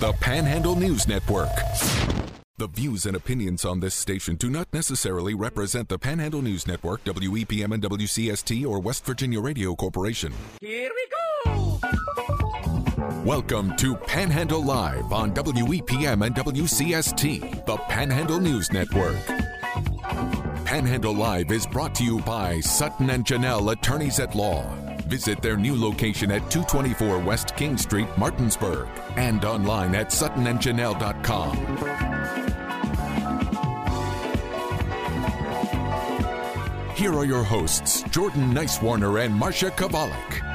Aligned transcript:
the 0.00 0.12
Panhandle 0.14 0.74
News 0.74 1.06
Network. 1.06 1.54
The 2.58 2.66
views 2.66 3.06
and 3.06 3.16
opinions 3.16 3.64
on 3.64 3.80
this 3.80 3.94
station 3.94 4.34
do 4.36 4.50
not 4.50 4.66
necessarily 4.72 5.34
represent 5.34 5.88
the 5.88 5.98
Panhandle 5.98 6.42
News 6.42 6.66
Network, 6.66 7.04
WEPM 7.04 7.72
and 7.72 7.82
WCST, 7.82 8.66
or 8.66 8.80
West 8.80 9.04
Virginia 9.04 9.40
Radio 9.40 9.74
Corporation. 9.76 10.32
Here 10.60 10.90
we 10.90 11.06
go! 11.44 11.78
Welcome 13.24 13.76
to 13.76 13.94
Panhandle 13.94 14.64
Live 14.64 15.12
on 15.12 15.32
WEPM 15.32 16.26
and 16.26 16.34
WCST, 16.34 17.66
the 17.66 17.76
Panhandle 17.76 18.40
News 18.40 18.72
Network. 18.72 19.16
Panhandle 20.64 21.14
Live 21.14 21.52
is 21.52 21.66
brought 21.66 21.94
to 21.96 22.04
you 22.04 22.20
by 22.20 22.58
Sutton 22.60 23.10
and 23.10 23.24
Janelle 23.24 23.72
Attorneys 23.72 24.18
at 24.18 24.34
Law. 24.34 24.83
Visit 25.06 25.42
their 25.42 25.56
new 25.56 25.76
location 25.76 26.30
at 26.30 26.50
224 26.50 27.18
West 27.18 27.56
King 27.56 27.76
Street, 27.76 28.08
Martinsburg, 28.16 28.88
and 29.16 29.44
online 29.44 29.94
at 29.94 30.08
suttonandjanelle.com. 30.08 31.56
Here 36.96 37.12
are 37.12 37.24
your 37.24 37.42
hosts, 37.42 38.02
Jordan 38.04 38.54
Nicewarner 38.54 39.24
and 39.24 39.34
Marsha 39.34 39.70
Chwalik. 39.72 40.53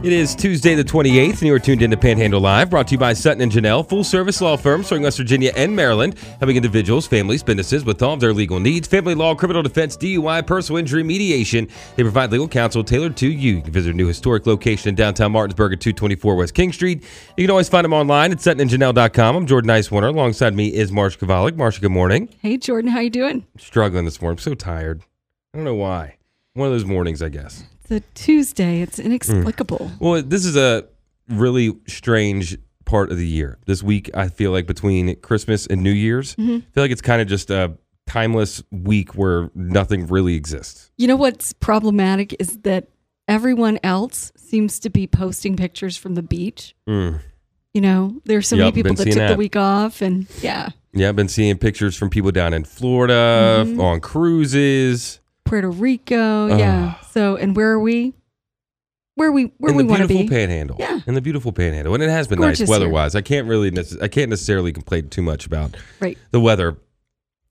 It 0.00 0.12
is 0.12 0.36
Tuesday, 0.36 0.76
the 0.76 0.84
28th, 0.84 1.32
and 1.32 1.42
you 1.42 1.54
are 1.54 1.58
tuned 1.58 1.82
in 1.82 1.90
to 1.90 1.96
Panhandle 1.96 2.40
Live, 2.40 2.70
brought 2.70 2.86
to 2.86 2.92
you 2.92 2.98
by 2.98 3.14
Sutton 3.14 3.40
and 3.40 3.50
Janelle, 3.50 3.86
full 3.86 4.04
service 4.04 4.40
law 4.40 4.56
firm 4.56 4.84
serving 4.84 5.02
West 5.02 5.18
Virginia 5.18 5.50
and 5.56 5.74
Maryland, 5.74 6.16
helping 6.38 6.54
individuals, 6.54 7.08
families, 7.08 7.42
businesses 7.42 7.84
with 7.84 8.00
all 8.00 8.14
of 8.14 8.20
their 8.20 8.32
legal 8.32 8.60
needs, 8.60 8.86
family 8.86 9.16
law, 9.16 9.34
criminal 9.34 9.60
defense, 9.60 9.96
DUI, 9.96 10.46
personal 10.46 10.78
injury, 10.78 11.02
mediation. 11.02 11.66
They 11.96 12.04
provide 12.04 12.30
legal 12.30 12.46
counsel 12.46 12.84
tailored 12.84 13.16
to 13.16 13.26
you. 13.26 13.56
You 13.56 13.62
can 13.62 13.72
visit 13.72 13.92
a 13.92 13.96
new 13.96 14.06
historic 14.06 14.46
location 14.46 14.90
in 14.90 14.94
downtown 14.94 15.32
Martinsburg 15.32 15.72
at 15.72 15.80
224 15.80 16.36
West 16.36 16.54
King 16.54 16.72
Street. 16.72 17.02
You 17.36 17.42
can 17.42 17.50
always 17.50 17.68
find 17.68 17.84
them 17.84 17.92
online 17.92 18.30
at 18.30 18.38
suttonandjanelle.com. 18.38 19.34
I'm 19.34 19.46
Jordan 19.48 19.68
Nicewarner. 19.68 20.10
Alongside 20.10 20.54
me 20.54 20.68
is 20.68 20.92
Marsha 20.92 21.18
Chwalik. 21.18 21.56
Marsha, 21.56 21.80
good 21.80 21.90
morning. 21.90 22.32
Hey, 22.40 22.56
Jordan, 22.56 22.92
how 22.92 23.00
you 23.00 23.10
doing? 23.10 23.48
Struggling 23.56 24.04
this 24.04 24.22
morning. 24.22 24.36
I'm 24.38 24.42
so 24.42 24.54
tired. 24.54 25.02
I 25.52 25.58
don't 25.58 25.64
know 25.64 25.74
why. 25.74 26.18
One 26.54 26.68
of 26.68 26.72
those 26.72 26.84
mornings, 26.84 27.20
I 27.20 27.30
guess. 27.30 27.64
A 27.90 28.00
Tuesday. 28.14 28.82
It's 28.82 28.98
inexplicable. 28.98 29.90
Well, 30.00 30.22
this 30.22 30.44
is 30.44 30.56
a 30.56 30.86
really 31.28 31.76
strange 31.86 32.56
part 32.84 33.10
of 33.10 33.18
the 33.18 33.26
year. 33.26 33.58
This 33.66 33.82
week, 33.82 34.10
I 34.14 34.28
feel 34.28 34.50
like 34.50 34.66
between 34.66 35.16
Christmas 35.20 35.66
and 35.66 35.82
New 35.82 35.92
Year's, 35.92 36.34
I 36.38 36.42
feel 36.44 36.62
like 36.76 36.90
it's 36.90 37.02
kind 37.02 37.20
of 37.20 37.28
just 37.28 37.50
a 37.50 37.76
timeless 38.06 38.62
week 38.70 39.14
where 39.14 39.50
nothing 39.54 40.06
really 40.06 40.34
exists. 40.34 40.90
You 40.96 41.08
know 41.08 41.16
what's 41.16 41.52
problematic 41.52 42.34
is 42.40 42.58
that 42.60 42.88
everyone 43.28 43.78
else 43.82 44.32
seems 44.36 44.78
to 44.80 44.88
be 44.90 45.06
posting 45.06 45.56
pictures 45.56 45.98
from 45.98 46.14
the 46.14 46.22
beach. 46.22 46.74
Mm. 46.88 47.20
You 47.74 47.82
know, 47.82 48.20
there's 48.24 48.48
so 48.48 48.56
Yep, 48.56 48.62
many 48.62 48.72
people 48.72 48.94
that 48.96 49.04
took 49.12 49.28
the 49.28 49.36
week 49.36 49.54
off, 49.56 50.00
and 50.00 50.26
yeah, 50.40 50.70
Yeah, 50.94 51.10
I've 51.10 51.16
been 51.16 51.28
seeing 51.28 51.58
pictures 51.58 51.94
from 51.94 52.08
people 52.08 52.30
down 52.32 52.54
in 52.54 52.64
Florida 52.64 53.64
Mm-hmm. 53.66 53.78
on 53.80 54.00
cruises. 54.00 55.20
Puerto 55.48 55.70
Rico, 55.70 56.46
yeah. 56.56 57.00
So, 57.10 57.36
and 57.36 57.56
where 57.56 57.70
are 57.70 57.80
we? 57.80 58.14
Where 59.14 59.32
we 59.32 59.46
where 59.58 59.70
in 59.72 59.76
we 59.76 59.82
the 59.82 59.88
want 59.88 60.02
to 60.02 60.08
beautiful 60.08 60.28
be? 60.28 60.36
Panhandle. 60.36 60.76
Yeah. 60.78 61.00
in 61.06 61.14
the 61.14 61.20
beautiful 61.20 61.52
Panhandle, 61.52 61.92
and 61.94 62.02
it 62.02 62.08
has 62.10 62.28
been 62.28 62.38
Gorgeous 62.38 62.60
nice 62.60 62.68
weather-wise. 62.68 63.14
I 63.16 63.20
can't 63.20 63.48
really, 63.48 63.70
necess- 63.70 64.00
I 64.00 64.06
can't 64.08 64.30
necessarily 64.30 64.72
complain 64.72 65.08
too 65.08 65.22
much 65.22 65.44
about 65.46 65.76
Right. 66.00 66.16
the 66.30 66.38
weather. 66.40 66.76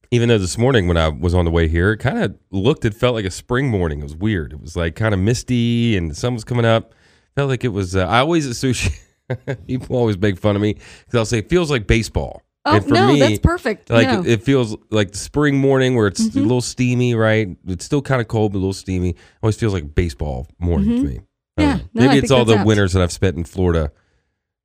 Even 0.09 0.29
though 0.29 0.37
this 0.37 0.57
morning 0.57 0.87
when 0.87 0.95
I 0.95 1.09
was 1.09 1.33
on 1.33 1.43
the 1.43 1.51
way 1.51 1.67
here, 1.67 1.91
it 1.91 1.97
kind 1.97 2.19
of 2.23 2.35
looked, 2.51 2.85
it 2.85 2.93
felt 2.93 3.15
like 3.15 3.25
a 3.25 3.31
spring 3.31 3.67
morning. 3.67 3.99
It 3.99 4.03
was 4.03 4.15
weird. 4.15 4.53
It 4.53 4.61
was 4.61 4.77
like 4.77 4.95
kind 4.95 5.13
of 5.13 5.19
misty 5.19 5.97
and 5.97 6.09
the 6.09 6.15
sun 6.15 6.33
was 6.33 6.45
coming 6.45 6.63
up. 6.63 6.93
Felt 7.35 7.49
like 7.49 7.65
it 7.65 7.73
was. 7.73 7.93
Uh, 7.97 8.05
I 8.07 8.19
always 8.19 8.45
associate. 8.45 8.97
people 9.67 9.97
always 9.97 10.17
make 10.17 10.39
fun 10.39 10.55
of 10.55 10.61
me 10.61 10.75
because 10.75 11.15
I'll 11.15 11.25
say 11.25 11.39
it 11.39 11.49
feels 11.49 11.69
like 11.69 11.85
baseball. 11.85 12.41
Oh 12.67 12.75
And 12.75 12.83
for 12.85 12.93
no, 12.93 13.07
me, 13.13 13.19
that's 13.19 13.39
perfect. 13.39 13.89
Like 13.89 14.07
no. 14.07 14.23
it 14.25 14.43
feels 14.43 14.75
like 14.89 15.11
the 15.11 15.17
spring 15.17 15.57
morning 15.57 15.95
where 15.95 16.07
it's 16.07 16.21
Mm-hmm. 16.27 16.39
a 16.39 16.41
little 16.41 16.61
steamy, 16.61 17.15
right? 17.15 17.47
It's 17.65 17.85
still 17.85 18.01
kind 18.01 18.19
of 18.21 18.27
cold, 18.27 18.51
but 18.51 18.57
a 18.57 18.61
little 18.61 18.73
steamy. 18.73 19.15
Always 19.41 19.55
feels 19.57 19.73
like 19.73 19.95
baseball 19.95 20.47
morning 20.59 20.89
to 20.97 21.03
me. 21.03 21.13
Mm-hmm. 21.15 21.61
Yeah, 21.61 21.75
no, 21.77 21.81
maybe 21.93 22.13
I 22.15 22.17
it's 22.17 22.29
all 22.31 22.45
the 22.45 22.57
apt. 22.57 22.67
winters 22.67 22.93
that 22.93 23.01
I've 23.01 23.11
spent 23.11 23.37
in 23.37 23.43
Florida, 23.45 23.91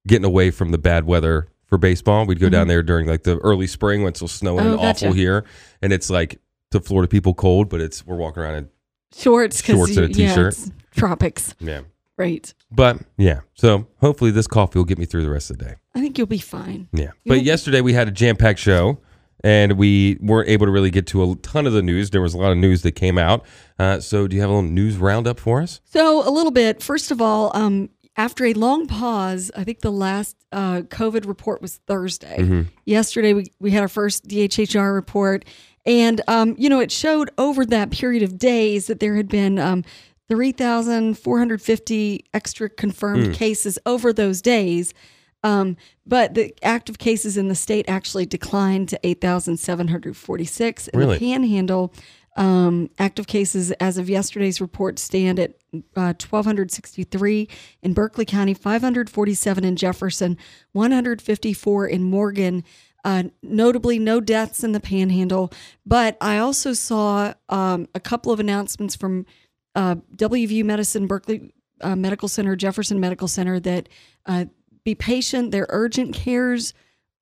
getting 0.06 0.24
away 0.24 0.50
from 0.50 0.70
the 0.72 0.78
bad 0.78 1.04
weather 1.06 1.46
for 1.66 1.78
baseball. 1.78 2.26
We'd 2.26 2.40
go 2.40 2.48
down 2.50 2.68
there 2.68 2.82
during 2.82 3.06
like 3.06 3.22
the 3.22 3.38
early 3.38 3.66
spring 3.66 4.02
when 4.02 4.10
it's 4.10 4.18
still 4.18 4.28
snowing 4.28 4.58
Mm-hmm. 4.64 4.68
Oh, 4.68 4.72
and 4.72 4.80
gotcha. 4.82 5.06
awful 5.06 5.14
here, 5.14 5.44
and 5.80 5.92
it's 5.92 6.10
like 6.10 6.40
to 6.72 6.80
Florida 6.80 7.08
people 7.08 7.34
cold, 7.34 7.68
but 7.68 7.80
it's 7.80 8.04
we're 8.06 8.16
walking 8.16 8.42
around 8.42 8.54
in 8.56 8.68
shorts, 9.14 9.62
because 9.62 9.76
shorts 9.76 9.96
and 9.96 10.06
a 10.14 10.18
yeah, 10.18 10.28
t-shirt. 10.28 10.52
it's 10.54 10.70
tropics, 10.94 11.54
yeah. 11.60 11.82
right? 12.18 12.52
But 12.70 12.98
yeah, 13.16 13.40
so 13.54 13.86
hopefully 14.00 14.30
this 14.32 14.46
coffee 14.46 14.78
will 14.78 14.86
get 14.86 14.98
me 14.98 15.04
through 15.04 15.22
the 15.22 15.30
rest 15.30 15.50
of 15.50 15.58
the 15.58 15.64
day. 15.66 15.74
I 15.94 16.00
think 16.00 16.16
you'll 16.18 16.26
be 16.26 16.38
fine. 16.38 16.88
Yeah. 16.92 17.10
You 17.24 17.30
But 17.32 17.42
yesterday 17.44 17.80
we 17.80 17.92
had 17.92 18.08
a 18.08 18.10
jam 18.10 18.36
packed 18.36 18.58
show 18.60 18.98
and 19.44 19.72
we 19.72 20.16
weren't 20.20 20.48
able 20.48 20.66
to 20.66 20.72
really 20.72 20.90
get 20.90 21.06
to 21.08 21.22
a 21.30 21.34
ton 21.36 21.66
of 21.66 21.72
the 21.72 21.82
news. 21.82 22.10
There 22.10 22.22
was 22.22 22.32
a 22.34 22.38
lot 22.38 22.52
of 22.52 22.58
news 22.58 22.82
that 22.82 22.92
came 22.92 23.18
out. 23.18 23.44
Uh, 23.78 24.00
so 24.00 24.26
do 24.28 24.34
you 24.36 24.40
have 24.42 24.50
a 24.50 24.54
little 24.54 24.70
news 24.70 24.96
roundup 24.96 25.38
for 25.40 25.60
us? 25.60 25.80
So, 25.84 26.26
a 26.26 26.30
little 26.30 26.52
bit. 26.52 26.82
First 26.82 27.10
of 27.10 27.20
all, 27.20 27.50
um, 27.54 27.90
after 28.16 28.44
a 28.46 28.52
long 28.54 28.86
pause, 28.86 29.50
I 29.56 29.64
think 29.64 29.80
the 29.80 29.90
last 29.90 30.36
uh, 30.52 30.82
COVID 30.82 31.26
report 31.26 31.60
was 31.60 31.78
Thursday. 31.86 32.36
Mm-hmm. 32.38 32.62
Yesterday, 32.84 33.32
we, 33.32 33.46
we 33.58 33.70
had 33.72 33.80
our 33.82 33.88
first 33.88 34.28
DHHR 34.28 34.94
report. 34.94 35.44
And, 35.84 36.20
um, 36.28 36.54
you 36.58 36.68
know, 36.68 36.78
it 36.78 36.92
showed 36.92 37.30
over 37.38 37.66
that 37.66 37.90
period 37.90 38.22
of 38.22 38.38
days 38.38 38.86
that 38.86 39.00
there 39.00 39.16
had 39.16 39.28
been 39.28 39.58
um, 39.58 39.82
3,450 40.28 42.24
extra 42.32 42.68
confirmed 42.68 43.26
Mm. 43.28 43.34
cases 43.34 43.78
over 43.86 44.12
those 44.12 44.40
days. 44.42 44.94
Um, 45.42 45.76
but 46.06 46.34
the 46.34 46.54
active 46.62 46.98
cases 46.98 47.36
in 47.36 47.48
the 47.48 47.54
state 47.54 47.86
actually 47.88 48.26
declined 48.26 48.88
to 48.90 49.00
8,746. 49.02 50.88
In 50.88 50.98
Really? 50.98 51.18
the 51.18 51.26
panhandle, 51.26 51.92
um, 52.36 52.90
active 52.98 53.26
cases 53.26 53.72
as 53.72 53.98
of 53.98 54.08
yesterday's 54.08 54.60
report 54.60 54.98
stand 54.98 55.38
at 55.38 55.54
uh, 55.96 56.14
1,263 56.14 57.48
in 57.82 57.92
Berkeley 57.92 58.24
County, 58.24 58.54
547 58.54 59.64
in 59.64 59.76
Jefferson, 59.76 60.38
154 60.72 61.86
in 61.86 62.04
Morgan. 62.04 62.64
Uh, 63.04 63.24
notably, 63.42 63.98
no 63.98 64.20
deaths 64.20 64.62
in 64.62 64.72
the 64.72 64.80
panhandle. 64.80 65.52
But 65.84 66.16
I 66.20 66.38
also 66.38 66.72
saw 66.72 67.34
um, 67.48 67.88
a 67.94 68.00
couple 68.00 68.30
of 68.32 68.38
announcements 68.38 68.94
from 68.94 69.26
uh, 69.74 69.96
WVU 70.16 70.64
Medicine, 70.64 71.06
Berkeley 71.08 71.52
uh, 71.80 71.96
Medical 71.96 72.28
Center, 72.28 72.54
Jefferson 72.54 73.00
Medical 73.00 73.26
Center 73.26 73.58
that 73.60 73.88
uh, 74.26 74.44
be 74.84 74.94
patient. 74.94 75.50
Their 75.50 75.66
urgent 75.68 76.14
cares 76.14 76.74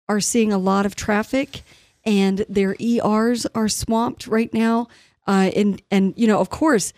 are 0.09 0.21
seeing 0.21 0.53
a 0.53 0.59
lot 0.59 0.87
of 0.87 0.95
traffic, 0.97 1.63
and 2.05 2.45
their 2.49 2.75
ERs 2.81 3.47
are 3.55 3.69
swamped 3.69 4.27
right 4.27 4.53
now. 4.53 4.89
Uh, 5.27 5.51
and 5.55 5.83
and 5.91 6.15
you 6.17 6.27
know, 6.27 6.41
of 6.41 6.51
course, 6.51 6.93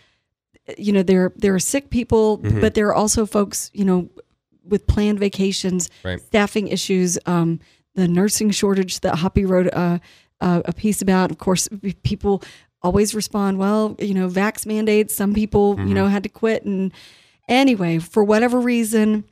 you 0.77 0.91
know 0.91 1.03
there 1.03 1.31
there 1.35 1.53
are 1.53 1.59
sick 1.59 1.89
people, 1.89 2.37
but 2.37 2.73
there 2.73 2.87
are 2.87 2.95
also 2.95 3.25
folks 3.25 3.69
you 3.73 3.85
know 3.85 4.09
with 4.65 4.87
planned 4.87 5.19
vacations, 5.19 5.89
Right. 6.03 6.21
staffing 6.21 6.69
issues, 6.69 7.19
um, 7.25 7.59
the 7.95 8.07
nursing 8.07 8.49
shortage 8.49 9.01
that 9.01 9.15
Hoppy 9.15 9.43
wrote 9.45 9.67
uh, 9.73 9.99
uh, 10.39 10.61
a 10.65 10.71
piece 10.73 11.01
about. 11.01 11.31
Of 11.31 11.37
course, 11.37 11.67
people 12.03 12.41
always 12.81 13.13
respond, 13.13 13.57
well, 13.59 13.95
you 13.99 14.13
know, 14.13 14.27
vax 14.29 14.65
mandates. 14.65 15.13
Some 15.15 15.33
people, 15.33 15.77
you 15.79 15.93
know, 15.93 16.07
had 16.07 16.23
to 16.23 16.29
quit. 16.29 16.63
And 16.63 16.91
anyway, 17.49 17.99
for 17.99 18.23
whatever 18.23 18.59
reason, 18.59 19.25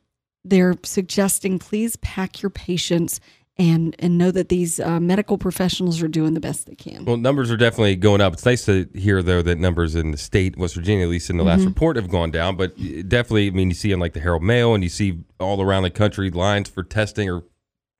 they're 0.44 0.76
suggesting 0.84 1.60
please 1.60 1.96
pack 1.98 2.42
your 2.42 2.50
patients 2.50 3.20
and 3.58 3.96
and 4.00 4.18
know 4.18 4.32
that 4.32 4.50
these 4.50 4.80
uh, 4.80 5.00
medical 5.00 5.38
professionals 5.38 6.02
are 6.02 6.08
doing 6.08 6.34
the 6.34 6.40
best 6.40 6.66
they 6.66 6.76
can. 6.76 7.06
Well, 7.06 7.18
numbers 7.18 7.52
are 7.52 7.58
definitely 7.58 7.96
going 7.96 8.22
up. 8.22 8.34
It's 8.34 8.46
nice 8.46 8.66
to 8.66 8.88
hear, 8.96 9.22
though, 9.22 9.42
that 9.42 9.60
numbers 9.60 9.94
in 9.94 10.12
the 10.12 10.18
state, 10.18 10.58
West 10.58 10.74
Virginia, 10.76 11.06
at 11.06 11.10
least 11.10 11.30
in 11.30 11.38
the 11.38 11.44
last 11.44 11.66
report, 11.66 11.96
have 11.98 12.10
gone 12.10 12.32
down. 12.32 12.56
But 12.56 12.76
definitely, 12.78 13.48
I 13.48 13.52
mean, 13.52 13.70
you 13.70 13.76
see 13.76 13.92
in 13.92 14.00
like 14.00 14.14
the 14.14 14.20
Herald 14.20 14.42
Mail 14.42 14.74
and 14.74 14.84
you 14.84 14.90
see 14.90 15.20
all 15.40 15.62
around 15.62 15.84
the 15.84 15.92
country, 15.92 16.32
lines 16.32 16.70
for 16.70 16.84
testing 16.84 17.30
are 17.30 17.44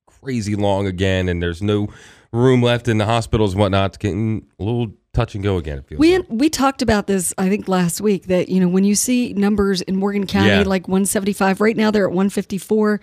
crazy 0.06 0.56
long 0.56 0.86
again. 0.86 1.28
And 1.28 1.42
there's 1.42 1.62
no 1.62 1.88
room 2.32 2.62
left 2.62 2.88
in 2.88 2.98
the 2.98 3.06
hospitals 3.06 3.52
and 3.52 3.60
whatnot. 3.60 3.90
It's 3.90 3.98
getting 3.98 4.46
a 4.58 4.64
little 4.64 4.94
touch 5.14 5.34
and 5.34 5.44
go 5.44 5.56
again, 5.58 5.84
We 5.90 6.18
like. 6.18 6.26
we 6.30 6.48
talked 6.48 6.80
about 6.82 7.06
this 7.06 7.34
I 7.38 7.48
think 7.48 7.68
last 7.68 8.00
week 8.00 8.26
that 8.26 8.48
you 8.48 8.60
know 8.60 8.68
when 8.68 8.84
you 8.84 8.94
see 8.94 9.32
numbers 9.34 9.82
in 9.82 9.96
Morgan 9.96 10.26
County 10.26 10.48
Yeah. 10.48 10.62
like 10.62 10.88
175 10.88 11.60
right 11.60 11.76
now 11.76 11.90
they're 11.90 12.04
at 12.06 12.12
154 12.12 13.00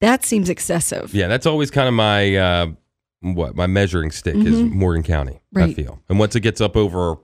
that 0.00 0.24
seems 0.24 0.50
excessive. 0.50 1.14
Yeah, 1.14 1.26
that's 1.28 1.46
always 1.46 1.70
kind 1.70 1.88
of 1.88 1.94
my 1.94 2.36
uh, 2.36 2.66
what 3.22 3.56
my 3.56 3.66
measuring 3.66 4.10
stick 4.10 4.36
is 4.36 4.60
Morgan 4.60 5.02
County. 5.02 5.40
I 5.54 5.60
Mm-hmm. 5.60 5.72
Feel, 5.72 6.02
and 6.10 6.18
once 6.18 6.36
it 6.36 6.40
gets 6.40 6.60
up 6.60 6.76
over, 6.76 7.16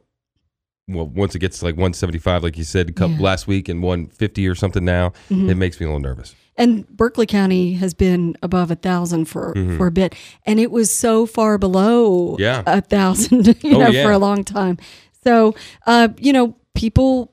well, 0.94 1.06
once 1.06 1.34
it 1.34 1.38
gets 1.40 1.58
to 1.60 1.64
like 1.64 1.74
175, 1.74 2.42
like 2.42 2.56
you 2.58 2.64
said, 2.64 2.88
Yeah. 2.98 3.06
Mm-hmm. 3.06 3.22
last 3.22 3.46
week 3.46 3.68
and 3.68 3.82
150 3.82 4.46
or 4.48 4.54
something 4.54 4.84
now, 4.84 5.12
it 5.30 5.56
makes 5.56 5.80
me 5.80 5.86
a 5.86 5.88
little 5.88 6.00
nervous. 6.00 6.34
And 6.56 6.86
Berkeley 6.88 7.24
County 7.26 7.74
has 7.74 7.94
been 7.94 8.36
above 8.42 8.70
a 8.70 8.74
thousand 8.74 9.24
for 9.26 9.54
Mm-hmm. 9.54 9.76
for 9.78 9.86
a 9.86 9.90
bit, 9.90 10.14
and 10.44 10.60
it 10.60 10.70
was 10.70 10.94
so 10.94 11.24
far 11.26 11.56
below 11.58 12.36
Yeah. 12.38 12.62
a 12.66 12.80
thousand, 12.82 13.46
you 13.62 13.76
Oh, 13.76 13.80
know, 13.80 13.88
yeah. 13.88 14.02
for 14.04 14.10
a 14.12 14.18
long 14.18 14.44
time. 14.44 14.76
So, 15.24 15.54
uh, 15.86 16.08
you 16.18 16.32
know, 16.32 16.56
people 16.74 17.32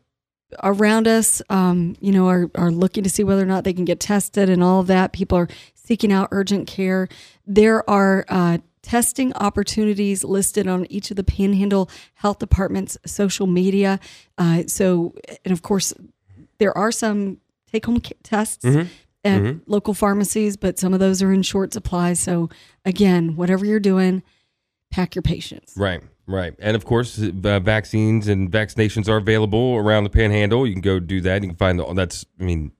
around 0.63 1.07
us, 1.07 1.41
um, 1.49 1.95
you 1.99 2.11
know, 2.11 2.27
are, 2.27 2.49
are 2.55 2.71
looking 2.71 3.03
to 3.03 3.09
see 3.09 3.23
whether 3.23 3.41
or 3.41 3.45
not 3.45 3.63
they 3.65 3.73
can 3.73 3.85
get 3.85 3.99
tested 3.99 4.49
and 4.49 4.63
all 4.63 4.79
of 4.79 4.87
that. 4.87 5.11
People 5.13 5.37
are 5.37 5.47
seeking 5.75 6.11
out 6.11 6.27
urgent 6.31 6.67
care. 6.67 7.07
There 7.45 7.87
are 7.89 8.25
uh, 8.29 8.57
testing 8.81 9.33
opportunities 9.33 10.23
listed 10.23 10.67
on 10.67 10.85
each 10.89 11.11
of 11.11 11.17
the 11.17 11.23
Panhandle 11.23 11.89
Health 12.15 12.39
Department's 12.39 12.97
social 13.05 13.47
media. 13.47 13.99
Uh, 14.37 14.63
so, 14.67 15.15
and 15.43 15.51
of 15.51 15.61
course, 15.61 15.93
there 16.57 16.77
are 16.77 16.91
some 16.91 17.37
take 17.71 17.85
home 17.85 18.01
tests 18.23 18.65
at 19.23 19.55
local 19.67 19.93
pharmacies, 19.93 20.57
but 20.57 20.79
some 20.79 20.93
of 20.93 20.99
those 20.99 21.21
are 21.21 21.31
in 21.31 21.41
short 21.41 21.73
supply. 21.73 22.13
So, 22.13 22.49
again, 22.85 23.35
whatever 23.35 23.65
you're 23.65 23.79
doing, 23.79 24.23
pack 24.91 25.13
your 25.13 25.21
patience. 25.21 25.73
Right, 25.77 26.01
right. 26.25 26.55
And 26.59 26.75
of 26.75 26.85
course, 26.85 27.21
uh, 27.21 27.59
vaccines 27.59 28.27
and 28.27 28.51
vaccinations 28.51 29.07
are 29.07 29.17
available 29.17 29.75
around 29.75 30.05
the 30.05 30.09
panhandle. 30.09 30.65
You 30.65 30.73
can 30.73 30.81
go 30.81 30.99
do 30.99 31.21
that. 31.21 31.43
You 31.43 31.49
can 31.49 31.57
find 31.57 31.79
the, 31.79 31.93
that's, 31.93 32.25
I 32.39 32.43
mean, 32.43 32.71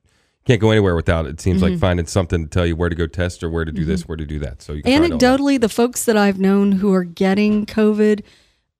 can't 0.46 0.62
go 0.62 0.72
anywhere 0.72 0.96
without 0.96 1.26
it. 1.26 1.30
It 1.32 1.42
seems 1.42 1.62
Mm-hmm. 1.62 1.74
like 1.74 1.80
finding 1.80 2.06
something 2.08 2.44
to 2.44 2.50
tell 2.50 2.66
you 2.66 2.76
where 2.76 2.90
to 2.90 2.96
go 2.96 3.06
test 3.08 3.44
or 3.44 3.50
where 3.50 3.66
to 3.66 3.72
do 3.72 3.86
this, 3.86 4.08
where 4.08 4.18
to 4.18 4.26
do 4.26 4.40
that. 4.40 4.62
So 4.62 4.74
you 4.74 4.82
can 4.84 4.92
find 5.02 5.14
all 5.14 5.20
that. 5.20 5.26
Anecdotally, 5.40 5.60
the 5.62 5.70
folks 5.70 6.06
that 6.06 6.18
I've 6.18 6.40
known 6.40 6.72
who 6.74 6.94
are 6.94 7.04
getting 7.04 7.66
COVID 7.66 8.24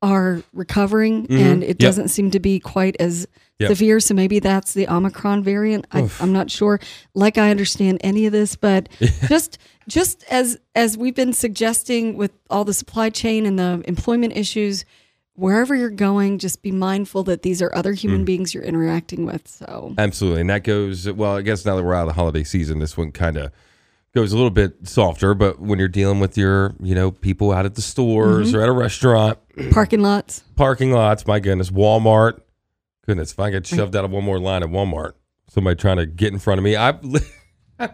are 0.02 0.42
recovering, 0.54 1.28
and 1.30 1.62
it 1.62 1.68
Yep. 1.68 1.78
doesn't 1.78 2.08
seem 2.08 2.32
to 2.32 2.40
be 2.40 2.60
quite 2.60 2.96
as 3.02 3.28
Yep. 3.60 3.68
severe. 3.72 4.00
So 4.00 4.14
maybe 4.14 4.40
that's 4.40 4.74
the 4.74 4.88
Omicron 4.88 5.44
variant. 5.44 5.86
I, 5.92 6.10
I'm 6.22 6.32
not 6.32 6.50
sure. 6.50 6.80
Like 7.14 7.38
I 7.38 7.52
understand 7.52 8.00
any 8.02 8.26
of 8.26 8.32
this, 8.32 8.56
but 8.56 8.88
just 9.28 9.58
just 9.90 10.24
as 10.30 10.58
as 10.76 10.98
we've 10.98 11.16
been 11.16 11.34
suggesting 11.34 12.16
with 12.16 12.32
all 12.50 12.64
the 12.64 12.74
supply 12.74 13.10
chain 13.10 13.46
and 13.46 13.60
the 13.60 13.84
employment 13.86 14.38
issues. 14.38 14.86
Wherever 15.40 15.74
you're 15.76 15.90
going, 15.90 16.38
just 16.38 16.62
be 16.62 16.72
mindful 16.72 17.24
that 17.24 17.44
these 17.44 17.62
are 17.62 17.74
other 17.76 17.94
Mm. 17.94 17.98
human 18.00 18.26
beings 18.26 18.54
you're 18.54 18.64
interacting 18.64 19.26
with. 19.26 19.48
So, 19.48 19.94
Absolutely. 19.98 20.42
And 20.42 20.50
that 20.50 20.64
goes, 20.64 21.10
well, 21.10 21.38
I 21.38 21.42
guess 21.42 21.66
now 21.66 21.76
that 21.76 21.84
we're 21.84 21.94
out 21.94 22.02
of 22.02 22.08
the 22.08 22.14
holiday 22.14 22.44
season, 22.44 22.80
this 22.80 22.98
one 22.98 23.12
kind 23.12 23.38
of 23.38 23.52
goes 24.14 24.32
a 24.34 24.36
little 24.36 24.50
bit 24.50 24.88
softer. 24.88 25.34
But 25.34 25.60
when 25.60 25.80
you're 25.80 25.88
dealing 25.88 26.20
with 26.20 26.38
your, 26.38 26.76
you 26.82 26.94
know, 26.96 27.12
people 27.12 27.52
out 27.52 27.66
at 27.66 27.76
the 27.76 27.82
stores 27.82 28.50
Mm-hmm. 28.50 28.58
or 28.58 28.62
at 28.64 28.70
a 28.70 28.74
restaurant, 28.74 29.38
parking 29.72 30.02
lots. 30.02 30.44
parking 30.56 30.92
lots, 30.92 31.26
my 31.26 31.40
goodness, 31.40 31.70
Walmart. 31.70 32.42
Goodness, 33.06 33.32
if 33.32 33.40
I 33.40 33.50
get 33.50 33.66
shoved 33.66 33.96
out 33.96 34.06
of 34.06 34.12
one 34.12 34.24
more 34.24 34.40
line 34.40 34.62
at 34.62 34.70
Walmart, 34.70 35.14
somebody 35.48 35.76
trying 35.78 35.98
to 35.98 36.06
get 36.06 36.32
in 36.34 36.40
front 36.40 36.58
of 36.60 36.64
me, 36.64 36.76
I, 36.76 36.90
I, 37.80 37.90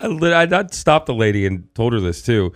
I, 0.00 0.48
I 0.60 0.66
stopped 0.72 1.06
the 1.06 1.14
lady 1.14 1.46
and 1.46 1.72
told 1.74 1.92
her 1.92 2.00
this 2.00 2.22
too. 2.22 2.52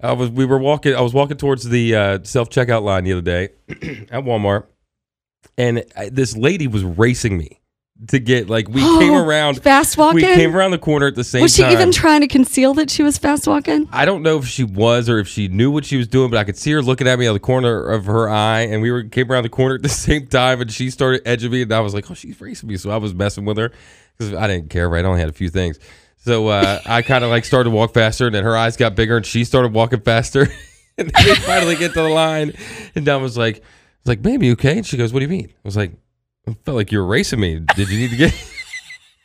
I 0.00 0.12
was, 0.12 0.30
we 0.30 0.44
were 0.44 0.58
walking, 0.58 0.94
I 0.94 1.00
was 1.00 1.12
walking 1.12 1.36
towards 1.36 1.68
the 1.68 1.94
uh, 1.94 2.18
self 2.22 2.50
checkout 2.50 2.82
line 2.82 3.04
the 3.04 3.12
other 3.12 3.20
day 3.20 3.48
at 4.10 4.24
Walmart, 4.24 4.66
and 5.56 5.84
I, 5.96 6.08
this 6.08 6.36
lady 6.36 6.66
was 6.66 6.84
racing 6.84 7.36
me 7.36 7.60
to 8.06 8.20
get 8.20 8.48
like 8.48 8.68
we 8.68 8.80
came 8.80 9.12
around 9.14 9.60
Fast 9.60 9.98
walking? 9.98 10.16
We 10.16 10.34
came 10.34 10.54
around 10.56 10.70
the 10.70 10.78
corner 10.78 11.06
at 11.06 11.14
the 11.14 11.24
same 11.24 11.40
time. 11.40 11.44
Was 11.44 11.54
she 11.54 11.62
time. 11.62 11.72
even 11.72 11.92
trying 11.92 12.20
to 12.20 12.28
conceal 12.28 12.74
that 12.74 12.90
she 12.90 13.02
was 13.02 13.18
fast 13.18 13.46
walking? 13.46 13.88
I 13.92 14.04
don't 14.04 14.22
know 14.22 14.38
if 14.38 14.46
she 14.46 14.64
was 14.64 15.08
or 15.08 15.18
if 15.18 15.26
she 15.26 15.48
knew 15.48 15.70
what 15.70 15.84
she 15.84 15.96
was 15.96 16.06
doing, 16.06 16.30
but 16.30 16.38
I 16.38 16.44
could 16.44 16.56
see 16.56 16.70
her 16.72 16.82
looking 16.82 17.08
at 17.08 17.18
me 17.18 17.26
out 17.26 17.30
of 17.30 17.36
the 17.36 17.40
corner 17.40 17.88
of 17.88 18.06
her 18.06 18.28
eye, 18.28 18.60
and 18.60 18.82
we 18.82 18.90
were 18.90 19.02
came 19.04 19.30
around 19.30 19.42
the 19.42 19.48
corner 19.48 19.74
at 19.76 19.82
the 19.82 19.88
same 19.88 20.26
time, 20.26 20.60
and 20.60 20.70
she 20.70 20.90
started 20.90 21.22
edging 21.26 21.50
me, 21.50 21.62
and 21.62 21.72
I 21.72 21.80
was 21.80 21.94
like, 21.94 22.10
"Oh, 22.10 22.14
she's 22.14 22.40
racing 22.40 22.68
me," 22.68 22.76
so 22.76 22.90
I 22.90 22.96
was 22.96 23.14
messing 23.14 23.44
with 23.44 23.56
her 23.56 23.72
because 24.16 24.32
I 24.34 24.46
didn't 24.46 24.70
care. 24.70 24.88
Right, 24.88 25.04
I 25.04 25.08
only 25.08 25.20
had 25.20 25.28
a 25.28 25.32
few 25.32 25.50
things, 25.50 25.78
so 26.18 26.48
uh, 26.48 26.80
I 26.84 27.02
kind 27.02 27.24
of 27.24 27.30
like 27.30 27.44
started 27.44 27.70
to 27.70 27.74
walk 27.74 27.94
faster, 27.94 28.26
and 28.26 28.34
then 28.34 28.44
her 28.44 28.56
eyes 28.56 28.76
got 28.76 28.94
bigger, 28.94 29.16
and 29.16 29.26
she 29.26 29.44
started 29.44 29.72
walking 29.72 30.00
faster, 30.00 30.42
and 30.98 31.10
then 31.10 31.24
we 31.26 31.34
finally 31.36 31.76
get 31.76 31.92
to 31.94 32.02
the 32.02 32.08
line, 32.08 32.52
and 32.94 33.06
Don 33.06 33.22
was 33.22 33.36
like, 33.38 33.56
"I 33.56 33.60
was 34.02 34.08
like, 34.08 34.22
baby, 34.22 34.46
you 34.46 34.52
okay?" 34.52 34.78
And 34.78 34.86
she 34.86 34.96
goes, 34.96 35.12
"What 35.12 35.20
do 35.20 35.24
you 35.24 35.30
mean?" 35.30 35.48
I 35.48 35.60
was 35.64 35.76
like, 35.76 35.92
"I 36.46 36.54
felt 36.64 36.76
like 36.76 36.92
you 36.92 36.98
were 36.98 37.06
racing 37.06 37.40
me. 37.40 37.60
Did 37.76 37.88
you 37.88 37.98
need 37.98 38.10
to 38.10 38.16
get?" 38.16 38.34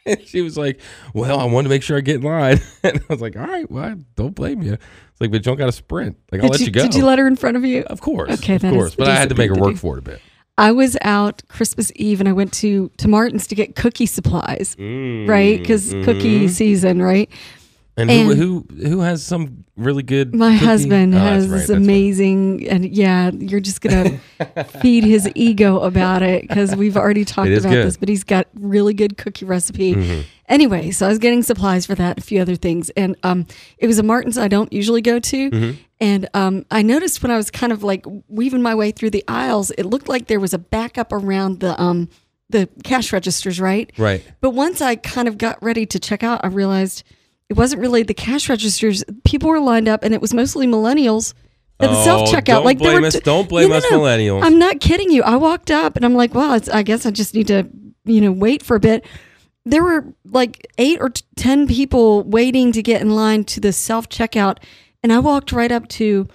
And 0.05 0.21
she 0.27 0.41
was 0.41 0.57
like, 0.57 0.81
"Well, 1.13 1.39
I 1.39 1.45
wanted 1.45 1.63
to 1.63 1.69
make 1.69 1.81
sure 1.81 1.95
I 1.97 2.01
get 2.01 2.17
in 2.17 2.23
line." 2.23 2.59
And 2.83 2.97
I 2.97 3.03
was 3.07 3.21
like, 3.21 3.37
"All 3.37 3.47
right, 3.47 3.71
well, 3.71 3.85
I 3.85 3.95
don't 4.17 4.35
blame 4.35 4.61
you." 4.61 4.73
It's 4.73 5.21
like, 5.21 5.31
but 5.31 5.37
you 5.37 5.43
don't 5.43 5.55
got 5.55 5.67
to 5.67 5.71
sprint. 5.71 6.17
Like, 6.29 6.41
I'll 6.41 6.49
Did 6.49 6.51
let 6.51 6.59
you, 6.59 6.65
you, 6.65 6.71
go. 6.73 6.81
Did 6.81 6.95
you 6.95 7.05
let 7.05 7.19
her 7.19 7.27
in 7.27 7.37
front 7.37 7.55
of 7.55 7.63
you? 7.63 7.83
of 7.83 8.01
course, 8.01 8.31
Okay, 8.33 8.55
of 8.55 8.61
course. 8.63 8.95
But 8.95 9.07
I 9.07 9.15
had 9.15 9.29
to 9.29 9.35
make 9.35 9.49
her 9.49 9.55
work 9.55 9.77
for 9.77 9.95
it 9.95 9.99
a 9.99 10.01
bit. 10.01 10.21
I 10.57 10.71
was 10.71 10.97
out 11.01 11.41
Christmas 11.47 11.91
Eve 11.95 12.19
and 12.19 12.29
I 12.29 12.33
went 12.33 12.53
to 12.53 12.91
to 12.97 13.07
Martin's 13.07 13.47
to 13.47 13.55
get 13.55 13.75
cookie 13.75 14.05
supplies, 14.05 14.75
Mm, 14.79 15.27
right? 15.27 15.59
Because 15.59 15.91
cookie 16.05 16.47
season, 16.47 17.01
right? 17.01 17.29
And, 17.95 18.09
who, 18.09 18.31
And- 18.31 18.39
who 18.39 18.65
who 18.89 18.99
has 19.01 19.23
some 19.23 19.65
really 19.77 20.01
good? 20.03 20.33
My 20.33 20.53
cookie- 20.53 20.65
husband 20.65 21.13
Oh, 21.15 21.19
has 21.19 21.47
right, 21.47 21.51
this 21.57 21.67
that's 21.67 21.77
right. 21.77 21.83
amazing, 21.83 22.67
and 22.67 22.85
yeah, 22.85 23.29
you're 23.31 23.59
just 23.59 23.81
gonna 23.81 24.19
feed 24.81 25.03
his 25.03 25.29
ego 25.35 25.79
about 25.79 26.21
it 26.23 26.41
because 26.43 26.75
we've 26.75 26.97
already 26.97 27.23
talked 27.25 27.49
about 27.51 27.69
good. 27.71 27.85
this. 27.87 27.97
But 27.97 28.09
he's 28.09 28.23
got 28.23 28.47
really 28.55 28.93
good 28.95 29.17
cookie 29.17 29.45
recipe. 29.45 29.93
Mm-hmm. 29.95 30.21
Anyway, 30.49 30.89
so 30.91 31.05
I 31.05 31.09
was 31.09 31.19
getting 31.19 31.41
supplies 31.43 31.85
for 31.85 31.95
that, 31.95 32.17
a 32.17 32.21
few 32.21 32.41
other 32.41 32.55
things, 32.55 32.89
and 32.91 33.15
um, 33.23 33.45
it 33.77 33.87
was 33.87 33.97
a 33.99 34.03
Martin's 34.03 34.37
I 34.39 34.47
don't 34.47 34.71
usually 34.73 35.01
go 35.01 35.19
to, 35.19 35.49
Mm-hmm. 35.51 35.77
And 36.03 36.27
um, 36.33 36.65
I 36.69 36.81
noticed 36.81 37.23
when 37.23 37.31
I 37.31 37.37
was 37.37 37.49
kind 37.49 37.71
of 37.71 37.81
like 37.81 38.05
weaving 38.27 38.61
my 38.61 38.75
way 38.75 38.91
through 38.91 39.11
the 39.11 39.23
aisles, 39.27 39.71
it 39.77 39.85
looked 39.85 40.09
like 40.09 40.27
there 40.27 40.39
was 40.39 40.53
a 40.53 40.57
backup 40.59 41.11
around 41.13 41.61
the 41.61 41.79
um 41.81 42.09
the 42.49 42.67
cash 42.83 43.13
registers, 43.13 43.59
right? 43.59 43.91
Right. 43.97 44.21
But 44.41 44.51
once 44.51 44.81
I 44.81 44.95
kind 44.97 45.27
of 45.27 45.37
got 45.37 45.61
ready 45.63 45.85
to 45.87 45.99
check 45.99 46.21
out, 46.23 46.41
I 46.43 46.47
realized 46.47 47.03
it 47.49 47.55
wasn't 47.57 47.81
really 47.81 48.03
the 48.03 48.13
cash 48.13 48.49
registers. 48.49 49.03
People 49.23 49.49
were 49.49 49.59
lined 49.61 49.87
up, 49.87 50.03
and 50.03 50.13
it 50.13 50.21
was 50.21 50.33
mostly 50.33 50.67
millennials 50.67 51.33
at 51.79 51.89
the 51.89 51.97
Oh, 51.97 52.03
self 52.03 52.29
checkout. 52.29 52.63
Like 52.65 52.79
there 52.79 52.91
blame 52.91 53.01
were 53.01 53.07
us- 53.07 53.19
don't 53.21 53.47
blame 53.49 53.71
us 53.71 53.85
millennials. 53.85 54.43
I'm 54.43 54.59
not 54.59 54.79
kidding 54.81 55.09
you. 55.09 55.23
I 55.23 55.37
walked 55.37 55.71
up, 55.71 55.95
and 55.95 56.03
I'm 56.05 56.15
like, 56.15 56.33
well, 56.35 56.53
it's, 56.53 56.69
I 56.69 56.83
guess 56.83 57.05
I 57.05 57.11
just 57.11 57.33
need 57.33 57.47
to, 57.47 57.67
you 58.05 58.21
know, 58.21 58.31
wait 58.31 58.61
for 58.61 58.75
a 58.75 58.79
bit. 58.79 59.05
There 59.65 59.81
were 59.83 60.05
like 60.25 60.67
eight 60.77 60.99
or 60.99 61.09
t- 61.09 61.23
ten 61.37 61.67
people 61.67 62.23
waiting 62.23 62.71
to 62.73 62.81
get 62.83 63.01
in 63.01 63.09
line 63.15 63.45
to 63.45 63.59
the 63.61 63.71
self 63.71 64.09
checkout, 64.09 64.57
and 65.03 65.11
I 65.13 65.19
walked 65.19 65.51
right 65.51 65.71
up 65.71 65.87
to 65.89 66.27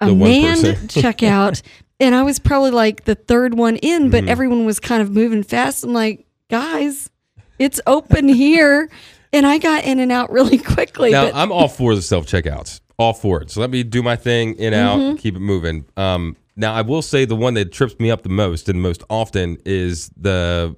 a 0.00 0.06
The 0.06 0.14
manned 0.14 0.64
checkout, 0.88 1.62
and 2.00 2.14
I 2.14 2.22
was 2.22 2.38
probably 2.38 2.70
like 2.70 3.04
the 3.04 3.14
third 3.14 3.54
one 3.54 3.76
in, 3.76 4.02
Mm-hmm. 4.02 4.10
but 4.10 4.24
everyone 4.28 4.64
was 4.64 4.78
kind 4.80 5.02
of 5.02 5.10
moving 5.10 5.42
fast. 5.42 5.84
I'm 5.84 5.92
like, 5.92 6.26
guys, 6.48 7.10
it's 7.58 7.80
open 7.86 8.28
here. 8.28 8.88
And 9.32 9.46
I 9.46 9.58
got 9.58 9.84
in 9.84 10.00
and 10.00 10.10
out 10.10 10.32
really 10.32 10.58
quickly. 10.74 11.12
Now 11.12 11.26
but 11.26 11.34
I'm 11.36 11.52
all 11.52 11.68
for 11.68 11.94
the 11.94 12.02
self 12.02 12.26
checkouts, 12.26 12.80
all 12.98 13.12
for 13.12 13.40
it. 13.42 13.50
So 13.50 13.60
let 13.60 13.70
me 13.70 13.82
do 13.84 14.02
my 14.02 14.16
thing, 14.16 14.54
in 14.54 14.74
out, 14.74 14.98
Mm-hmm. 14.98 15.16
keep 15.16 15.36
it 15.36 15.40
moving. 15.40 15.84
Um, 15.96 16.36
now 16.56 16.74
I 16.74 16.82
will 16.82 17.02
say 17.02 17.24
the 17.26 17.36
one 17.36 17.54
that 17.54 17.70
trips 17.72 17.98
me 18.00 18.10
up 18.10 18.22
the 18.22 18.28
most 18.28 18.68
and 18.68 18.82
most 18.82 19.02
often 19.08 19.58
is 19.64 20.10
the 20.16 20.74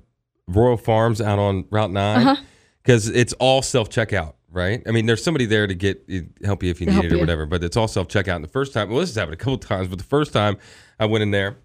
Royal 0.48 0.76
Farms 0.76 1.20
out 1.20 1.38
on 1.38 1.64
Route 1.70 1.92
Nine 1.92 2.26
Uh-huh. 2.26 2.42
because 2.82 3.08
it's 3.08 3.32
all 3.34 3.62
self 3.62 3.88
checkout. 3.88 4.34
Right? 4.54 4.82
I 4.86 4.90
mean, 4.90 5.06
there's 5.06 5.24
somebody 5.24 5.46
there 5.46 5.66
to 5.66 5.74
get 5.74 6.06
help 6.44 6.62
you 6.62 6.70
if 6.70 6.78
you 6.80 6.86
need 6.86 7.04
it 7.06 7.12
or 7.12 7.14
you. 7.14 7.20
whatever, 7.20 7.46
but 7.46 7.64
it's 7.64 7.76
all 7.76 7.88
self 7.88 8.08
checkout. 8.08 8.36
And 8.36 8.44
the 8.44 8.48
first 8.48 8.74
time, 8.74 8.90
well, 8.90 9.00
this 9.00 9.08
has 9.08 9.16
happened 9.16 9.34
a 9.34 9.38
couple 9.38 9.56
times, 9.58 9.88
but 9.88 9.96
the 9.98 10.04
first 10.04 10.32
time 10.32 10.58
I 11.00 11.06
went 11.06 11.22
in 11.22 11.30
there 11.30 11.56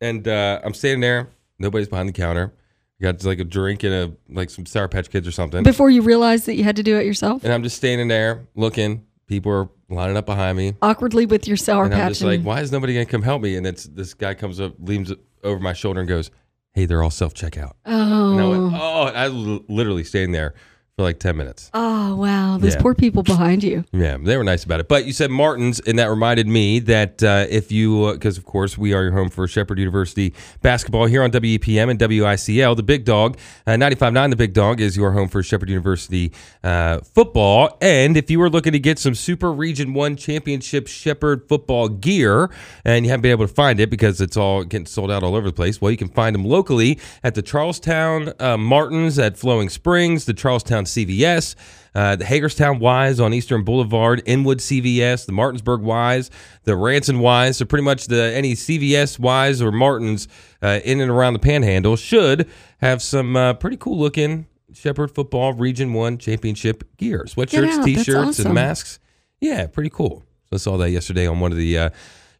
and 0.00 0.26
uh, 0.26 0.60
I'm 0.64 0.74
standing 0.74 1.00
there, 1.00 1.28
nobody's 1.60 1.88
behind 1.88 2.08
the 2.08 2.12
counter. 2.12 2.52
Got 3.00 3.22
like 3.24 3.38
a 3.40 3.44
drink 3.44 3.82
and 3.84 3.92
a 3.94 4.12
like 4.28 4.50
some 4.50 4.66
Sour 4.66 4.88
Patch 4.88 5.08
Kids 5.10 5.26
or 5.26 5.32
something. 5.32 5.62
before 5.62 5.90
you 5.90 6.02
realized 6.02 6.46
that 6.46 6.54
you 6.56 6.64
had 6.64 6.76
to 6.76 6.82
do 6.82 6.96
it 6.98 7.06
yourself, 7.06 7.42
And 7.44 7.52
I'm 7.52 7.62
just 7.62 7.76
standing 7.76 8.08
there 8.08 8.46
looking. 8.54 9.04
People 9.26 9.52
are 9.52 9.68
lining 9.88 10.16
up 10.16 10.26
behind 10.26 10.58
me. 10.58 10.74
awkwardly 10.82 11.26
with 11.26 11.46
your 11.48 11.56
sour 11.56 11.84
And 11.84 11.94
I'm 11.94 12.00
patch. 12.00 12.08
just 12.10 12.22
like, 12.22 12.42
why 12.42 12.60
is 12.60 12.70
nobody 12.70 12.92
going 12.94 13.06
to 13.06 13.10
come 13.10 13.22
help 13.22 13.40
me? 13.42 13.56
And 13.56 13.66
it's 13.66 13.84
this 13.84 14.14
guy 14.14 14.34
comes 14.34 14.60
up, 14.60 14.74
leans 14.78 15.12
over 15.42 15.58
my 15.60 15.72
shoulder 15.72 16.00
and 16.00 16.08
goes, 16.08 16.30
hey, 16.72 16.86
they're 16.86 17.02
all 17.02 17.10
self 17.10 17.34
checkout. 17.34 17.72
oh, 17.86 18.32
And 18.32 18.40
I 18.40 18.44
went, 18.48 18.62
oh, 18.74 19.06
and 19.06 19.16
I 19.16 19.28
was 19.28 19.60
literally 19.68 20.04
standing 20.04 20.32
there 20.32 20.54
for 20.98 21.04
like 21.04 21.18
10 21.18 21.36
minutes. 21.38 21.70
oh, 21.72 22.16
wow. 22.16 22.58
Those 22.58 22.74
Yeah. 22.74 22.82
poor 22.82 22.94
people 22.94 23.22
behind 23.22 23.64
you. 23.64 23.82
Yeah, 23.92 24.18
they 24.22 24.36
were 24.36 24.44
nice 24.44 24.62
about 24.62 24.78
it. 24.80 24.88
But 24.88 25.06
you 25.06 25.12
said 25.14 25.30
Martin's, 25.30 25.80
and 25.80 25.98
that 25.98 26.10
reminded 26.10 26.46
me 26.46 26.80
that 26.80 27.22
uh, 27.22 27.46
if 27.48 27.72
you, 27.72 28.12
because 28.12 28.36
of 28.36 28.44
course 28.44 28.76
we 28.76 28.92
are 28.92 29.02
your 29.04 29.12
home 29.12 29.30
for 29.30 29.48
Shepherd 29.48 29.78
University 29.78 30.34
basketball 30.60 31.06
here 31.06 31.22
on 31.22 31.30
WEPM 31.30 31.88
and 31.90 31.98
WICL, 31.98 32.76
the 32.76 32.82
Big 32.82 33.06
Dog, 33.06 33.38
uh, 33.66 33.70
95.9 33.72 34.30
The 34.30 34.36
Big 34.36 34.52
Dog 34.52 34.82
is 34.82 34.94
your 34.94 35.12
home 35.12 35.28
for 35.28 35.42
Shepherd 35.42 35.70
University 35.70 36.30
uh, 36.62 36.98
football. 37.00 37.78
And 37.80 38.18
if 38.18 38.30
you 38.30 38.38
were 38.38 38.50
looking 38.50 38.72
to 38.72 38.78
get 38.78 38.98
some 38.98 39.14
Super 39.14 39.50
Region 39.50 39.94
1 39.94 40.16
Championship 40.16 40.88
Shepherd 40.88 41.48
football 41.48 41.88
gear, 41.88 42.50
and 42.84 43.06
you 43.06 43.10
haven't 43.10 43.22
been 43.22 43.30
able 43.32 43.48
to 43.48 43.54
find 43.54 43.80
it 43.80 43.88
because 43.88 44.20
it's 44.20 44.36
all 44.36 44.62
getting 44.62 44.84
sold 44.86 45.10
out 45.10 45.22
all 45.22 45.34
over 45.36 45.46
the 45.46 45.54
place, 45.54 45.80
well, 45.80 45.90
you 45.90 45.96
can 45.96 46.08
find 46.08 46.34
them 46.34 46.44
locally 46.44 46.98
at 47.24 47.34
the 47.34 47.40
Charles 47.42 47.80
Town 47.80 48.34
uh, 48.38 48.58
Martins 48.58 49.18
at 49.18 49.38
Flowing 49.38 49.70
Springs, 49.70 50.26
the 50.26 50.34
Charles 50.34 50.62
Town 50.62 50.81
CVS, 50.84 51.54
uh, 51.94 52.16
the 52.16 52.24
Hagerstown 52.24 52.78
Weis 52.80 53.22
on 53.22 53.34
Eastern 53.34 53.64
Boulevard, 53.64 54.22
Inwood 54.26 54.58
CVS, 54.58 55.26
the 55.26 55.32
Martinsburg 55.32 55.80
Weis, 55.82 56.30
the 56.64 56.76
Ranson 56.76 57.18
Weis. 57.18 57.56
So 57.56 57.64
pretty 57.64 57.84
much 57.84 58.06
the 58.06 58.32
any 58.34 58.54
CVS 58.54 59.18
Weis 59.18 59.60
or 59.60 59.70
Martins 59.72 60.28
uh, 60.62 60.80
in 60.84 61.00
and 61.00 61.10
around 61.10 61.34
the 61.34 61.38
Panhandle 61.38 61.96
should 61.96 62.48
have 62.78 63.02
some 63.02 63.36
uh, 63.36 63.54
pretty 63.54 63.76
cool 63.76 63.98
looking 63.98 64.46
Shepherd 64.72 65.10
Football 65.14 65.52
Region 65.52 65.92
One 65.92 66.16
Championship 66.18 66.96
gear, 66.96 67.24
sweatshirts, 67.28 67.74
That's 67.74 67.84
T-shirts, 67.84 68.08
awesome. 68.28 68.46
and 68.46 68.54
masks. 68.54 68.98
Yeah, 69.40 69.66
pretty 69.66 69.90
cool. 69.90 70.24
So 70.46 70.54
I 70.54 70.56
saw 70.56 70.76
that 70.78 70.90
yesterday 70.90 71.26
on 71.26 71.40
one 71.40 71.52
of 71.52 71.58
the 71.58 71.76
uh, 71.76 71.90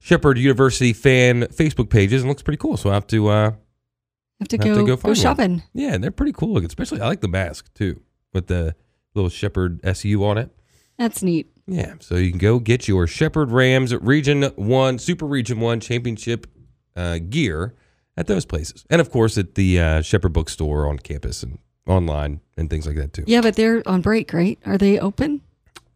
Shepherd 0.00 0.38
University 0.38 0.92
fan 0.94 1.42
Facebook 1.44 1.90
pages, 1.90 2.22
and 2.22 2.28
it 2.28 2.30
looks 2.30 2.42
pretty 2.42 2.56
cool. 2.56 2.76
So 2.78 2.88
I 2.90 2.94
have 2.94 3.06
to. 3.08 3.28
Uh, 3.28 3.50
Have 4.40 4.49
to 4.49 4.56
Have 4.56 4.64
go 4.64 4.75
to 4.75 4.80
go 4.80 4.87
go, 4.87 4.96
find 4.96 5.11
one. 5.11 5.14
shopping. 5.14 5.62
Yeah, 5.75 5.99
they're 5.99 6.11
pretty 6.11 6.32
cool 6.32 6.54
looking. 6.54 6.68
Especially, 6.68 7.00
I 7.00 7.06
like 7.06 7.20
the 7.20 7.28
mask 7.28 7.72
too, 7.75 8.00
with 8.32 8.46
the 8.46 8.74
little 9.14 9.30
Shepherd 9.30 9.80
SU 9.84 10.24
on 10.24 10.38
it. 10.38 10.50
That's 10.98 11.22
neat. 11.22 11.50
Yeah, 11.66 11.94
so 12.00 12.16
you 12.16 12.30
can 12.30 12.38
go 12.38 12.58
get 12.58 12.88
your 12.88 13.06
Shepherd 13.06 13.50
Rams 13.50 13.94
Region 13.94 14.42
One, 14.56 14.98
Super 14.98 15.26
Region 15.26 15.60
One 15.60 15.80
Championship 15.80 16.46
uh, 16.96 17.18
gear 17.18 17.74
at 18.16 18.26
those 18.26 18.44
places, 18.44 18.84
and 18.90 19.00
of 19.00 19.10
course 19.10 19.38
at 19.38 19.54
the 19.54 19.80
uh, 19.80 20.02
Shepherd 20.02 20.32
Bookstore 20.32 20.88
on 20.88 20.98
campus 20.98 21.42
and 21.42 21.58
online 21.86 22.40
and 22.56 22.68
things 22.68 22.86
like 22.86 22.96
that 22.96 23.12
too. 23.12 23.24
Yeah, 23.26 23.40
but 23.40 23.56
they're 23.56 23.82
on 23.88 24.00
break, 24.00 24.32
right? 24.32 24.58
Are 24.66 24.76
they 24.76 24.98
open? 24.98 25.40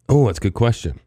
Oh, 0.08 0.26
that's 0.26 0.38
a 0.38 0.40
good 0.40 0.54
question. 0.54 1.00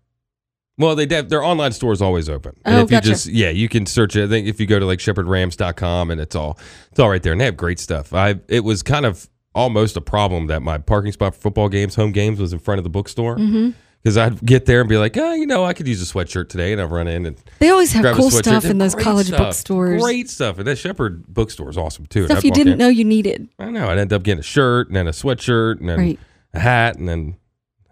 Well, 0.78 0.96
they 0.96 1.06
de- 1.06 1.24
their 1.24 1.44
online 1.44 1.74
store 1.74 1.92
is 1.92 2.02
always 2.02 2.30
open. 2.30 2.56
Oh, 2.66 2.72
and 2.72 2.80
if 2.82 2.90
gotcha. 2.90 3.08
you 3.08 3.14
just 3.14 3.26
yeah, 3.28 3.50
you 3.50 3.68
can 3.68 3.86
search 3.86 4.16
it. 4.16 4.24
I 4.24 4.28
think 4.28 4.48
if 4.48 4.60
you 4.62 4.66
go 4.66 4.80
to 4.80 4.86
like 4.86 5.00
shepherdrams.com 5.00 6.10
and 6.12 6.22
it's 6.22 6.36
all 6.36 6.58
it's 6.90 7.00
all 7.00 7.10
right 7.10 7.22
there 7.22 7.34
and 7.34 7.42
they 7.42 7.46
have 7.46 7.58
great 7.58 7.80
stuff. 7.80 8.14
I 8.14 8.40
it 8.48 8.64
was 8.64 8.82
kind 8.82 9.06
of 9.06 9.30
almost 9.56 9.98
a 9.98 10.02
problem 10.02 10.48
that 10.48 10.62
my 10.62 10.78
parking 10.78 11.12
spot 11.12 11.36
for 11.36 11.42
football 11.42 11.70
games, 11.70 11.96
home 11.96 12.12
games 12.12 12.40
was 12.40 12.54
in 12.54 12.60
front 12.60 12.78
of 12.78 12.84
the 12.84 12.90
bookstore. 12.90 13.38
Mm-hmm. 13.38 13.72
Because 14.02 14.18
I'd 14.18 14.46
get 14.46 14.66
there 14.66 14.80
and 14.80 14.88
be 14.88 14.96
like, 14.96 15.18
oh, 15.18 15.34
you 15.34 15.46
know, 15.46 15.66
I 15.66 15.74
could 15.74 15.86
use 15.86 16.02
a 16.02 16.06
sweatshirt 16.06 16.48
today, 16.48 16.72
and 16.72 16.82
I'd 16.82 16.90
run 16.90 17.10
in 17.10 17.26
and 17.26 17.36
They 17.60 17.70
always 17.70 17.92
have 17.92 18.16
cool 18.16 18.32
stuff 18.32 18.64
in 18.64 18.78
those 18.78 18.96
college 18.96 19.28
stuff. 19.28 19.40
bookstores. 19.40 20.02
Great 20.02 20.30
stuff, 20.30 20.58
and 20.58 20.66
that 20.68 20.78
Shepherd 20.78 21.26
bookstore 21.28 21.70
is 21.70 21.78
awesome 21.78 22.06
too. 22.06 22.24
Stuff 22.26 22.46
you 22.46 22.52
didn't 22.52 22.74
in- 22.74 22.80
know 22.80 22.88
you 22.88 23.04
needed. 23.04 23.50
I 23.60 23.70
know. 23.70 23.90
I'd 23.90 23.98
end 23.98 24.14
up 24.14 24.24
getting 24.24 24.40
a 24.40 24.44
shirt 24.44 24.88
and 24.88 24.96
then 24.96 25.06
a 25.08 25.12
sweatshirt 25.12 25.82
and 25.82 25.90
then 25.90 26.00
Right. 26.00 26.20
a 26.54 26.60
hat 26.60 26.96
and 26.98 27.10
then 27.10 27.36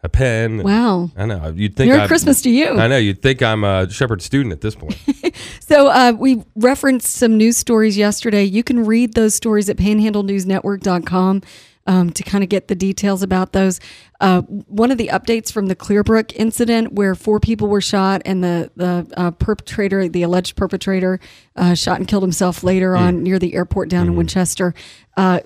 a 0.03 0.09
pen. 0.09 0.63
Wow. 0.63 1.09
I 1.17 1.25
know. 1.25 1.53
You'd 1.55 1.75
think 1.75 1.89
Merry 1.89 2.01
I'd- 2.01 2.07
Christmas 2.07 2.41
to 2.43 2.49
you. 2.49 2.77
I 2.77 2.87
know. 2.87 2.97
You'd 2.97 3.21
think 3.21 3.41
I'm 3.41 3.63
a 3.63 3.89
Shepherd 3.89 4.21
student 4.21 4.53
at 4.53 4.61
this 4.61 4.75
point. 4.75 4.97
So 5.59 5.87
uh, 5.89 6.13
we 6.17 6.43
referenced 6.55 7.07
some 7.13 7.37
news 7.37 7.57
stories 7.57 7.97
yesterday. 7.97 8.43
You 8.43 8.63
can 8.63 8.85
read 8.85 9.13
those 9.13 9.35
stories 9.35 9.69
at 9.69 9.75
panhandlenewsnetwork.com 9.77 11.41
um, 11.85 12.09
to 12.11 12.23
kind 12.23 12.43
of 12.43 12.49
get 12.49 12.67
the 12.67 12.75
details 12.75 13.21
about 13.21 13.53
those. 13.53 13.79
Uh, 14.19 14.41
one 14.41 14.91
of 14.91 14.97
the 14.97 15.07
updates 15.09 15.51
from 15.51 15.67
the 15.67 15.75
Clearbrook 15.75 16.33
incident 16.35 16.93
where 16.93 17.15
four 17.15 17.39
people 17.39 17.67
were 17.67 17.81
shot 17.81 18.21
and 18.25 18.43
the, 18.43 18.71
the 18.75 19.07
uh, 19.15 19.31
perpetrator, 19.31 20.07
the 20.07 20.23
alleged 20.23 20.55
perpetrator, 20.55 21.19
uh, 21.55 21.73
shot 21.73 21.97
and 21.99 22.07
killed 22.07 22.23
himself 22.23 22.63
later 22.63 22.95
on 22.95 23.23
near 23.23 23.37
the 23.39 23.53
airport 23.53 23.89
down 23.89 24.07
in 24.07 24.15
Winchester. 24.15 24.73
Uh, 25.15 25.39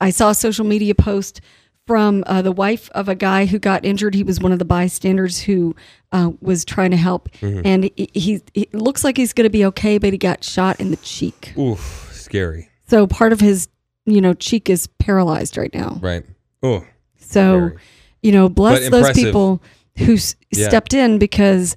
I 0.00 0.10
saw 0.10 0.30
a 0.30 0.34
social 0.34 0.64
media 0.64 0.94
post 0.94 1.40
from 1.86 2.24
uh, 2.26 2.40
the 2.42 2.52
wife 2.52 2.88
of 2.94 3.08
a 3.08 3.14
guy 3.14 3.46
who 3.46 3.58
got 3.58 3.84
injured. 3.84 4.14
He 4.14 4.22
was 4.22 4.40
one 4.40 4.52
of 4.52 4.58
the 4.58 4.64
bystanders 4.64 5.40
who 5.40 5.76
uh, 6.12 6.30
was 6.40 6.64
trying 6.64 6.90
to 6.92 6.96
help, 6.96 7.28
and 7.42 7.84
he, 7.96 8.08
he, 8.14 8.40
he 8.54 8.68
looks 8.72 9.04
like 9.04 9.16
he's 9.16 9.32
going 9.32 9.44
to 9.44 9.50
be 9.50 9.64
okay, 9.66 9.98
but 9.98 10.12
he 10.12 10.18
got 10.18 10.42
shot 10.44 10.80
in 10.80 10.90
the 10.90 10.96
cheek. 10.98 11.52
Oof, 11.58 12.08
scary. 12.12 12.68
So 12.88 13.06
part 13.06 13.32
of 13.32 13.40
his, 13.40 13.68
you 14.06 14.20
know, 14.20 14.32
cheek 14.34 14.70
is 14.70 14.86
paralyzed 14.98 15.56
right 15.58 15.72
now. 15.74 15.98
Right. 16.00 16.24
Oh, 16.62 16.84
So, 17.18 17.58
Very. 17.58 17.76
you 18.22 18.32
know, 18.32 18.48
bless 18.48 18.88
those 18.90 19.12
people 19.12 19.62
who 19.98 20.14
s- 20.14 20.36
Yeah. 20.50 20.68
stepped 20.68 20.94
in 20.94 21.18
because, 21.18 21.76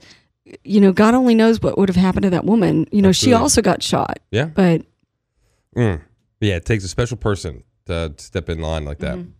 you 0.64 0.80
know, 0.80 0.92
God 0.94 1.14
only 1.16 1.36
knows 1.36 1.62
what 1.62 1.78
would 1.78 1.90
have 1.90 1.96
happened 1.98 2.24
to 2.24 2.30
that 2.30 2.46
woman. 2.46 2.88
You 2.92 3.02
know, 3.02 3.12
she 3.12 3.34
also 3.34 3.62
got 3.62 3.84
shot, 3.84 4.20
yeah. 4.32 4.46
but 4.46 4.84
Mm. 5.76 6.02
Yeah. 6.40 6.56
It 6.56 6.66
takes 6.66 6.84
a 6.84 6.88
special 6.88 7.18
person 7.18 7.64
to 7.86 8.14
step 8.18 8.50
in 8.50 8.60
line 8.60 8.84
like 8.86 9.00
that. 9.00 9.18
Mm-hmm. 9.18 9.32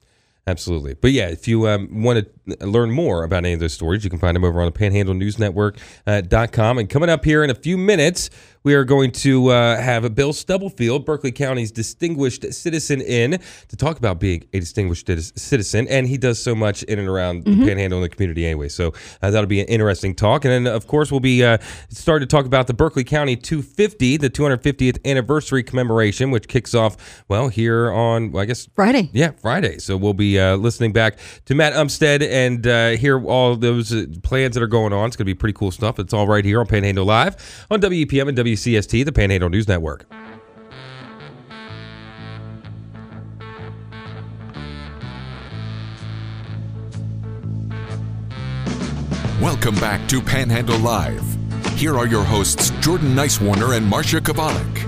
Absolutely. 0.48 0.94
But 0.94 1.12
yeah, 1.12 1.28
if 1.28 1.48
you 1.48 1.68
um, 1.68 2.04
want 2.04 2.20
to 2.20 2.32
learn 2.62 2.92
more 2.92 3.24
about 3.24 3.46
any 3.46 3.54
of 3.54 3.60
those 3.60 3.74
stories, 3.74 4.04
you 4.04 4.10
can 4.10 4.20
find 4.20 4.36
them 4.36 4.44
over 4.44 4.60
on 4.60 4.66
the 4.66 4.72
Panhandle 4.72 5.14
News 5.16 5.38
Network 5.40 5.78
uh, 6.06 6.22
dot 6.22 6.52
com. 6.52 6.78
And 6.78 6.90
coming 6.90 7.10
up 7.10 7.26
here 7.26 7.44
in 7.44 7.50
a 7.50 7.56
few 7.56 7.78
minutes, 7.78 8.30
we 8.64 8.74
are 8.74 8.84
going 8.84 9.12
to 9.12 9.48
uh, 9.50 9.80
have 9.82 10.14
Bill 10.14 10.34
Stubblefield, 10.34 11.06
Berkeley 11.06 11.32
County's 11.32 11.72
distinguished 11.72 12.52
citizen, 12.54 13.00
in 13.00 13.40
to 13.70 13.76
talk 13.78 13.98
about 13.98 14.20
being 14.20 14.44
a 14.54 14.60
distinguished 14.60 15.08
citizen. 15.40 15.88
And 15.88 16.06
he 16.06 16.18
does 16.18 16.42
so 16.42 16.54
much 16.54 16.84
in 16.84 17.00
and 17.00 17.08
around 17.08 17.46
the 17.46 17.66
Panhandle 17.66 18.00
and 18.00 18.12
the 18.12 18.14
community 18.14 18.46
anyway. 18.46 18.68
So 18.68 18.94
uh, 19.22 19.32
that'll 19.32 19.48
be 19.48 19.62
an 19.62 19.68
interesting 19.68 20.14
talk. 20.16 20.44
And 20.44 20.66
then, 20.66 20.74
of 20.74 20.86
course, 20.86 21.12
we'll 21.12 21.22
be 21.22 21.46
uh, 21.46 21.60
starting 21.90 22.28
to 22.28 22.36
talk 22.36 22.46
about 22.46 22.68
the 22.68 22.74
Berkeley 22.74 23.06
County 23.06 23.38
250, 23.38 24.18
the 24.18 24.30
250th 24.30 24.98
anniversary 25.10 25.64
commemoration, 25.64 26.30
which 26.32 26.50
kicks 26.50 26.74
off, 26.76 27.24
well, 27.30 27.48
here 27.48 27.90
on, 27.92 28.32
well, 28.34 28.44
I 28.44 28.46
guess, 28.46 28.68
Friday. 28.76 29.10
yeah, 29.14 29.32
Friday. 29.32 29.78
So 29.78 29.96
we'll 29.96 30.14
be 30.14 30.38
uh, 30.40 30.58
listening 30.58 30.92
back 30.92 31.18
to 31.46 31.56
Matt 31.56 31.72
Umstead 31.72 32.22
and 32.38 32.68
uh, 32.68 32.90
hear 32.92 33.24
all 33.26 33.56
those 33.56 33.92
uh, 33.92 34.06
plans 34.22 34.54
that 34.54 34.62
are 34.62 34.68
going 34.68 34.94
on. 34.94 35.08
It's 35.08 35.16
going 35.16 35.26
to 35.26 35.34
be 35.34 35.34
pretty 35.34 35.54
cool 35.54 35.72
stuff. 35.72 35.98
It's 35.98 36.14
all 36.14 36.28
right 36.28 36.46
here 36.46 36.60
on 36.60 36.68
Panhandle 36.68 37.06
Live 37.06 37.66
on 37.72 37.82
WEPM 37.82 38.30
and 38.30 38.38
WCST, 38.38 39.06
the 39.06 39.12
Panhandle 39.12 39.50
News 39.50 39.68
Network. 39.68 40.06
Welcome 49.42 49.76
back 49.76 50.08
to 50.10 50.22
Panhandle 50.22 50.80
Live. 50.80 51.24
Here 51.76 51.98
are 51.98 52.08
your 52.08 52.24
hosts, 52.24 52.72
Jordan 52.82 53.16
Nicewarner 53.16 53.78
and 53.78 53.92
Marsha 53.92 54.20
Chwalik. 54.20 54.87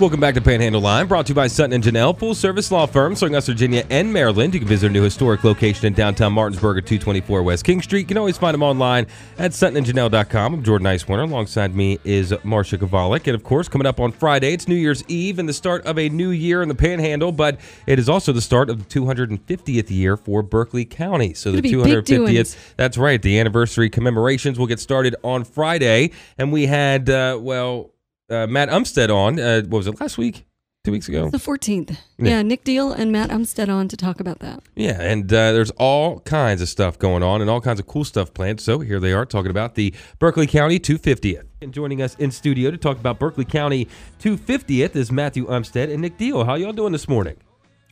Welcome 0.00 0.18
back 0.18 0.34
to 0.34 0.40
Panhandle 0.40 0.80
Live, 0.80 1.06
brought 1.06 1.26
to 1.26 1.30
you 1.30 1.34
by 1.36 1.46
Sutton 1.46 1.72
and 1.74 1.84
Janelle, 1.84 2.18
full 2.18 2.34
service 2.34 2.72
law 2.72 2.86
firm 2.86 3.14
serving 3.14 3.36
us 3.36 3.46
Virginia 3.46 3.86
and 3.88 4.12
Maryland. 4.12 4.52
You 4.52 4.58
can 4.58 4.68
visit 4.68 4.88
our 4.88 4.92
new 4.92 5.02
historic 5.02 5.44
location 5.44 5.86
in 5.86 5.92
downtown 5.92 6.32
Martinsburg 6.32 6.78
at 6.78 6.86
224 6.86 7.44
West 7.44 7.64
King 7.64 7.80
Street. 7.80 8.00
You 8.00 8.06
can 8.06 8.18
always 8.18 8.36
find 8.36 8.52
them 8.52 8.64
online 8.64 9.06
at 9.38 9.52
suttonandjanelle.com. 9.52 10.54
I'm 10.54 10.62
Jordan 10.64 10.86
Nicewarner. 10.86 11.22
Alongside 11.22 11.76
me 11.76 12.00
is 12.02 12.32
Marsha 12.32 12.78
Chwalik. 12.78 13.28
And 13.28 13.36
of 13.36 13.44
course, 13.44 13.68
coming 13.68 13.86
up 13.86 14.00
on 14.00 14.10
Friday, 14.10 14.52
it's 14.52 14.66
New 14.66 14.74
Year's 14.74 15.04
Eve 15.06 15.38
and 15.38 15.48
the 15.48 15.52
start 15.52 15.86
of 15.86 15.96
a 16.00 16.08
new 16.08 16.30
year 16.30 16.62
in 16.62 16.68
the 16.68 16.74
Panhandle, 16.74 17.30
but 17.30 17.60
it 17.86 18.00
is 18.00 18.08
also 18.08 18.32
the 18.32 18.40
start 18.40 18.70
of 18.70 18.78
the 18.88 19.00
250th 19.00 19.88
year 19.88 20.16
for 20.16 20.42
Berkeley 20.42 20.84
County. 20.84 21.32
So 21.32 21.52
the 21.52 21.58
Gonna 21.62 21.84
be 21.84 21.90
big 21.94 22.04
250th, 22.04 22.26
doings. 22.26 22.56
that's 22.76 22.98
right, 22.98 23.22
the 23.22 23.38
anniversary 23.38 23.88
commemorations 23.88 24.58
will 24.58 24.66
get 24.66 24.80
started 24.80 25.14
on 25.22 25.44
Friday. 25.44 26.10
And 26.38 26.50
we 26.50 26.66
had, 26.66 27.08
uh, 27.08 27.38
well, 27.40 27.91
uh, 28.32 28.46
Matt 28.46 28.68
Umstead 28.70 29.14
on. 29.14 29.38
Uh, 29.38 29.62
what 29.62 29.78
was 29.78 29.86
it 29.86 30.00
last 30.00 30.18
week? 30.18 30.44
Two 30.84 30.90
weeks 30.90 31.08
ago. 31.08 31.30
The 31.30 31.38
14th. 31.38 31.90
Yeah. 32.18 32.30
Yeah. 32.30 32.42
Nick 32.42 32.64
Deal 32.64 32.92
and 32.92 33.12
Matt 33.12 33.30
Umstead 33.30 33.68
on 33.68 33.86
to 33.86 33.96
talk 33.96 34.18
about 34.18 34.40
that. 34.40 34.64
Yeah, 34.74 35.00
and 35.00 35.32
uh, 35.32 35.52
there's 35.52 35.70
all 35.72 36.18
kinds 36.20 36.60
of 36.60 36.68
stuff 36.68 36.98
going 36.98 37.22
on 37.22 37.40
and 37.40 37.48
all 37.48 37.60
kinds 37.60 37.78
of 37.78 37.86
cool 37.86 38.02
stuff 38.04 38.34
planned. 38.34 38.60
So 38.60 38.80
here 38.80 38.98
they 38.98 39.12
are 39.12 39.24
talking 39.24 39.52
about 39.52 39.76
the 39.76 39.94
Berkeley 40.18 40.48
County 40.48 40.80
250th. 40.80 41.44
And 41.60 41.72
joining 41.72 42.02
us 42.02 42.16
in 42.16 42.32
studio 42.32 42.72
to 42.72 42.76
talk 42.76 42.98
about 42.98 43.20
Berkeley 43.20 43.44
County 43.44 43.86
250th 44.20 44.96
is 44.96 45.12
Matthew 45.12 45.46
Umstead 45.46 45.88
and 45.92 46.02
Nick 46.02 46.18
Deal. 46.18 46.44
How 46.44 46.56
y'all 46.56 46.72
doing 46.72 46.90
this 46.90 47.08
morning? 47.08 47.36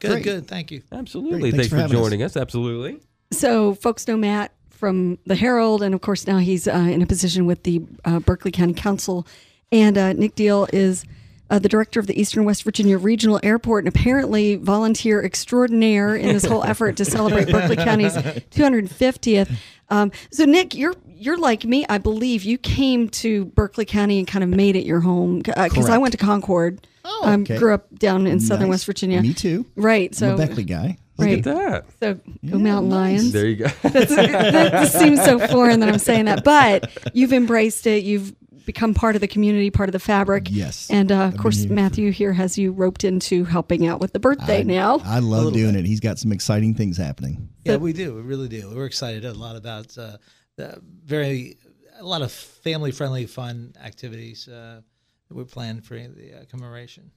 Good, 0.00 0.10
Great. 0.10 0.24
good. 0.24 0.48
Thank 0.48 0.72
you. 0.72 0.82
Absolutely. 0.90 1.52
Thanks, 1.52 1.56
Thanks 1.56 1.68
for 1.68 1.76
for, 1.76 1.82
having 1.82 1.96
us. 1.96 2.02
joining 2.02 2.22
us. 2.24 2.36
Absolutely. 2.36 2.98
So, 3.30 3.74
folks 3.74 4.08
know 4.08 4.16
Matt 4.16 4.52
from 4.70 5.18
the 5.26 5.36
Herald, 5.36 5.82
and 5.82 5.94
of 5.94 6.00
course, 6.00 6.26
now 6.26 6.38
he's 6.38 6.66
uh, 6.66 6.72
in 6.72 7.02
a 7.02 7.06
position 7.06 7.46
with 7.46 7.62
the 7.62 7.82
uh, 8.04 8.18
Berkeley 8.18 8.50
County 8.50 8.72
Council. 8.74 9.28
And 9.72 9.96
uh, 9.98 10.12
Nick 10.14 10.34
Deal 10.34 10.66
is 10.72 11.04
uh, 11.48 11.58
the 11.58 11.68
director 11.68 11.98
of 12.00 12.06
the 12.06 12.20
Eastern 12.20 12.44
West 12.44 12.62
Virginia 12.62 12.96
Regional 12.98 13.40
Airport, 13.42 13.84
and 13.84 13.94
apparently 13.94 14.56
volunteer 14.56 15.22
extraordinaire 15.24 16.14
in 16.14 16.28
this 16.28 16.44
whole 16.44 16.62
effort 16.64 16.96
to 16.98 17.04
celebrate 17.04 17.48
Berkeley 17.50 17.76
County's 17.76 18.14
250th. 18.14 19.50
Um, 19.88 20.12
so, 20.30 20.44
Nick, 20.44 20.74
you're 20.74 20.94
you're 21.06 21.36
like 21.38 21.64
me, 21.64 21.84
I 21.88 21.98
believe. 21.98 22.44
You 22.44 22.56
came 22.58 23.08
to 23.10 23.46
Berkeley 23.46 23.84
County 23.84 24.18
and 24.18 24.26
kind 24.28 24.42
of 24.44 24.48
made 24.50 24.76
it 24.76 24.86
your 24.86 25.00
home 25.00 25.40
because 25.40 25.88
I 25.90 25.98
went 25.98 26.12
to 26.12 26.18
Concord. 26.18 26.86
Oh, 27.04 27.22
um, 27.24 27.42
okay. 27.42 27.58
grew 27.58 27.74
up 27.74 27.92
down 27.98 28.26
in 28.26 28.38
southern 28.40 28.66
Nice. 28.68 28.70
West 28.80 28.86
Virginia. 28.86 29.20
Me 29.22 29.34
too. 29.34 29.66
Right. 29.74 30.10
I'm 30.10 30.14
So, 30.14 30.34
a 30.34 30.36
Beckley 30.36 30.64
guy. 30.64 30.98
right. 31.18 31.44
Look 31.44 31.46
at 31.46 31.56
that. 31.56 31.84
So, 31.98 32.14
go 32.14 32.20
Yeah, 32.42 32.56
Mountain 32.56 32.90
nice. 32.90 33.18
Lions. 33.20 33.32
There 33.32 33.46
you 33.46 33.56
go. 33.56 33.66
that 33.88 34.92
seems 34.92 35.22
so 35.24 35.38
foreign 35.48 35.80
that 35.80 35.88
I'm 35.88 35.98
saying 35.98 36.26
that, 36.26 36.44
but 36.44 36.90
you've 37.14 37.32
embraced 37.32 37.86
it. 37.86 38.04
You've 38.04 38.34
become 38.64 38.94
part 38.94 39.14
of 39.14 39.20
the 39.20 39.28
community, 39.28 39.70
part 39.70 39.88
of 39.88 39.92
the 39.92 39.98
fabric. 39.98 40.48
Yes. 40.50 40.88
And 40.90 41.10
uh, 41.10 41.24
of 41.24 41.36
course, 41.36 41.58
here 41.58 41.68
for- 41.68 41.74
Matthew 41.74 42.10
here 42.12 42.32
has 42.32 42.58
you 42.58 42.72
roped 42.72 43.04
into 43.04 43.44
helping 43.44 43.86
out 43.86 44.00
with 44.00 44.12
the 44.12 44.20
birthday 44.20 44.60
I, 44.60 44.62
now. 44.62 45.00
I 45.04 45.18
love 45.18 45.52
doing 45.52 45.74
it. 45.74 45.84
He's 45.84 46.00
got 46.00 46.18
some 46.18 46.32
exciting 46.32 46.74
things 46.74 46.96
happening. 46.96 47.48
Yeah, 47.64 47.76
we 47.76 47.92
do. 47.92 48.14
We 48.14 48.22
really 48.22 48.48
do. 48.48 48.72
We're 48.74 48.86
excited 48.86 49.24
a 49.24 49.32
lot 49.32 49.56
about 49.56 49.96
uh, 49.98 50.16
the 50.56 50.80
very 51.04 51.58
a 51.98 52.04
lot 52.04 52.22
of 52.22 52.32
family 52.32 52.92
friendly 52.92 53.26
fun 53.26 53.74
activities 53.82 54.48
uh, 54.48 54.80
that 55.28 55.34
we're 55.34 55.44
planning 55.44 55.82
for 55.82 55.94
the 55.94 56.40
uh, 56.40 56.44
commemoration. 56.50 57.10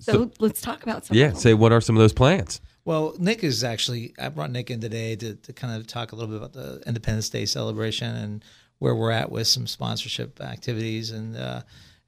So. 0.00 0.12
so, 0.12 0.30
let's 0.38 0.60
talk 0.60 0.84
about 0.84 1.06
some. 1.06 1.16
yeah. 1.16 1.26
of 1.26 1.32
them. 1.32 1.40
Say, 1.40 1.54
what 1.54 1.72
are 1.72 1.80
some 1.80 1.96
of 1.96 2.00
those 2.00 2.12
plans? 2.12 2.60
Well, 2.84 3.14
Nick 3.18 3.42
is 3.42 3.64
actually 3.64 4.14
I 4.18 4.28
brought 4.28 4.50
Nick 4.50 4.70
in 4.70 4.80
today 4.80 5.16
to, 5.16 5.34
to 5.34 5.52
kind 5.52 5.78
of 5.78 5.86
talk 5.86 6.12
a 6.12 6.14
little 6.16 6.30
bit 6.30 6.36
about 6.38 6.52
the 6.52 6.82
Independence 6.86 7.28
Day 7.28 7.46
celebration 7.46 8.14
and 8.14 8.44
where 8.78 8.94
we're 8.94 9.10
at 9.10 9.30
with 9.30 9.46
some 9.46 9.66
sponsorship 9.66 10.40
activities 10.40 11.10
and 11.10 11.36
uh, 11.36 11.62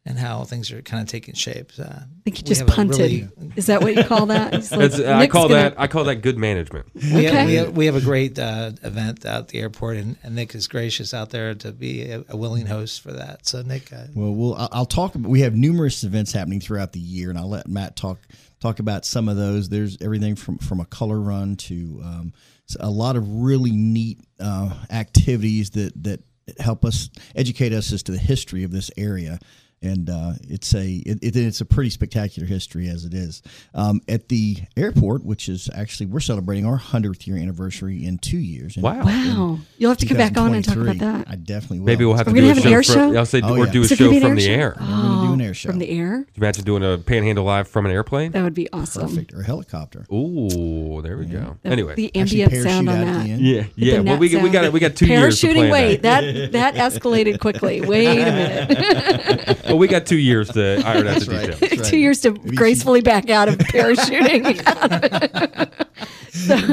and 0.06 0.18
how 0.18 0.44
things 0.44 0.72
are 0.72 0.80
kind 0.80 1.02
of 1.02 1.08
taking 1.08 1.34
shape. 1.34 1.72
Uh, 1.78 1.82
I 1.84 2.04
think 2.24 2.38
you 2.38 2.44
just 2.44 2.66
punted. 2.66 2.98
really- 2.98 3.28
Is 3.54 3.66
that 3.66 3.82
what 3.82 3.94
you 3.94 4.02
call 4.02 4.26
that? 4.26 4.52
Like, 4.72 4.94
I 4.94 5.26
call 5.26 5.48
gonna- 5.48 5.60
that 5.60 5.74
I 5.78 5.88
call 5.88 6.04
that 6.04 6.16
good 6.16 6.38
management. 6.38 6.86
we, 6.94 7.24
have, 7.24 7.46
we, 7.46 7.54
have, 7.54 7.76
we 7.76 7.84
have 7.86 7.96
a 7.96 8.00
great 8.00 8.38
uh, 8.38 8.70
event 8.82 9.26
out 9.26 9.40
at 9.40 9.48
the 9.48 9.58
airport, 9.60 9.98
and, 9.98 10.16
and 10.22 10.34
Nick 10.34 10.54
is 10.54 10.68
gracious 10.68 11.12
out 11.12 11.28
there 11.30 11.54
to 11.56 11.70
be 11.72 12.10
a, 12.10 12.24
a 12.30 12.36
willing 12.36 12.64
host 12.64 13.02
for 13.02 13.12
that. 13.12 13.46
So 13.46 13.60
Nick, 13.60 13.92
uh, 13.92 14.04
Well, 14.14 14.32
we'll 14.34 14.54
I'll- 14.54 14.68
I'll 14.72 14.86
talk. 14.86 15.14
about 15.16 15.28
We 15.28 15.40
have 15.42 15.54
numerous 15.54 16.02
events 16.02 16.32
happening 16.32 16.60
throughout 16.60 16.92
the 16.92 17.00
year, 17.00 17.28
and 17.28 17.38
I'll 17.38 17.50
let 17.50 17.68
Matt 17.68 17.94
talk 17.96 18.18
talk 18.58 18.78
about 18.78 19.04
some 19.04 19.28
of 19.28 19.36
those. 19.36 19.68
There's 19.68 19.98
everything 20.00 20.34
from 20.34 20.56
from 20.58 20.80
a 20.80 20.86
color 20.86 21.20
run 21.20 21.56
to 21.56 22.00
um, 22.02 22.32
s- 22.70 22.76
a 22.80 22.88
lot 22.90 23.16
of 23.16 23.28
really 23.28 23.72
neat 23.72 24.18
uh, 24.40 24.70
activities 24.90 25.70
that 25.70 25.92
that 26.04 26.22
help 26.58 26.84
us 26.84 27.10
educate 27.36 27.72
us 27.72 27.92
as 27.92 28.02
to 28.04 28.12
the 28.12 28.18
history 28.18 28.64
of 28.64 28.70
this 28.72 28.90
area. 28.96 29.38
And 29.82 30.10
uh, 30.10 30.32
it's 30.42 30.74
a 30.74 30.86
it, 31.06 31.20
it, 31.22 31.36
it's 31.36 31.62
a 31.62 31.64
pretty 31.64 31.88
spectacular 31.88 32.46
history 32.46 32.86
as 32.88 33.06
it 33.06 33.14
is 33.14 33.40
um, 33.74 34.02
at 34.08 34.28
the 34.28 34.58
airport, 34.76 35.24
which 35.24 35.48
is 35.48 35.70
actually 35.74 36.04
we're 36.04 36.20
celebrating 36.20 36.66
our 36.66 36.76
hundredth 36.76 37.26
year 37.26 37.38
anniversary 37.38 38.04
in 38.04 38.18
two 38.18 38.36
years. 38.36 38.76
in- 38.76 38.82
Wow. 38.82 39.02
Wow. 39.06 39.58
You'll 39.78 39.90
have 39.90 39.96
to 39.96 40.06
come 40.06 40.18
back 40.18 40.36
on 40.36 40.52
and 40.52 40.62
talk 40.62 40.76
about 40.76 40.98
that. 40.98 41.28
I 41.30 41.36
definitely 41.36 41.78
will. 41.78 41.86
Maybe 41.86 42.04
we'll 42.04 42.14
have 42.16 42.28
Are 42.28 42.30
to 42.30 42.34
do 42.34 42.40
gonna 42.42 42.52
a 42.52 42.54
have 42.56 42.58
an 42.58 42.70
show. 42.70 42.76
air 42.76 42.82
from- 42.82 42.94
show? 43.14 43.18
I'll 43.18 43.24
say, 43.24 43.40
Oh, 43.42 43.56
or 43.56 43.64
yeah. 43.64 43.72
do 43.72 43.80
a 43.80 43.84
Is 43.84 43.92
it 43.92 43.96
show 43.96 44.04
gonna 44.04 44.10
be 44.10 44.16
an 44.18 44.22
from 44.28 44.34
the 44.34 44.40
show? 44.42 44.50
air. 44.52 44.76
We're 44.78 44.86
gonna 44.86 45.29
do 45.30 45.40
an 45.42 45.46
air 45.48 45.54
show. 45.54 45.70
From 45.70 45.78
the 45.78 45.88
air? 45.90 46.26
Imagine 46.36 46.64
doing 46.64 46.82
a 46.84 46.98
panhandle 46.98 47.44
live 47.44 47.68
from 47.68 47.86
an 47.86 47.92
airplane. 47.92 48.32
That 48.32 48.42
would 48.44 48.54
be 48.54 48.68
awesome. 48.72 49.08
perfect 49.08 49.32
or 49.34 49.40
a 49.40 49.44
helicopter. 49.44 50.06
Ooh, 50.12 51.00
there 51.02 51.16
we 51.18 51.26
go. 51.26 51.56
The- 51.62 51.70
Anyway, 51.70 51.94
the 51.94 52.06
Actually, 52.18 52.42
ambient 52.44 52.52
sound 52.70 52.86
parachute 52.86 52.88
on 52.88 52.96
at 52.96 53.04
that. 53.14 53.24
the 53.24 53.32
end. 53.32 53.42
yeah, 53.42 53.64
yeah. 53.76 53.96
The 53.98 54.02
Well, 54.04 54.18
we, 54.18 54.28
net 54.32 54.42
we 54.42 54.50
got 54.50 54.62
sound. 54.62 54.72
we 54.74 54.80
got 54.80 54.96
two 54.96 55.06
years 55.06 55.40
to 55.40 55.46
Parachuting. 55.46 55.54
plan 55.54 55.70
Wait, 55.70 56.02
that. 56.02 56.20
that 56.20 56.52
that 56.74 56.74
escalated 56.92 57.40
quickly. 57.40 57.80
Wait 57.80 58.06
a 58.06 58.14
minute. 58.14 59.56
Well, 59.70 59.78
we 59.78 59.86
got 59.86 60.04
two 60.06 60.18
years 60.18 60.48
to 60.50 60.82
iron 60.84 61.06
out 61.06 61.20
the 61.20 61.30
right. 61.30 61.40
details. 61.42 61.60
That's 61.60 61.76
right. 61.76 61.84
Two 61.84 61.96
years 61.98 62.20
to 62.22 62.32
Maybe 62.32 62.56
gracefully 62.56 63.00
back 63.02 63.30
out 63.30 63.48
of 63.48 63.56
parachuting. 63.58 64.56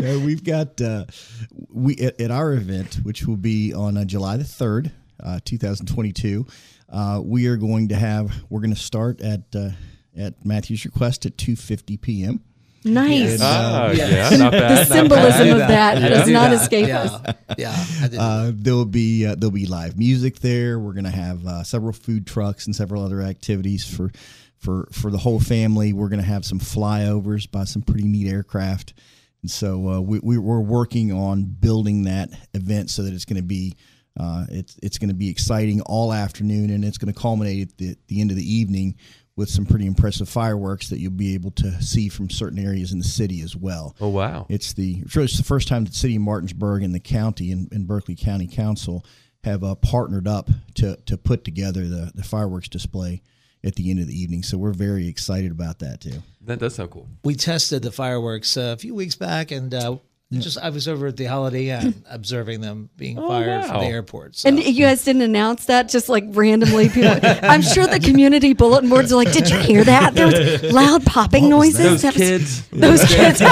No, 0.02 0.20
we've 0.20 0.44
got 0.44 0.80
uh, 0.82 1.06
we 1.72 1.96
at, 1.98 2.20
at 2.20 2.32
our 2.32 2.54
event, 2.54 2.96
which 3.04 3.26
will 3.26 3.38
be 3.38 3.74
on 3.74 3.98
uh, 3.98 4.06
July 4.06 4.38
the 4.38 4.44
third, 4.44 4.92
uh, 5.24 5.40
two 5.46 5.58
thousand 5.58 5.88
twenty-two. 5.88 6.46
Uh, 6.90 7.22
we 7.24 7.48
are 7.48 7.58
going 7.58 7.90
to 7.90 7.96
have. 7.96 8.32
We're 8.50 8.62
going 8.62 8.74
to 8.74 8.80
start 8.80 9.22
at 9.22 9.42
uh, 9.56 9.70
at 10.18 10.46
Matthew's 10.46 10.86
request 10.86 11.26
at 11.26 11.38
two 11.38 11.56
fifty 11.56 11.98
p.m. 11.98 12.42
nice. 12.86 13.40
Ah, 13.42 13.92
Yeah. 13.92 14.08
yeah, 14.32 14.38
not 14.38 14.52
the 14.54 14.60
not 14.60 14.88
symbolism 14.88 15.48
bad. 15.48 15.62
of 15.62 15.68
that 15.68 15.98
I 16.04 16.10
does 16.10 16.30
not 16.30 16.52
that. 16.52 16.62
escape 16.62 16.88
yeah. 16.88 17.00
us. 17.02 17.36
Yeah, 17.58 17.86
I. 18.02 18.18
Uh, 18.18 18.52
there'll 18.56 18.86
be 18.86 19.26
uh, 19.26 19.36
there'll 19.36 19.52
be 19.52 19.66
live 19.66 19.98
music 19.98 20.40
there. 20.40 20.80
We're 20.80 20.94
going 20.94 21.04
to 21.04 21.10
have 21.12 21.46
uh, 21.46 21.64
several 21.64 21.92
food 21.94 22.26
trucks 22.26 22.66
and 22.68 22.76
several 22.76 23.04
other 23.04 23.22
activities 23.22 23.86
for 23.86 24.12
for 24.58 24.88
for 24.94 25.12
the 25.12 25.18
whole 25.18 25.40
family. 25.42 25.92
We're 25.92 26.10
going 26.10 26.22
to 26.22 26.26
have 26.26 26.46
some 26.46 26.60
flyovers 26.60 27.52
by 27.52 27.66
some 27.66 27.82
pretty 27.82 28.08
neat 28.08 28.28
aircraft, 28.32 28.94
and 29.42 29.52
so 29.52 29.90
uh, 29.90 30.00
we, 30.00 30.20
we 30.24 30.38
we're 30.38 30.62
working 30.62 31.12
on 31.12 31.44
building 31.44 32.04
that 32.04 32.30
event 32.54 32.90
so 32.92 33.04
that 33.04 33.14
it's 33.14 33.26
going 33.26 33.36
to 33.42 33.44
be. 33.48 33.76
Uh, 34.20 34.46
it's 34.50 34.78
it's 34.82 34.98
going 34.98 35.10
to 35.10 35.16
be 35.16 35.30
exciting 35.30 35.82
all 35.82 36.12
afternoon, 36.14 36.70
and 36.70 36.84
it's 36.84 36.98
going 36.98 37.14
to 37.14 37.20
culminate 37.20 37.70
at 37.70 37.78
the, 37.78 37.96
the 38.08 38.22
end 38.22 38.32
of 38.32 38.38
the 38.38 38.54
evening 38.54 38.96
with 39.36 39.50
some 39.50 39.66
pretty 39.66 39.86
impressive 39.86 40.28
fireworks 40.28 40.90
that 40.90 41.00
you'll 41.00 41.12
be 41.12 41.36
able 41.36 41.52
to 41.52 41.80
see 41.82 42.10
from 42.10 42.30
certain 42.30 42.58
areas 42.58 42.92
in 42.92 42.98
the 42.98 43.06
city 43.06 43.42
as 43.42 43.56
well. 43.56 43.96
Oh 44.02 44.10
wow. 44.10 44.48
It's 44.50 44.74
the 44.74 45.04
it's 45.06 45.38
the 45.38 45.44
first 45.44 45.68
time 45.68 45.84
that 45.84 45.92
the 45.92 45.98
city 45.98 46.16
of 46.16 46.24
Martinsburg 46.24 46.82
and 46.84 46.94
the 46.94 47.00
county 47.00 47.52
and, 47.52 47.72
and 47.72 47.88
Berkeley 47.88 48.16
County 48.16 48.48
Council 48.48 49.06
have 49.44 49.64
uh, 49.64 49.76
partnered 49.76 50.28
up 50.28 50.50
to 50.76 50.98
to 51.06 51.18
put 51.18 51.44
together 51.44 51.88
the, 51.88 52.12
the 52.16 52.24
fireworks 52.24 52.68
display 52.68 53.22
at 53.64 53.76
the 53.76 53.92
end 53.92 54.00
of 54.00 54.08
the 54.08 54.20
evening. 54.20 54.42
So 54.42 54.58
we're 54.58 54.72
very 54.74 55.08
excited 55.08 55.52
about 55.52 55.80
that 55.80 56.02
too. 56.02 56.24
That 56.42 56.60
does 56.60 56.76
sound 56.76 56.90
cool. 56.92 57.08
we 57.24 57.36
tested 57.36 57.84
the 57.84 57.92
fireworks 57.92 58.58
uh, 58.58 58.74
a 58.76 58.78
few 58.78 58.96
weeks 58.96 59.16
back, 59.16 59.52
and 59.52 59.72
uh, 59.74 59.98
just 60.34 60.58
I 60.58 60.70
was 60.72 60.88
over 60.90 61.08
at 61.08 61.16
the 61.16 61.24
Holiday 61.26 61.70
Inn 61.70 62.04
observing 62.10 62.60
them 62.62 62.90
being 62.98 63.18
oh, 63.18 63.30
fired 63.30 63.62
wow. 63.62 63.68
from 63.68 63.80
the 63.82 63.86
airport. 63.88 64.36
So. 64.36 64.50
And 64.50 64.62
you 64.62 64.86
guys 64.86 65.04
didn't 65.06 65.22
announce 65.22 65.66
that 65.66 65.88
just 65.88 66.10
like 66.10 66.26
randomly. 66.28 66.90
People, 66.90 67.18
I'm 67.24 67.62
sure 67.62 67.88
the 67.88 68.00
community 68.02 68.54
bulletin 68.54 68.90
boards 68.90 69.14
are 69.14 69.16
like, 69.16 69.32
"Did 69.32 69.50
you 69.50 69.58
hear 69.58 69.84
that? 69.86 70.16
There 70.16 70.28
was 70.28 70.64
loud 70.74 71.06
popping 71.06 71.50
noises." 71.50 71.78
Those 71.78 72.02
That 72.02 72.14
was- 72.14 72.22
kids. 72.22 72.68
those 72.72 73.04
kids, 73.06 73.42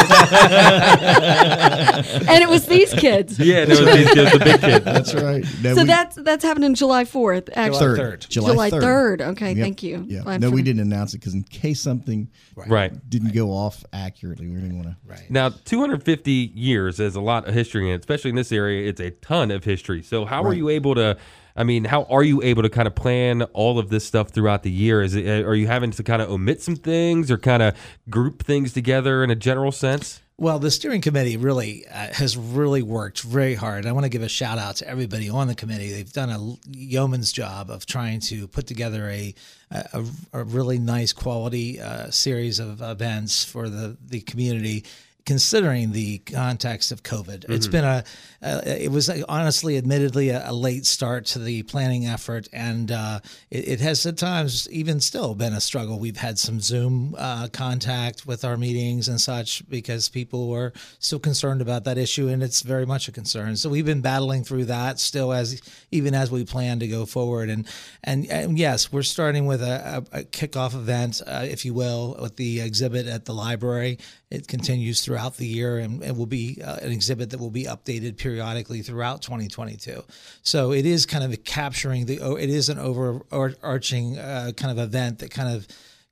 and 2.27 2.43
it 2.43 2.49
was 2.49 2.65
these 2.65 2.93
kids. 2.93 3.39
Yeah, 3.39 3.65
no, 3.65 3.75
these 3.85 4.13
kids, 4.13 4.31
the 4.33 4.39
big 4.43 4.61
kids. 4.61 4.85
That's 4.95 5.13
right. 5.13 5.45
No, 5.61 5.75
So 5.75 5.81
we- 5.81 5.87
that's 5.87 6.15
that's 6.17 6.43
happening 6.43 6.73
July 6.75 7.03
4th. 7.05 7.49
Actually, 7.53 7.79
third, 7.79 7.97
third. 7.97 8.25
July, 8.29 8.51
July 8.51 8.69
3rd. 8.71 8.81
3rd. 8.81 9.21
Okay, 9.31 9.47
Yep. 9.53 9.57
thank 9.63 9.83
you. 9.83 10.03
Yeah. 10.07 10.21
Glad 10.23 10.41
No, 10.41 10.49
we 10.49 10.61
didn't 10.61 10.81
announce 10.81 11.13
it 11.13 11.19
because 11.19 11.33
in 11.33 11.43
case 11.43 11.79
something 11.79 12.29
Right. 12.55 12.91
didn't 13.09 13.33
go 13.33 13.49
off 13.51 13.83
accurately, 13.93 14.47
we 14.47 14.55
didn't 14.55 14.75
want 14.77 14.89
to. 14.89 14.95
right. 15.07 15.29
Now, 15.29 15.49
250 15.49 16.51
years 16.65 16.99
is 16.99 17.15
a 17.15 17.21
lot 17.21 17.47
of 17.47 17.53
history, 17.53 17.91
and 17.91 17.99
especially 17.99 18.29
in 18.29 18.35
this 18.35 18.51
area, 18.51 18.89
it's 18.89 18.99
a 18.99 19.11
ton 19.11 19.51
of 19.51 19.63
history. 19.63 20.01
So, 20.01 20.25
how 20.25 20.43
are 20.43 20.53
you 20.53 20.69
able 20.69 20.95
to? 20.95 21.17
I 21.57 21.63
mean, 21.63 21.85
how 21.85 22.03
are 22.09 22.23
you 22.23 22.41
able 22.41 22.63
to 22.63 22.69
kind 22.69 22.87
of 22.87 22.95
plan 22.95 23.43
all 23.53 23.79
of 23.79 23.89
this 23.89 24.05
stuff 24.05 24.29
throughout 24.29 24.63
the 24.63 24.71
year? 24.71 25.01
Is 25.01 25.15
it 25.15 25.45
are 25.45 25.55
you 25.55 25.67
having 25.67 25.91
to 25.91 26.03
kind 26.03 26.21
of 26.21 26.29
omit 26.29 26.61
some 26.61 26.75
things 26.75 27.31
or 27.31 27.37
kind 27.37 27.63
of 27.63 27.75
group 28.09 28.43
things 28.43 28.73
together 28.73 29.23
in 29.23 29.29
a 29.29 29.35
general 29.35 29.71
sense? 29.71 30.21
Well, 30.37 30.59
the 30.59 30.69
steering 30.69 30.99
committee 30.99 31.37
really 31.37 31.87
uh, 31.87 32.13
has 32.13 32.35
really 32.35 32.81
worked 32.81 33.21
very 33.21 33.55
hard. 33.55 33.85
I 33.85 33.93
want 33.93 34.03
to 34.03 34.09
give 34.09 34.21
a 34.21 34.27
shout 34.27 34.57
out 34.57 34.75
to 34.77 34.87
everybody 34.87 35.29
on 35.29 35.47
the 35.47 35.55
committee. 35.55 35.93
They've 35.93 36.11
done 36.11 36.29
a 36.29 36.57
yeoman's 36.77 37.31
job 37.31 37.69
of 37.69 37.85
trying 37.85 38.19
to 38.21 38.47
put 38.49 38.67
together 38.67 39.07
a 39.09 39.33
a, 39.71 40.05
a 40.33 40.43
really 40.43 40.77
nice 40.77 41.13
quality 41.13 41.79
uh, 41.79 42.11
series 42.11 42.59
of 42.59 42.81
events 42.81 43.45
for 43.45 43.69
the 43.69 43.97
the 44.05 44.19
community. 44.21 44.83
Considering 45.25 45.91
the 45.91 46.19
context 46.19 46.91
of 46.91 47.01
COVID, 47.01 47.45
it's 47.49 47.65
been 47.67 47.83
a, 47.83 48.03
uh, 48.43 48.61
it 48.63 48.91
was 48.91 49.09
honestly, 49.27 49.75
admittedly, 49.75 50.29
a, 50.29 50.51
a 50.51 50.53
late 50.53 50.85
start 50.85 51.25
to 51.25 51.39
the 51.39 51.63
planning 51.63 52.05
effort, 52.05 52.47
and 52.53 52.91
uh, 52.91 53.19
it, 53.49 53.67
it 53.67 53.79
has 53.79 54.05
at 54.05 54.17
times 54.17 54.69
even 54.69 54.99
still 54.99 55.33
been 55.33 55.53
a 55.53 55.59
struggle. 55.61 55.97
We've 55.97 56.15
had 56.15 56.37
some 56.37 56.59
Zoom 56.59 57.15
uh, 57.17 57.47
contact 57.51 58.27
with 58.27 58.45
our 58.45 58.55
meetings 58.55 59.07
and 59.07 59.19
such 59.19 59.67
because 59.67 60.09
people 60.09 60.47
were 60.47 60.73
still 60.99 61.17
concerned 61.17 61.59
about 61.59 61.85
that 61.85 61.97
issue, 61.97 62.27
and 62.27 62.43
it's 62.43 62.61
very 62.61 62.85
much 62.85 63.07
a 63.07 63.11
concern. 63.11 63.55
So 63.55 63.67
we've 63.67 63.83
been 63.83 64.01
battling 64.01 64.43
through 64.43 64.65
that 64.65 64.99
still 64.99 65.33
as 65.33 65.59
even 65.89 66.13
as 66.13 66.29
we 66.29 66.45
plan 66.45 66.79
to 66.81 66.87
go 66.87 67.05
forward. 67.07 67.49
And 67.49 67.67
and, 68.03 68.27
and 68.27 68.59
yes, 68.59 68.91
we're 68.91 69.01
starting 69.01 69.47
with 69.47 69.63
a, 69.63 70.05
a, 70.13 70.19
a 70.19 70.23
kickoff 70.23 70.75
event, 70.75 71.23
uh, 71.25 71.45
if 71.49 71.65
you 71.65 71.73
will, 71.73 72.15
with 72.21 72.35
the 72.35 72.61
exhibit 72.61 73.07
at 73.07 73.25
the 73.25 73.33
library. 73.33 73.97
It 74.31 74.47
continues 74.47 75.01
throughout 75.01 75.37
the 75.37 75.45
year, 75.45 75.77
and 75.77 76.03
it 76.03 76.15
will 76.15 76.25
be 76.25 76.59
uh, 76.63 76.77
an 76.77 76.91
exhibit 76.91 77.29
that 77.29 77.39
will 77.39 77.51
be 77.51 77.65
updated 77.65 78.17
periodically 78.17 78.81
throughout 78.81 79.21
2022. 79.21 80.03
So 80.41 80.71
it 80.71 80.85
is 80.85 81.05
kind 81.05 81.23
of 81.23 81.43
capturing 81.43 82.05
the. 82.07 82.15
It 82.35 82.49
is 82.49 82.69
an 82.69 82.79
overarching 82.79 84.17
uh, 84.17 84.51
kind 84.57 84.71
of 84.77 84.83
event 84.83 85.19
that 85.19 85.31
kind 85.31 85.55
of 85.55 85.67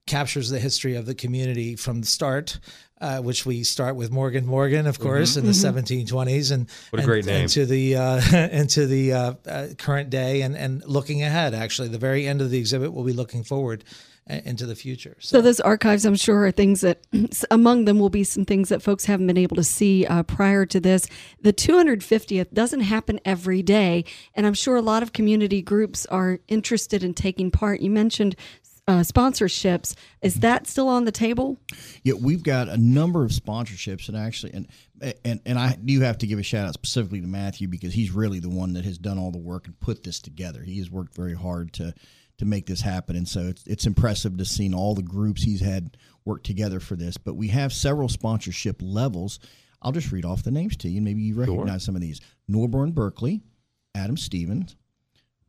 captures 0.05 0.49
the 0.49 0.59
history 0.59 0.95
of 0.95 1.05
the 1.05 1.15
community 1.15 1.75
from 1.75 2.01
the 2.01 2.07
start. 2.07 2.59
Uh, 3.01 3.19
which 3.19 3.45
we 3.45 3.65
start 3.65 3.97
with 3.97 4.11
Morgan 4.11 4.45
Morgan, 4.45 4.87
of 4.87 4.97
course, 4.97 5.35
in 5.35 5.45
the 5.45 5.51
1720s, 5.51 6.53
and 6.53 6.67
Mm-hmm. 6.67 6.87
What 6.91 6.99
a 6.99 7.01
and- 7.01 7.05
great 7.05 7.25
name. 7.25 7.43
into 7.43 7.65
the 7.65 7.97
uh, 7.97 8.21
into 8.53 8.85
the 8.87 9.11
uh, 9.11 9.33
uh, 9.45 9.67
current 9.77 10.09
day, 10.09 10.41
and 10.41 10.55
and 10.55 10.81
looking 10.85 11.21
ahead. 11.21 11.53
Actually, 11.53 11.89
the 11.89 11.97
very 11.97 12.25
end 12.25 12.39
of 12.39 12.49
the 12.49 12.57
exhibit 12.57 12.93
will 12.93 13.03
be 13.03 13.11
looking 13.11 13.43
forward 13.43 13.83
uh, 13.83 13.89
into 14.27 14.65
the 14.65 14.75
future. 14.75 15.17
So 15.19 15.41
those 15.41 15.59
archives, 15.59 16.05
I'm 16.05 16.15
sure, 16.15 16.45
are 16.45 16.51
things 16.51 16.81
that 16.81 17.05
among 17.51 17.85
them 17.85 17.99
will 17.99 18.09
be 18.09 18.23
some 18.23 18.45
things 18.45 18.69
that 18.69 18.81
folks 18.81 19.05
haven't 19.05 19.27
been 19.27 19.37
able 19.37 19.55
to 19.57 19.63
see 19.63 20.05
uh, 20.05 20.23
prior 20.23 20.65
to 20.67 20.79
this. 20.79 21.07
The 21.41 21.53
250th 21.53 22.53
doesn't 22.53 22.81
happen 22.81 23.19
every 23.25 23.61
day, 23.61 24.05
and 24.33 24.45
I'm 24.45 24.53
sure 24.53 24.75
a 24.75 24.81
lot 24.81 25.03
of 25.03 25.13
community 25.13 25.61
groups 25.61 26.05
are 26.05 26.39
interested 26.47 27.03
in 27.03 27.13
taking 27.13 27.51
part. 27.51 27.81
You 27.81 27.89
mentioned 27.89 28.35
uh, 28.87 28.99
sponsorships. 28.99 29.95
Is 30.21 30.35
that 30.35 30.67
still 30.67 30.89
on 30.89 31.05
the 31.05 31.11
table? 31.11 31.59
Yeah, 32.03 32.15
we've 32.19 32.43
got 32.43 32.67
a 32.67 32.77
number 32.77 33.23
of 33.23 33.31
sponsorships, 33.31 34.07
and 34.07 34.17
actually, 34.17 34.53
and 34.53 34.67
and 35.23 35.41
and 35.45 35.59
I 35.59 35.75
do 35.83 36.01
have 36.01 36.17
to 36.19 36.27
give 36.27 36.39
a 36.39 36.43
shout 36.43 36.67
out 36.67 36.73
specifically 36.73 37.21
to 37.21 37.27
Matthew 37.27 37.67
because 37.67 37.93
he's 37.93 38.11
really 38.11 38.39
the 38.39 38.49
one 38.49 38.73
that 38.73 38.85
has 38.85 38.97
done 38.97 39.17
all 39.17 39.31
the 39.31 39.37
work 39.37 39.67
and 39.67 39.79
put 39.79 40.03
this 40.03 40.19
together. 40.19 40.63
He 40.63 40.79
has 40.79 40.89
worked 40.89 41.15
very 41.15 41.33
hard 41.33 41.73
to 41.73 41.93
to 42.43 42.49
make 42.49 42.65
this 42.65 42.81
happen, 42.81 43.15
and 43.15 43.27
so 43.27 43.41
it's 43.47 43.65
it's 43.65 43.85
impressive 43.85 44.37
to 44.37 44.45
see 44.45 44.73
all 44.73 44.93
the 44.93 45.01
groups 45.01 45.43
he's 45.43 45.61
had 45.61 45.97
work 46.25 46.43
together 46.43 46.79
for 46.79 46.95
this. 46.95 47.17
But 47.17 47.35
we 47.35 47.47
have 47.49 47.73
several 47.73 48.09
sponsorship 48.09 48.77
levels. 48.81 49.39
I'll 49.81 49.91
just 49.91 50.11
read 50.11 50.25
off 50.25 50.43
the 50.43 50.51
names 50.51 50.77
to 50.77 50.89
you, 50.89 50.97
and 50.97 51.05
maybe 51.05 51.21
you 51.21 51.35
recognize 51.35 51.83
some 51.83 51.95
of 51.95 52.01
these: 52.01 52.21
Norborne 52.49 52.93
Berkeley, 52.93 53.41
Adam 53.95 54.17
Stevens, 54.17 54.75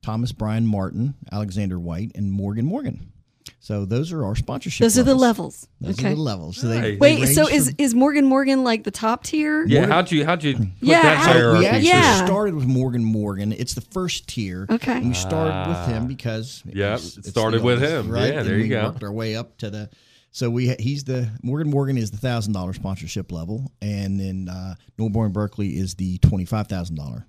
Thomas 0.02 0.32
Bryan 0.32 0.66
Martin, 0.66 1.14
Alexander 1.32 1.78
White, 1.78 2.12
and 2.14 2.30
Morgan 2.30 2.66
Morgan. 2.66 3.12
So 3.60 3.84
those 3.84 4.12
are 4.12 4.24
our 4.24 4.34
sponsorship. 4.36 4.84
Those 4.84 4.98
are 4.98 5.02
the 5.02 5.14
levels. 5.14 5.66
Those 5.80 5.98
okay. 5.98 6.12
are 6.12 6.14
the 6.14 6.20
levels. 6.20 6.56
So 6.58 6.68
they, 6.68 6.76
Nice. 6.76 6.84
they 6.92 6.96
Wait, 6.96 7.26
so 7.34 7.46
is 7.48 7.66
from- 7.68 7.74
is 7.78 7.94
Morgan 7.94 8.24
Morgan 8.26 8.64
like 8.64 8.84
the 8.84 8.90
top 8.90 9.24
tier? 9.24 9.64
Yeah, 9.66 9.86
how'd 9.86 10.10
you 10.10 10.24
how'd 10.24 10.42
you 10.44 10.56
put 10.56 10.68
Yeah, 10.80 11.02
that 11.02 11.16
how- 11.18 11.58
we 11.58 11.66
actually 11.66 11.88
Yeah. 11.88 12.24
started 12.26 12.54
with 12.54 12.66
Morgan 12.66 13.04
Morgan. 13.04 13.52
It's 13.52 13.74
the 13.74 13.80
first 13.80 14.28
tier. 14.28 14.66
Okay. 14.70 14.96
And 14.96 15.08
we 15.08 15.14
started 15.14 15.68
with 15.70 15.88
him 15.88 16.06
because 16.06 16.62
it 16.66 16.76
Yep, 16.76 16.92
was- 16.92 17.18
it 17.18 17.26
started 17.26 17.62
with 17.62 17.82
oldest, 17.82 17.92
him. 18.06 18.10
Right? 18.10 18.32
Yeah, 18.32 18.40
And 18.40 18.48
there 18.48 18.56
you 18.56 18.62
we 18.64 18.68
go. 18.68 18.84
Worked 18.84 19.02
our 19.04 19.12
way 19.12 19.36
up 19.36 19.56
to 19.58 19.70
the. 19.70 19.90
So 20.30 20.50
we 20.50 20.74
he's 20.80 21.04
the 21.04 21.30
Morgan 21.42 21.70
Morgan 21.70 21.96
is 21.96 22.10
the 22.10 22.16
thousand 22.18 22.54
dollar 22.54 22.72
sponsorship 22.72 23.30
level, 23.30 23.70
and 23.80 24.18
then 24.18 24.48
uh, 24.48 24.74
Norborne 24.98 25.32
Berkeley 25.32 25.76
is 25.76 25.94
the 25.94 26.18
twenty 26.18 26.44
five 26.44 26.66
thousand 26.66 26.96
dollar 26.96 27.26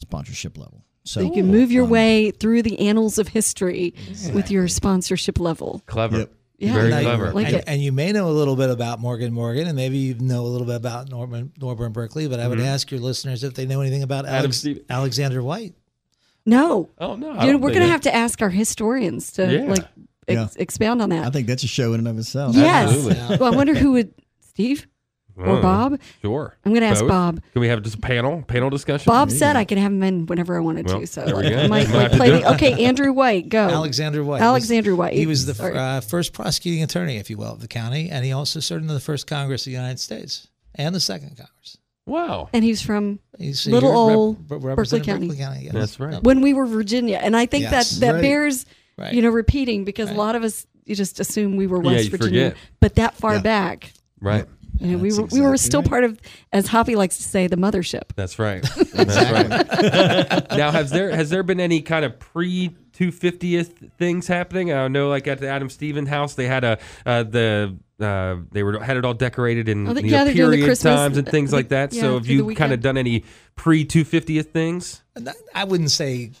sponsorship 0.00 0.56
level. 0.56 0.84
So, 1.06 1.20
So 1.20 1.26
you 1.26 1.32
can 1.32 1.46
move 1.50 1.70
your 1.72 1.84
way 1.84 2.30
through 2.32 2.62
the 2.62 2.78
annals 2.88 3.18
of 3.18 3.28
history 3.28 3.94
with 4.34 4.50
your 4.50 4.68
sponsorship 4.68 5.38
level. 5.40 5.82
Clever. 5.86 6.18
Yep. 6.18 6.32
Yeah. 6.58 6.72
Very 6.72 6.90
Now 6.90 6.98
you- 6.98 7.04
clever. 7.04 7.32
Like 7.32 7.52
and, 7.52 7.62
and 7.68 7.82
you 7.82 7.92
may 7.92 8.12
know 8.12 8.28
a 8.28 8.32
little 8.32 8.56
bit 8.56 8.70
about 8.70 8.98
Morgan 8.98 9.32
Morgan, 9.32 9.66
and 9.66 9.76
maybe 9.76 9.98
you 9.98 10.14
know 10.14 10.42
a 10.44 10.48
little 10.48 10.66
bit 10.66 10.76
about 10.76 11.08
Norman 11.10 11.52
Norborne 11.60 11.92
Berkeley. 11.92 12.28
But 12.28 12.40
I 12.40 12.48
would 12.48 12.60
ask 12.60 12.90
your 12.90 13.00
listeners 13.00 13.44
if 13.44 13.54
they 13.54 13.66
know 13.66 13.80
anything 13.82 14.02
about 14.02 14.24
Mm-hmm. 14.24 14.34
Adam 14.34 14.44
Alex, 14.46 14.56
Steve- 14.58 14.84
Alexander 14.88 15.42
White. 15.42 15.74
No, 16.44 16.88
Oh 16.98 17.16
no, 17.16 17.30
I 17.30 17.46
you 17.46 17.52
know, 17.52 17.58
we're 17.58 17.72
gonna 17.72 17.86
have 17.88 18.02
to 18.02 18.14
ask 18.14 18.40
our 18.40 18.50
historians 18.50 19.32
to 19.32 19.52
Yeah. 19.52 19.64
like 19.64 19.84
ex- 20.28 20.56
expound 20.56 21.02
on 21.02 21.10
that. 21.10 21.26
I 21.26 21.30
think 21.30 21.46
that's 21.46 21.64
a 21.64 21.68
show 21.68 21.92
in 21.92 22.00
and 22.00 22.08
of 22.08 22.18
itself. 22.18 22.54
Yes. 22.56 22.88
Absolutely. 22.92 23.36
Well, 23.38 23.52
I 23.52 23.56
wonder 23.56 23.74
who 23.74 23.92
would 23.92 24.14
Steve 24.40 24.86
or 25.36 25.46
Oh, 25.46 25.62
Bob. 25.62 26.00
Sure. 26.22 26.56
I'm 26.64 26.72
gonna 26.72 26.86
ask 26.86 27.00
Both? 27.00 27.08
Bob. 27.10 27.40
Can 27.52 27.60
we 27.60 27.68
have 27.68 27.82
just 27.82 27.96
a 27.96 28.00
panel 28.00 28.42
panel 28.42 28.70
discussion? 28.70 29.10
Bob 29.10 29.30
said 29.30 29.56
I 29.56 29.64
could 29.64 29.78
have 29.78 29.92
him 29.92 30.02
in 30.02 30.26
whenever 30.26 30.56
I 30.56 30.60
wanted 30.60 30.86
Well, 30.86 31.00
to. 31.00 31.06
So 31.06 31.24
there 31.24 31.36
we 31.36 31.50
go. 31.50 31.56
I 31.58 31.66
might, 31.68 31.88
Might 31.88 31.92
might 31.92 32.02
have 32.02 32.10
to 32.12 32.16
play 32.16 32.26
do 32.30 32.38
the, 32.40 32.54
okay, 32.54 32.84
Andrew 32.84 33.12
White, 33.12 33.48
go. 33.48 33.68
Alexander 33.68 34.24
White. 34.24 34.40
Alexander 34.40 34.96
White. 34.96 35.14
He 35.14 35.26
was 35.26 35.46
the 35.46 35.54
Sorry. 35.54 35.76
uh, 35.76 36.00
first 36.00 36.32
prosecuting 36.32 36.82
attorney, 36.82 37.16
if 37.18 37.28
you 37.30 37.36
will, 37.36 37.52
of 37.52 37.60
the 37.60 37.68
county, 37.68 38.10
and 38.10 38.24
he 38.24 38.32
also 38.32 38.60
served 38.60 38.82
in 38.82 38.88
the 38.88 39.00
first 39.00 39.26
Congress 39.26 39.62
of 39.62 39.66
the 39.66 39.70
United 39.76 40.00
States 40.00 40.48
and 40.74 40.94
the 40.94 41.00
second 41.00 41.36
Congress. 41.36 41.78
Wow. 42.06 42.48
and 42.52 42.62
he's 42.64 42.80
from 42.82 43.18
He's 43.36 43.66
Little 43.66 43.90
here 43.90 43.98
rep- 44.08 44.16
old 44.16 44.36
rep- 44.38 44.48
Berkeley 44.48 44.68
representing 44.68 45.04
County. 45.06 45.26
Berkeley 45.26 45.42
County. 45.44 45.64
yes. 45.64 45.72
That's 45.74 46.00
right. 46.00 46.22
when 46.22 46.40
we 46.40 46.54
were 46.54 46.64
Virginia, 46.66 47.18
and 47.20 47.36
I 47.36 47.46
think 47.46 47.62
Yes. 47.64 47.96
that 47.98 48.06
that 48.06 48.12
Right. 48.14 48.22
bears 48.22 48.64
Right. 48.96 49.12
you 49.12 49.22
know 49.22 49.30
repeating 49.30 49.84
because 49.84 50.08
Right. 50.08 50.14
a 50.16 50.18
lot 50.18 50.36
of 50.36 50.44
us 50.44 50.66
you 50.84 50.94
just 50.94 51.18
assume 51.18 51.56
we 51.56 51.66
were 51.66 51.80
West 51.80 52.04
you 52.04 52.10
Virginia, 52.12 52.50
forget. 52.50 52.56
but 52.80 52.94
that 52.94 53.14
far 53.16 53.34
Yeah. 53.34 53.40
back, 53.40 53.92
Right. 54.20 54.46
You 54.80 54.92
know, 54.92 54.98
we 54.98 55.10
That's 55.10 55.32
were 55.32 55.40
we 55.40 55.46
were 55.46 55.56
still 55.56 55.80
right. 55.82 55.88
part 55.90 56.04
of, 56.04 56.18
as 56.52 56.66
Hoppy 56.68 56.96
likes 56.96 57.16
to 57.18 57.22
say, 57.22 57.46
the 57.46 57.56
mothership. 57.56 58.02
That's 58.14 58.38
right. 58.38 58.62
That's 58.94 59.16
right. 59.30 60.50
now, 60.56 60.70
has 60.70 60.90
there 60.90 61.10
has 61.14 61.30
there 61.30 61.42
been 61.42 61.60
any 61.60 61.80
kind 61.82 62.04
of 62.04 62.18
pre 62.18 62.70
250th 62.98 63.92
things 63.98 64.26
happening? 64.26 64.72
I 64.72 64.88
know, 64.88 65.08
like 65.08 65.26
at 65.26 65.38
the 65.38 65.48
Adam 65.48 65.68
Stevens 65.70 66.08
house, 66.08 66.34
they 66.34 66.46
had 66.46 66.64
a 66.64 66.78
uh, 67.04 67.22
the 67.22 67.76
uh, 68.00 68.36
they 68.52 68.62
were 68.62 68.78
had 68.80 68.96
it 68.96 69.04
all 69.04 69.14
decorated 69.14 69.68
in 69.68 69.88
Oh, 69.88 69.94
they- 69.94 70.02
you 70.02 70.08
yeah, 70.10 70.18
know, 70.18 70.24
they're 70.26 70.34
the 70.50 70.56
period 70.56 70.78
times 70.80 71.16
and 71.16 71.26
things 71.28 71.50
the- 71.50 71.56
like 71.56 71.68
that. 71.68 71.92
yeah, 71.92 72.02
so, 72.02 72.14
have 72.14 72.26
you 72.26 72.54
kind 72.54 72.72
of 72.72 72.80
done 72.80 72.96
any 72.98 73.24
pre 73.54 73.84
250th 73.86 74.50
things? 74.50 75.02
I 75.54 75.64
wouldn't 75.64 75.90
say, 75.90 76.32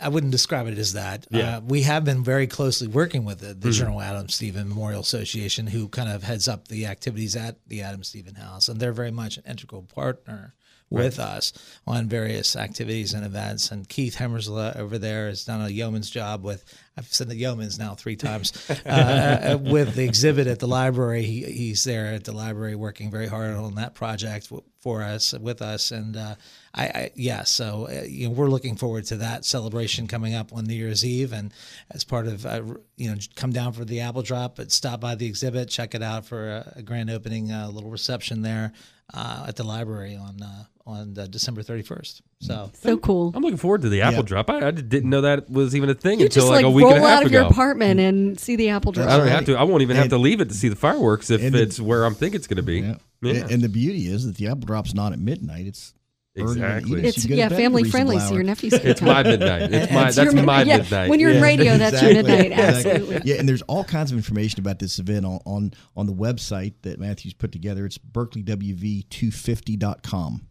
I 0.00 0.08
wouldn't 0.08 0.32
describe 0.32 0.66
it 0.66 0.78
as 0.78 0.94
that. 0.94 1.26
Yeah. 1.30 1.40
Mm-hmm. 1.40 1.56
Uh, 1.56 1.68
we 1.68 1.82
have 1.82 2.04
been 2.04 2.24
very 2.24 2.46
closely 2.46 2.88
working 2.88 3.24
with 3.24 3.40
the, 3.40 3.54
the 3.54 3.70
General 3.70 4.00
Adam 4.00 4.28
Stephen 4.28 4.68
Memorial 4.68 5.00
Association, 5.00 5.66
who 5.66 5.88
kind 5.88 6.08
of 6.10 6.22
heads 6.22 6.48
up 6.48 6.68
the 6.68 6.86
activities 6.86 7.36
at 7.36 7.56
the 7.66 7.82
Adam 7.82 8.02
Stephen 8.02 8.34
House, 8.34 8.68
and 8.68 8.80
they're 8.80 8.92
very 8.92 9.10
much 9.10 9.36
an 9.36 9.44
integral 9.46 9.82
partner 9.82 10.54
with 10.90 11.20
us 11.20 11.52
on 11.86 12.08
various 12.08 12.56
activities 12.56 13.14
and 13.14 13.24
events. 13.24 13.70
And 13.70 13.88
Keith 13.88 14.16
Hemmersla 14.16 14.76
over 14.76 14.98
there 14.98 15.28
has 15.28 15.44
done 15.44 15.62
a 15.62 15.68
yeoman's 15.68 16.10
job 16.10 16.42
with. 16.42 16.64
I've 16.96 17.06
said 17.06 17.28
the 17.28 17.36
yeoman's 17.36 17.78
now 17.78 17.94
three 17.94 18.16
times 18.16 18.52
uh, 18.86 19.56
with 19.60 19.94
the 19.94 20.04
exhibit 20.04 20.48
at 20.48 20.58
the 20.58 20.66
library. 20.66 21.22
He, 21.22 21.44
he's 21.44 21.84
there 21.84 22.06
at 22.06 22.24
the 22.24 22.32
library 22.32 22.74
working 22.74 23.10
very 23.10 23.28
hard 23.28 23.54
on 23.54 23.76
that 23.76 23.94
project 23.94 24.52
for 24.80 25.02
us 25.02 25.32
with 25.32 25.62
us. 25.62 25.92
And 25.92 26.16
uh, 26.16 26.34
I, 26.72 26.84
I 26.84 27.10
yeah, 27.16 27.42
so 27.44 27.88
uh, 27.90 28.04
you 28.06 28.28
know 28.28 28.34
we're 28.34 28.48
looking 28.48 28.76
forward 28.76 29.04
to 29.06 29.16
that 29.16 29.44
celebration 29.44 30.06
coming 30.06 30.34
up 30.34 30.52
on 30.52 30.64
New 30.64 30.74
Year's 30.74 31.04
Eve, 31.04 31.32
and 31.32 31.52
as 31.90 32.04
part 32.04 32.26
of 32.28 32.46
uh, 32.46 32.62
you 32.96 33.10
know 33.10 33.16
come 33.34 33.50
down 33.52 33.72
for 33.72 33.84
the 33.84 34.00
apple 34.00 34.22
drop, 34.22 34.56
but 34.56 34.70
stop 34.70 35.00
by 35.00 35.14
the 35.16 35.26
exhibit, 35.26 35.68
check 35.68 35.94
it 35.94 36.02
out 36.02 36.26
for 36.26 36.48
a, 36.48 36.72
a 36.76 36.82
grand 36.82 37.10
opening, 37.10 37.50
a 37.50 37.68
little 37.68 37.90
reception 37.90 38.42
there 38.42 38.72
uh, 39.12 39.46
at 39.48 39.56
the 39.56 39.64
library 39.64 40.14
on 40.16 40.40
uh, 40.42 40.64
on 40.86 41.18
uh, 41.18 41.26
December 41.26 41.62
thirty 41.62 41.82
first. 41.82 42.22
So 42.40 42.70
So 42.74 42.96
cool. 42.98 43.32
I'm 43.34 43.42
looking 43.42 43.58
forward 43.58 43.82
to 43.82 43.88
the 43.88 44.02
apple 44.02 44.20
Yeah. 44.20 44.26
drop. 44.26 44.48
I, 44.48 44.68
I 44.68 44.70
didn't 44.70 45.10
know 45.10 45.22
that 45.22 45.50
was 45.50 45.74
even 45.76 45.90
a 45.90 45.94
thing 45.94 46.20
You 46.20 46.26
until 46.26 46.42
just 46.42 46.48
like, 46.50 46.58
like, 46.58 46.64
a 46.66 46.70
week 46.70 46.84
roll 46.84 46.94
and 46.94 47.04
a 47.04 47.08
half 47.08 47.20
ago. 47.24 47.24
Roll 47.24 47.24
out 47.24 47.26
of 47.26 47.32
your 47.32 47.42
apartment 47.42 48.00
and 48.00 48.38
see 48.40 48.54
the 48.56 48.68
apple 48.70 48.92
drop. 48.92 49.08
I 49.08 49.16
don't 49.16 49.26
Right. 49.26 49.32
have 49.32 49.44
to. 49.46 49.56
I 49.56 49.64
won't 49.64 49.82
even 49.82 49.96
have 49.96 50.08
to 50.10 50.18
leave 50.18 50.40
it 50.40 50.48
to 50.48 50.54
see 50.54 50.68
the 50.68 50.76
fireworks 50.76 51.30
if 51.30 51.42
And 51.42 51.54
the- 51.54 51.62
it's 51.62 51.78
where 51.80 52.04
I'm 52.04 52.14
think 52.14 52.34
it's 52.36 52.46
going 52.46 52.56
to 52.58 52.62
be. 52.62 52.80
Yeah. 52.80 52.94
Yeah. 53.22 53.46
And 53.50 53.60
the 53.60 53.68
beauty 53.68 54.06
is 54.06 54.24
that 54.26 54.36
the 54.36 54.46
apple 54.46 54.66
drop's 54.66 54.94
not 54.94 55.12
at 55.12 55.18
midnight. 55.18 55.66
It's 55.66 55.82
early 55.82 55.88
in 55.88 55.94
the 55.94 55.99
Exactly. 56.42 56.90
evening. 56.92 57.04
It's 57.06 57.24
You 57.24 57.28
go 57.30 57.34
to 57.34 57.38
yeah, 57.38 57.48
bed 57.48 57.52
at 57.54 57.58
a 57.58 57.62
family 57.62 57.82
reasonable 57.84 58.10
friendly, 58.12 58.28
so 58.28 58.34
your 58.34 58.42
nephews 58.44 58.78
can 58.78 58.86
It's 58.88 59.00
come. 59.00 59.08
my 59.08 59.22
midnight. 59.22 59.62
It's 59.72 59.92
my 59.92 60.06
It's 60.08 60.16
that's 60.16 60.34
your- 60.34 60.42
my 60.44 60.62
yeah, 60.62 60.76
midnight. 60.78 61.08
When 61.10 61.20
you're 61.20 61.30
in 61.30 61.36
Yeah. 61.36 61.42
radio, 61.42 61.78
that's 61.78 62.02
your 62.02 62.12
midnight. 62.14 62.52
Exactly. 62.52 62.90
Absolutely. 62.90 63.20
Yeah, 63.30 63.36
and 63.40 63.48
there's 63.48 63.62
all 63.62 63.84
kinds 63.84 64.12
of 64.12 64.18
information 64.18 64.60
about 64.60 64.78
this 64.78 64.98
event 64.98 65.24
on 65.26 65.40
on, 65.46 65.72
on 65.96 66.06
the 66.06 66.12
website 66.14 66.74
that 66.82 66.98
Matthew's 67.00 67.32
put 67.34 67.50
together. 67.52 67.84
It's 67.86 67.98
berkeleywv250.com. 67.98 70.46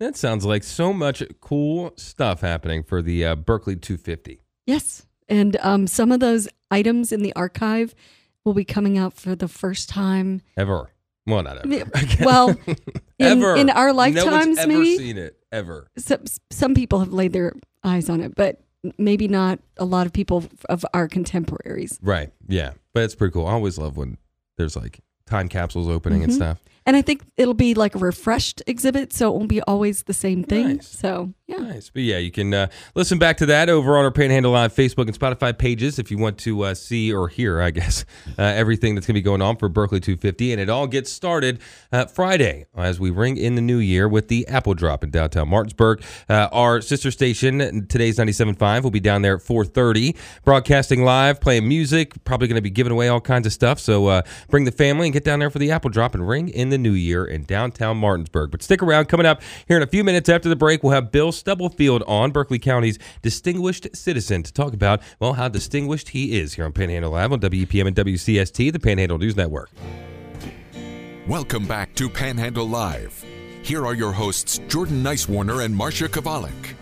That 0.00 0.16
sounds 0.16 0.44
like 0.44 0.62
so 0.62 0.92
much 0.92 1.22
cool 1.40 1.92
stuff 1.96 2.40
happening 2.40 2.84
for 2.84 3.02
the 3.02 3.24
uh, 3.24 3.34
Berkeley 3.34 3.74
250. 3.76 4.40
Yes. 4.66 5.06
And 5.28 5.56
um, 5.60 5.86
some 5.88 6.12
of 6.12 6.20
those 6.20 6.48
items 6.70 7.10
in 7.12 7.22
the 7.22 7.32
archive 7.34 7.94
will 8.44 8.54
be 8.54 8.64
coming 8.64 8.96
out 8.96 9.12
for 9.14 9.34
the 9.34 9.48
first 9.48 9.88
time. 9.88 10.40
Ever. 10.56 10.90
Well, 11.28 11.42
not 11.42 11.58
ever. 11.64 11.90
Well, 12.24 12.48
in, 12.66 12.76
ever. 13.20 13.56
in 13.56 13.70
our 13.70 13.88
no 13.88 13.94
lifetimes, 13.94 14.58
ever 14.58 14.68
maybe. 14.68 14.96
seen 14.96 15.18
it. 15.18 15.36
Ever. 15.52 15.88
Some, 15.98 16.24
some 16.50 16.74
people 16.74 16.98
have 17.00 17.12
laid 17.12 17.32
their 17.32 17.52
eyes 17.84 18.08
on 18.08 18.20
it, 18.20 18.34
but 18.34 18.60
maybe 18.98 19.28
not 19.28 19.58
a 19.76 19.84
lot 19.84 20.06
of 20.06 20.12
people 20.12 20.44
of 20.68 20.84
our 20.94 21.08
contemporaries. 21.08 21.98
Right. 22.02 22.32
Yeah. 22.48 22.72
But 22.94 23.04
it's 23.04 23.14
pretty 23.14 23.32
cool. 23.32 23.46
I 23.46 23.52
always 23.52 23.78
love 23.78 23.96
when 23.96 24.18
there's 24.56 24.76
like 24.76 25.00
time 25.26 25.48
capsules 25.48 25.88
opening 25.88 26.22
and 26.22 26.32
Mhm. 26.32 26.36
stuff. 26.36 26.62
And 26.86 26.96
I 26.96 27.02
think 27.02 27.22
it'll 27.36 27.54
be 27.54 27.74
like 27.74 27.94
a 27.94 27.98
refreshed 27.98 28.62
exhibit, 28.66 29.12
so 29.12 29.28
it 29.32 29.36
won't 29.36 29.48
be 29.50 29.60
always 29.62 30.04
the 30.04 30.14
same 30.14 30.42
thing. 30.42 30.76
Nice. 30.76 30.88
So, 30.88 31.34
yeah. 31.48 31.58
Nice. 31.78 31.90
But 31.90 32.02
yeah, 32.02 32.18
you 32.18 32.32
can 32.32 32.52
uh, 32.52 32.68
listen 32.96 33.18
back 33.18 33.36
to 33.36 33.46
that 33.46 33.68
over 33.68 33.96
on 33.96 34.04
our 34.04 34.10
Panhandle 34.10 34.50
Live 34.50 34.74
Facebook 34.74 35.06
and 35.06 35.16
Spotify 35.16 35.56
pages 35.56 36.00
if 36.00 36.10
you 36.10 36.18
want 36.18 36.36
to 36.38 36.62
uh, 36.62 36.74
see 36.74 37.12
or 37.12 37.28
hear, 37.28 37.60
I 37.60 37.70
guess, 37.70 38.04
uh, 38.38 38.42
everything 38.42 38.96
that's 38.96 39.06
going 39.06 39.14
to 39.14 39.20
be 39.20 39.22
going 39.22 39.42
on 39.42 39.56
for 39.56 39.68
Berkeley 39.68 40.00
250. 40.00 40.52
And 40.52 40.60
it 40.60 40.68
all 40.68 40.88
gets 40.88 41.12
started 41.12 41.60
uh, 41.92 42.06
Friday 42.06 42.66
as 42.76 42.98
we 42.98 43.10
ring 43.10 43.36
in 43.36 43.54
the 43.54 43.62
new 43.62 43.78
year 43.78 44.08
with 44.08 44.26
the 44.26 44.46
Apple 44.48 44.74
Drop 44.74 45.04
in 45.04 45.10
downtown 45.10 45.48
Martinsburg. 45.48 46.02
Uh, 46.28 46.48
our 46.50 46.80
sister 46.80 47.12
station, 47.12 47.86
today's 47.86 48.18
97.5, 48.18 48.82
will 48.82 48.90
be 48.90 48.98
down 48.98 49.22
there 49.22 49.36
at 49.36 49.42
4.30, 49.42 50.16
broadcasting 50.44 51.04
live, 51.04 51.40
playing 51.40 51.68
music, 51.68 52.24
probably 52.24 52.48
going 52.48 52.56
to 52.56 52.62
be 52.62 52.70
giving 52.70 52.92
away 52.92 53.06
all 53.06 53.20
kinds 53.20 53.46
of 53.46 53.52
stuff. 53.52 53.78
So 53.78 54.06
uh, 54.06 54.22
bring 54.50 54.64
the 54.64 54.72
family 54.72 55.06
and 55.06 55.12
get 55.12 55.22
down 55.22 55.38
there 55.38 55.50
for 55.50 55.60
the 55.60 55.70
Apple 55.70 55.90
Drop 55.90 56.14
and 56.14 56.26
ring 56.26 56.48
in 56.48 56.70
the 56.70 56.78
new 56.78 56.92
year 56.92 57.24
in 57.24 57.44
downtown 57.44 57.98
Martinsburg. 57.98 58.50
But 58.50 58.64
stick 58.64 58.82
around. 58.82 59.06
Coming 59.06 59.26
up 59.26 59.42
here 59.68 59.76
in 59.76 59.82
a 59.82 59.86
few 59.86 60.02
minutes 60.02 60.28
after 60.28 60.48
the 60.48 60.56
break, 60.56 60.82
we'll 60.82 60.92
have 60.92 61.12
Bill 61.12 61.30
Stubblefield 61.38 62.02
on, 62.06 62.30
Berkeley 62.30 62.58
County's 62.58 62.98
distinguished 63.22 63.88
citizen, 63.96 64.42
to 64.42 64.52
talk 64.52 64.74
about, 64.74 65.00
well, 65.20 65.34
how 65.34 65.48
distinguished 65.48 66.10
he 66.10 66.38
is 66.38 66.54
here 66.54 66.64
on 66.64 66.72
Panhandle 66.72 67.12
Live 67.12 67.32
on 67.32 67.40
WEPM 67.40 67.86
and 67.86 67.96
WCST, 67.96 68.72
the 68.72 68.78
Panhandle 68.78 69.18
News 69.18 69.36
Network. 69.36 69.70
Welcome 71.26 71.66
back 71.66 71.94
to 71.96 72.08
Panhandle 72.08 72.68
Live. 72.68 73.24
Here 73.62 73.86
are 73.86 73.94
your 73.94 74.12
hosts, 74.12 74.60
Jordan 74.68 75.02
Nicewarner 75.02 75.64
and 75.64 75.74
Marsha 75.74 76.08
Chwalik. 76.08 76.74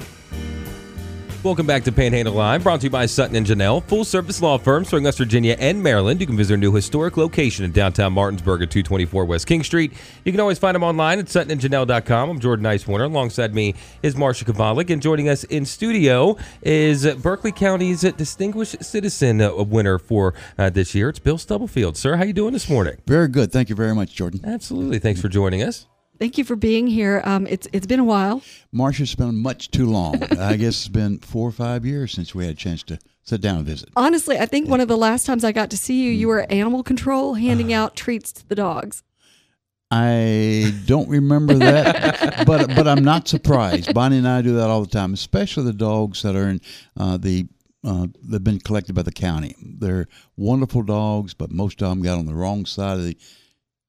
Welcome 1.46 1.64
back 1.64 1.84
to 1.84 1.92
Panhandle 1.92 2.34
Live, 2.34 2.64
brought 2.64 2.80
to 2.80 2.86
you 2.86 2.90
by 2.90 3.06
Sutton 3.06 3.36
and 3.36 3.46
Janelle, 3.46 3.80
full 3.84 4.04
service 4.04 4.42
law 4.42 4.58
firm 4.58 4.84
serving 4.84 5.04
West 5.04 5.18
Virginia 5.18 5.54
and 5.60 5.80
Maryland. 5.80 6.20
You 6.20 6.26
can 6.26 6.36
visit 6.36 6.48
their 6.48 6.56
new 6.56 6.74
historic 6.74 7.16
location 7.16 7.64
in 7.64 7.70
downtown 7.70 8.14
Martinsburg 8.14 8.62
at 8.62 8.72
224 8.72 9.24
West 9.24 9.46
King 9.46 9.62
Street. 9.62 9.92
You 10.24 10.32
can 10.32 10.40
always 10.40 10.58
find 10.58 10.74
them 10.74 10.82
online 10.82 11.20
at 11.20 11.26
suttonandjanelle.com. 11.26 12.30
I'm 12.30 12.40
Jordan 12.40 12.64
Nicewarner. 12.64 13.04
Alongside 13.04 13.54
me 13.54 13.76
is 14.02 14.16
Marsha 14.16 14.42
Chwalik, 14.42 14.90
and 14.90 15.00
joining 15.00 15.28
us 15.28 15.44
in 15.44 15.64
studio 15.64 16.36
is 16.62 17.06
Berkeley 17.14 17.52
County's 17.52 18.00
Distinguished 18.00 18.82
Citizen 18.82 19.40
uh, 19.40 19.54
winner 19.54 20.00
for 20.00 20.34
uh, 20.58 20.68
this 20.68 20.96
year. 20.96 21.10
It's 21.10 21.20
Bill 21.20 21.38
Stubblefield. 21.38 21.96
Sir, 21.96 22.16
how 22.16 22.24
you 22.24 22.32
doing 22.32 22.54
this 22.54 22.68
morning? 22.68 22.96
Very 23.06 23.28
good. 23.28 23.52
Thank 23.52 23.68
you 23.68 23.76
very 23.76 23.94
much, 23.94 24.16
Jordan. 24.16 24.40
Absolutely. 24.42 24.98
Thanks 24.98 25.20
for 25.20 25.28
joining 25.28 25.62
us. 25.62 25.86
Thank 26.18 26.38
you 26.38 26.44
for 26.44 26.56
being 26.56 26.86
here. 26.86 27.22
Um, 27.24 27.46
it's 27.46 27.68
It's 27.72 27.86
been 27.86 28.00
a 28.00 28.04
while. 28.04 28.42
Marsha's 28.74 29.14
been 29.14 29.36
much 29.36 29.70
too 29.70 29.86
long. 29.86 30.22
I 30.22 30.56
guess 30.56 30.76
it's 30.76 30.88
been 30.88 31.18
four 31.18 31.48
or 31.48 31.52
five 31.52 31.84
years 31.84 32.12
since 32.12 32.34
we 32.34 32.46
had 32.46 32.54
a 32.54 32.56
chance 32.56 32.82
to 32.84 32.98
sit 33.22 33.40
down 33.40 33.58
and 33.58 33.66
visit. 33.66 33.90
Honestly, 33.96 34.38
I 34.38 34.46
think 34.46 34.68
one 34.68 34.80
of 34.80 34.88
the 34.88 34.96
last 34.96 35.26
times 35.26 35.44
I 35.44 35.52
got 35.52 35.70
to 35.70 35.76
see 35.76 36.02
you, 36.02 36.10
you 36.10 36.28
were 36.28 36.40
at 36.40 36.50
animal 36.50 36.82
control 36.82 37.34
handing 37.34 37.72
out 37.72 37.96
treats 37.96 38.32
to 38.32 38.48
the 38.48 38.54
dogs. 38.54 39.02
I 39.90 40.74
don't 40.86 41.08
remember 41.08 41.54
that, 41.54 42.44
but 42.46 42.68
but 42.74 42.88
I'm 42.88 43.04
not 43.04 43.28
surprised. 43.28 43.94
Bonnie 43.94 44.18
and 44.18 44.26
I 44.26 44.42
do 44.42 44.54
that 44.54 44.68
all 44.68 44.80
the 44.80 44.90
time, 44.90 45.14
especially 45.14 45.64
the 45.64 45.72
dogs 45.72 46.22
that 46.22 46.34
are 46.34 46.48
in 46.48 46.60
uh, 46.96 47.18
the 47.18 47.46
uh, 47.84 48.08
they've 48.20 48.42
been 48.42 48.58
collected 48.58 48.94
by 48.94 49.02
the 49.02 49.12
county. 49.12 49.54
They're 49.62 50.08
wonderful 50.36 50.82
dogs, 50.82 51.34
but 51.34 51.52
most 51.52 51.80
of 51.82 51.90
them 51.90 52.02
got 52.02 52.18
on 52.18 52.26
the 52.26 52.34
wrong 52.34 52.66
side 52.66 52.98
of 52.98 53.04
the 53.04 53.16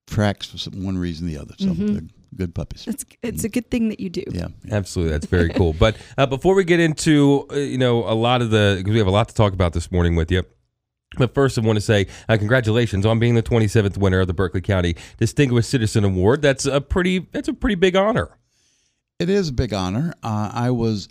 tracks 0.05 0.45
for 0.47 0.59
some, 0.59 0.83
one 0.85 0.99
reason 0.99 1.27
or 1.27 1.31
the 1.31 1.37
other. 1.39 1.55
So 1.57 1.73
they're 1.73 2.01
good 2.35 2.53
puppies. 2.53 2.87
It's 2.87 3.05
it's 3.21 3.43
a 3.43 3.49
good 3.49 3.69
thing 3.69 3.89
that 3.89 3.99
you 3.99 4.09
do. 4.09 4.23
Yeah. 4.31 4.47
Absolutely, 4.71 5.11
that's 5.11 5.25
very 5.25 5.49
cool. 5.49 5.73
But 5.73 5.97
uh, 6.17 6.25
before 6.25 6.55
we 6.55 6.63
get 6.63 6.79
into 6.79 7.47
uh, 7.51 7.55
you 7.55 7.77
know 7.77 7.99
a 8.09 8.13
lot 8.13 8.41
of 8.41 8.51
the 8.51 8.75
because 8.77 8.91
we 8.91 8.99
have 8.99 9.07
a 9.07 9.11
lot 9.11 9.29
to 9.29 9.35
talk 9.35 9.53
about 9.53 9.73
this 9.73 9.91
morning 9.91 10.15
with 10.15 10.31
you. 10.31 10.43
But 11.17 11.33
first, 11.33 11.57
I 11.57 11.61
want 11.61 11.77
to 11.77 11.81
say 11.81 12.07
uh, 12.27 12.37
congratulations 12.37 13.05
on 13.05 13.17
being 13.17 13.35
the 13.35 13.43
27th 13.43 13.97
winner 13.97 14.19
of 14.19 14.27
the 14.27 14.33
Berkeley 14.33 14.61
County 14.61 14.95
Distinguished 15.17 15.69
Citizen 15.69 16.03
Award. 16.03 16.41
That's 16.41 16.65
a 16.65 16.81
pretty 16.81 17.19
that's 17.31 17.47
a 17.47 17.53
pretty 17.53 17.75
big 17.75 17.95
honor. 17.95 18.37
It 19.19 19.29
is 19.29 19.49
a 19.49 19.53
big 19.53 19.73
honor. 19.73 20.13
Uh, 20.21 20.51
I 20.53 20.71
was 20.71 21.07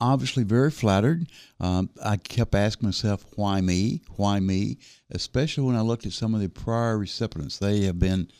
obviously 0.00 0.44
very 0.44 0.70
flattered. 0.70 1.26
Um, 1.60 1.90
I 2.04 2.16
kept 2.16 2.54
asking 2.54 2.88
myself, 2.88 3.24
why 3.36 3.60
me? 3.60 4.02
Why 4.16 4.40
me? 4.40 4.78
Especially 5.10 5.64
when 5.64 5.76
I 5.76 5.80
looked 5.80 6.06
at 6.06 6.12
some 6.12 6.34
of 6.34 6.40
the 6.40 6.48
prior 6.48 6.98
recipients. 6.98 7.58
They 7.58 7.82
have 7.84 7.98
been 7.98 8.30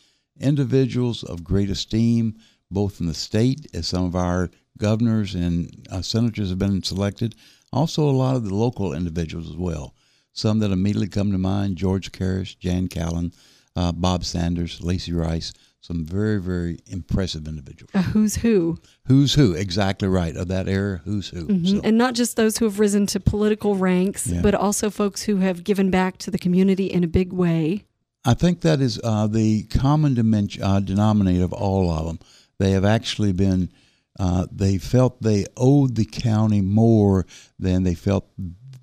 individuals 0.40 1.22
of 1.24 1.44
great 1.44 1.70
esteem, 1.70 2.36
both 2.70 3.00
in 3.00 3.06
the 3.06 3.14
state, 3.14 3.66
as 3.74 3.86
some 3.88 4.04
of 4.04 4.14
our 4.16 4.50
governors 4.76 5.34
and 5.34 5.86
uh, 5.90 6.02
senators 6.02 6.50
have 6.50 6.58
been 6.58 6.82
selected, 6.82 7.34
also 7.72 8.08
a 8.08 8.12
lot 8.12 8.36
of 8.36 8.44
the 8.44 8.54
local 8.54 8.92
individuals 8.92 9.48
as 9.50 9.56
well. 9.56 9.94
Some 10.32 10.60
that 10.60 10.70
immediately 10.70 11.08
come 11.08 11.32
to 11.32 11.38
mind 11.38 11.76
George 11.76 12.12
Karras, 12.12 12.56
Jan 12.58 12.88
Callan, 12.88 13.32
uh, 13.74 13.92
Bob 13.92 14.24
Sanders, 14.24 14.80
Lacey 14.82 15.12
Rice, 15.12 15.52
some 15.80 16.04
very, 16.04 16.40
very 16.40 16.78
impressive 16.86 17.46
individuals. 17.46 17.90
A 17.94 18.02
who's 18.02 18.36
who. 18.36 18.78
Who's 19.06 19.34
who? 19.34 19.54
Exactly 19.54 20.08
right. 20.08 20.36
Of 20.36 20.48
that 20.48 20.68
era, 20.68 21.00
who's 21.04 21.28
who. 21.28 21.64
So, 21.64 21.80
And 21.84 21.96
not 21.96 22.14
just 22.14 22.36
those 22.36 22.58
who 22.58 22.64
have 22.66 22.78
risen 22.78 23.06
to 23.06 23.20
political 23.20 23.74
ranks, 23.76 24.26
Yeah. 24.26 24.42
but 24.42 24.54
also 24.54 24.90
folks 24.90 25.22
who 25.22 25.36
have 25.36 25.64
given 25.64 25.90
back 25.90 26.18
to 26.18 26.30
the 26.30 26.38
community 26.38 26.86
in 26.86 27.04
a 27.04 27.08
big 27.08 27.32
way. 27.32 27.84
I 28.24 28.34
think 28.34 28.60
that 28.60 28.80
is 28.80 29.00
uh, 29.02 29.26
the 29.26 29.62
common 29.64 30.18
uh, 30.62 30.80
denominator 30.80 31.44
of 31.44 31.52
all 31.52 31.90
of 31.90 32.06
them. 32.06 32.18
They 32.58 32.72
have 32.72 32.84
actually 32.84 33.32
been, 33.32 33.70
uh, 34.18 34.46
they 34.50 34.78
felt 34.78 35.22
they 35.22 35.46
owed 35.56 35.94
the 35.94 36.04
county 36.04 36.60
more 36.60 37.26
than 37.58 37.84
they 37.84 37.94
felt 37.94 38.28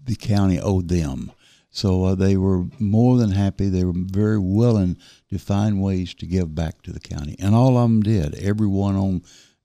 the 0.06 0.16
county 0.16 0.60
owed 0.60 0.88
them. 0.88 1.32
So 1.70 2.06
uh, 2.06 2.16
they 2.16 2.38
were 2.38 2.66
more 2.80 3.18
than 3.18 3.32
happy. 3.32 3.68
They 3.68 3.84
were 3.84 3.94
very 3.94 4.40
willing 4.40 4.98
to 5.30 5.38
find 5.38 5.82
ways 5.82 6.14
to 6.16 6.26
give 6.26 6.56
back 6.56 6.82
to 6.84 6.94
the 6.94 7.02
county, 7.02 7.36
and 7.38 7.54
all 7.54 7.78
of 7.78 7.84
them 7.84 8.02
did. 8.02 8.36
Everyone 8.36 8.96
on, 8.96 9.24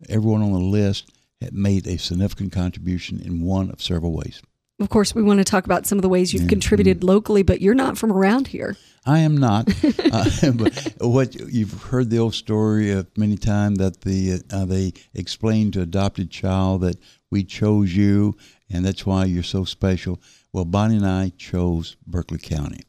everyone 0.09 0.43
on 0.43 0.53
the 0.53 0.59
list 0.59 1.13
had 1.41 1.55
made 1.55 1.87
a 1.87 1.99
significant 1.99 2.53
contribution 2.53 3.21
in 3.21 3.43
one 3.43 3.71
of 3.71 3.81
several 3.81 4.13
ways. 4.13 4.43
Of 4.81 4.89
course, 4.89 5.15
we 5.15 5.23
want 5.23 5.39
to 5.39 5.45
talk 5.45 5.67
about 5.67 5.87
some 5.87 5.99
of 5.99 6.03
the 6.03 6.09
ways 6.09 6.33
you've 6.33 6.49
contributed 6.49 7.05
locally, 7.05 7.43
but 7.43 7.61
you're 7.61 7.75
not 7.75 7.99
from 7.99 8.11
around 8.11 8.49
here. 8.49 8.79
I 9.05 9.19
am 9.19 9.37
not. 9.37 9.69
uh, 10.13 10.53
but 10.55 10.95
what 11.01 11.35
you've 11.35 11.83
heard 11.83 12.09
the 12.09 12.19
old 12.19 12.35
story 12.35 12.93
uh, 12.93 13.05
many 13.15 13.37
times 13.37 13.79
that 13.79 14.01
the 14.01 14.43
uh, 14.51 14.65
they 14.65 14.93
explained 15.15 15.75
to 15.75 15.83
adopted 15.83 16.31
child 16.31 16.81
that 16.81 16.97
we 17.31 17.45
chose 17.45 17.95
you 17.95 18.37
and 18.71 18.85
that's 18.85 19.05
why 19.05 19.25
you're 19.27 19.43
so 19.43 19.65
special. 19.65 20.21
Well, 20.53 20.65
Bonnie 20.65 20.97
and 20.97 21.07
I 21.07 21.33
chose 21.37 21.97
Berkeley 22.07 22.39
County. 22.39 22.81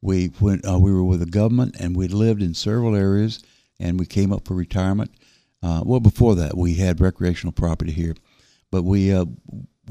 We 0.00 0.30
went. 0.40 0.66
Uh, 0.66 0.78
we 0.78 0.92
were 0.92 1.04
with 1.04 1.20
the 1.20 1.26
government 1.26 1.76
and 1.78 1.96
we 1.96 2.08
lived 2.08 2.42
in 2.42 2.54
several 2.54 2.94
areas 2.94 3.42
and 3.78 3.98
we 3.98 4.06
came 4.06 4.32
up 4.32 4.46
for 4.46 4.54
retirement. 4.54 5.10
Uh, 5.62 5.82
well, 5.84 6.00
before 6.00 6.34
that, 6.36 6.56
we 6.56 6.76
had 6.76 7.00
recreational 7.00 7.52
property 7.52 7.92
here, 7.92 8.14
but 8.70 8.82
we 8.82 9.12
uh, 9.12 9.26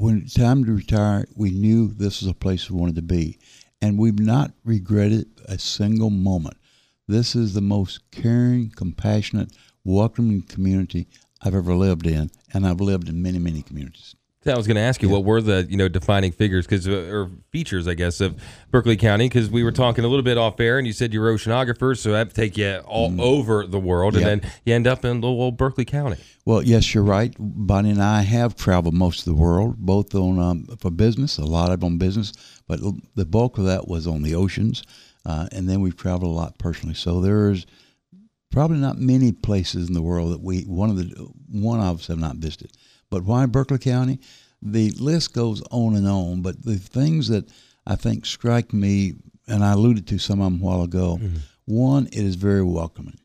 when 0.00 0.16
it's 0.22 0.32
time 0.32 0.64
to 0.64 0.72
retire, 0.72 1.26
we 1.36 1.50
knew 1.50 1.88
this 1.88 2.22
was 2.22 2.30
a 2.30 2.34
place 2.34 2.70
we 2.70 2.80
wanted 2.80 2.96
to 2.96 3.02
be, 3.02 3.38
and 3.82 3.98
we've 3.98 4.18
not 4.18 4.50
regretted 4.64 5.26
a 5.44 5.58
single 5.58 6.08
moment. 6.08 6.56
This 7.06 7.36
is 7.36 7.52
the 7.52 7.60
most 7.60 8.10
caring, 8.10 8.70
compassionate, 8.70 9.52
welcoming 9.84 10.40
community 10.40 11.06
I've 11.42 11.54
ever 11.54 11.74
lived 11.74 12.06
in, 12.06 12.30
and 12.54 12.66
I've 12.66 12.80
lived 12.80 13.10
in 13.10 13.20
many, 13.20 13.38
many 13.38 13.60
communities. 13.60 14.14
I 14.46 14.56
was 14.56 14.66
going 14.66 14.76
to 14.76 14.80
ask 14.80 15.02
you 15.02 15.10
what 15.10 15.24
were 15.24 15.42
the 15.42 15.66
you 15.68 15.76
know 15.76 15.86
defining 15.88 16.32
figures 16.32 16.66
because 16.66 16.88
uh, 16.88 17.10
or 17.12 17.30
features 17.50 17.86
I 17.86 17.92
guess 17.92 18.22
of 18.22 18.40
Berkeley 18.70 18.96
County 18.96 19.28
because 19.28 19.50
we 19.50 19.62
were 19.62 19.72
talking 19.72 20.02
a 20.02 20.08
little 20.08 20.22
bit 20.22 20.38
off 20.38 20.58
air 20.60 20.78
and 20.78 20.86
you 20.86 20.94
said 20.94 21.12
you're 21.12 21.30
oceanographer 21.30 21.94
so 21.96 22.12
that 22.12 22.32
take 22.32 22.56
you 22.56 22.76
all 22.86 23.20
over 23.20 23.66
the 23.66 23.78
world 23.78 24.14
Yeah. 24.14 24.28
and 24.28 24.40
then 24.42 24.50
you 24.64 24.74
end 24.74 24.86
up 24.86 25.04
in 25.04 25.20
little 25.20 25.42
old 25.42 25.58
Berkeley 25.58 25.84
County. 25.84 26.16
Well, 26.46 26.62
yes, 26.62 26.94
you're 26.94 27.04
right. 27.04 27.34
Bonnie 27.38 27.90
and 27.90 28.02
I 28.02 28.22
have 28.22 28.56
traveled 28.56 28.94
most 28.94 29.20
of 29.20 29.24
the 29.26 29.34
world, 29.34 29.76
both 29.76 30.14
on 30.14 30.38
um, 30.38 30.66
for 30.80 30.90
business, 30.90 31.36
a 31.36 31.44
lot 31.44 31.70
of 31.70 31.84
on 31.84 31.98
business, 31.98 32.32
but 32.66 32.80
the 33.14 33.26
bulk 33.26 33.58
of 33.58 33.66
that 33.66 33.88
was 33.88 34.06
on 34.06 34.22
the 34.22 34.34
oceans, 34.34 34.82
uh, 35.26 35.48
and 35.52 35.68
then 35.68 35.82
we've 35.82 35.96
traveled 35.98 36.32
a 36.32 36.34
lot 36.34 36.58
personally. 36.58 36.94
So 36.94 37.20
there's 37.20 37.66
probably 38.50 38.78
not 38.78 38.96
many 38.98 39.32
places 39.32 39.86
in 39.88 39.94
the 39.94 40.02
world 40.02 40.32
that 40.32 40.40
we 40.40 40.62
one 40.62 40.88
of 40.88 40.96
the 40.96 41.28
one 41.50 41.78
of 41.78 41.98
us 41.98 42.06
have 42.06 42.18
not 42.18 42.36
visited. 42.36 42.70
But 43.10 43.24
why 43.24 43.46
Berkeley 43.46 43.78
County? 43.78 44.20
The 44.62 44.90
list 44.92 45.32
goes 45.34 45.62
on 45.70 45.96
and 45.96 46.06
on. 46.06 46.42
But 46.42 46.64
the 46.64 46.76
things 46.76 47.28
that 47.28 47.48
I 47.86 47.96
think 47.96 48.24
strike 48.26 48.72
me, 48.72 49.14
and 49.48 49.64
I 49.64 49.72
alluded 49.72 50.06
to 50.08 50.18
some 50.18 50.40
of 50.40 50.52
them 50.52 50.62
a 50.62 50.64
while 50.64 50.82
ago. 50.82 51.18
One, 51.64 52.06
it 52.06 52.14
is 52.24 52.36
very 52.36 52.62
welcoming. 52.62 53.18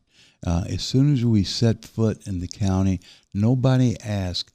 Uh, 0.46 0.64
as 0.68 0.84
soon 0.84 1.14
as 1.14 1.26
we 1.26 1.44
set 1.44 1.86
foot 1.86 2.28
in 2.28 2.40
the 2.40 2.48
county, 2.48 3.00
nobody 3.34 4.00
asks, 4.02 4.54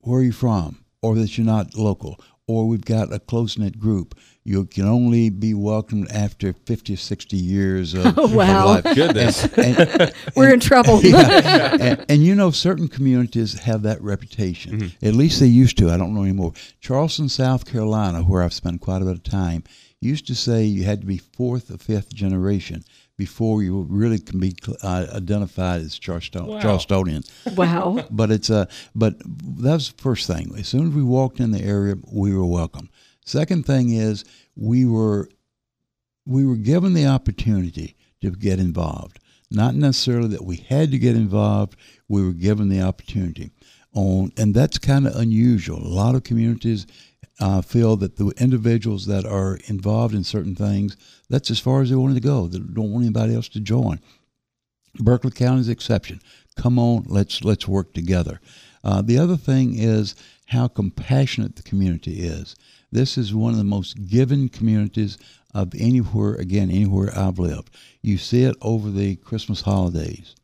where 0.00 0.20
are 0.20 0.22
you 0.22 0.32
from? 0.32 0.84
Or 1.02 1.14
that 1.16 1.36
you're 1.36 1.46
not 1.46 1.76
local. 1.76 2.18
Or 2.46 2.66
we've 2.66 2.84
got 2.84 3.12
a 3.12 3.18
close 3.18 3.58
knit 3.58 3.78
group. 3.78 4.14
You 4.46 4.64
can 4.66 4.86
only 4.86 5.28
be 5.28 5.54
welcomed 5.54 6.08
after 6.12 6.52
50 6.52 6.94
or 6.94 6.96
60 6.96 7.36
years 7.36 7.94
of, 7.94 8.06
Oh, 8.18 8.28
wow. 8.34 8.76
of 8.78 8.84
life. 8.84 8.94
Goodness. 8.94 9.44
And- 9.56 9.78
and- 9.78 10.12
We're 10.36 10.54
in 10.54 10.60
trouble. 10.60 11.00
yeah. 11.04 11.76
and, 11.80 12.06
and 12.08 12.24
you 12.24 12.34
know, 12.36 12.52
certain 12.52 12.86
communities 12.86 13.58
have 13.60 13.82
that 13.82 14.00
reputation. 14.00 14.92
At 15.02 15.14
least 15.14 15.40
they 15.40 15.46
used 15.46 15.78
to. 15.78 15.90
I 15.90 15.96
don't 15.96 16.14
know 16.14 16.22
anymore. 16.22 16.52
Charleston, 16.80 17.28
South 17.28 17.64
Carolina, 17.66 18.22
where 18.22 18.42
I've 18.42 18.52
spent 18.54 18.80
quite 18.80 19.02
a 19.02 19.04
bit 19.04 19.14
of 19.14 19.24
time, 19.24 19.64
used 20.00 20.26
to 20.28 20.34
say 20.36 20.62
you 20.64 20.84
had 20.84 21.00
to 21.00 21.06
be 21.08 21.18
fourth 21.18 21.70
or 21.74 21.78
fifth 21.78 22.14
generation 22.14 22.84
before 23.18 23.62
you 23.64 23.86
really 23.88 24.18
can 24.20 24.38
be 24.38 24.54
uh, 24.82 25.06
identified 25.14 25.80
as 25.80 25.98
Charleston, 25.98 26.46
Wow. 26.46 26.60
Charlestonian. 26.60 27.24
wow. 27.56 28.04
But 28.10 28.30
it's 28.30 28.50
uh, 28.50 28.66
but 28.94 29.18
that 29.18 29.72
was 29.72 29.90
the 29.90 30.00
first 30.02 30.26
thing. 30.28 30.52
As 30.56 30.68
soon 30.68 30.88
as 30.88 30.94
we 30.94 31.02
walked 31.02 31.40
in 31.40 31.50
the 31.50 31.62
area, 31.62 31.94
we 32.12 32.32
were 32.32 32.46
welcome. 32.46 32.90
Second 33.26 33.66
thing 33.66 33.90
is 33.90 34.24
we 34.54 34.84
were 34.86 35.28
we 36.24 36.44
were 36.44 36.56
given 36.56 36.94
the 36.94 37.06
opportunity 37.06 37.96
to 38.20 38.30
get 38.30 38.58
involved. 38.58 39.20
Not 39.50 39.74
necessarily 39.74 40.28
that 40.28 40.44
we 40.44 40.56
had 40.56 40.90
to 40.92 40.98
get 40.98 41.14
involved. 41.14 41.76
We 42.08 42.24
were 42.24 42.32
given 42.32 42.68
the 42.68 42.80
opportunity. 42.80 43.50
On 43.92 44.32
and 44.36 44.54
that's 44.54 44.78
kind 44.78 45.06
of 45.06 45.16
unusual. 45.16 45.78
A 45.78 45.88
lot 45.88 46.14
of 46.14 46.24
communities 46.24 46.86
uh, 47.40 47.60
feel 47.62 47.96
that 47.96 48.16
the 48.16 48.32
individuals 48.38 49.06
that 49.06 49.26
are 49.26 49.58
involved 49.66 50.14
in 50.14 50.24
certain 50.24 50.54
things, 50.54 50.96
that's 51.28 51.50
as 51.50 51.58
far 51.58 51.82
as 51.82 51.90
they 51.90 51.96
wanted 51.96 52.14
to 52.14 52.20
go. 52.20 52.46
They 52.46 52.58
don't 52.58 52.92
want 52.92 53.04
anybody 53.04 53.34
else 53.34 53.48
to 53.50 53.60
join. 53.60 54.00
Berkeley 54.98 55.32
County's 55.32 55.68
exception. 55.68 56.20
Come 56.56 56.78
on, 56.78 57.04
let's 57.08 57.44
let's 57.44 57.68
work 57.68 57.92
together. 57.92 58.40
Uh, 58.82 59.02
the 59.02 59.18
other 59.18 59.36
thing 59.36 59.74
is 59.76 60.14
how 60.46 60.68
compassionate 60.68 61.56
the 61.56 61.62
community 61.62 62.20
is. 62.20 62.54
This 62.92 63.18
is 63.18 63.34
one 63.34 63.52
of 63.52 63.58
the 63.58 63.64
most 63.64 64.06
given 64.06 64.48
communities 64.48 65.18
of 65.54 65.74
anywhere. 65.74 66.34
Again, 66.34 66.70
anywhere 66.70 67.10
I've 67.16 67.38
lived. 67.38 67.70
You 68.02 68.18
see 68.18 68.44
it 68.44 68.56
over 68.62 68.90
the 68.90 69.16
Christmas 69.16 69.62
holidays, 69.62 70.34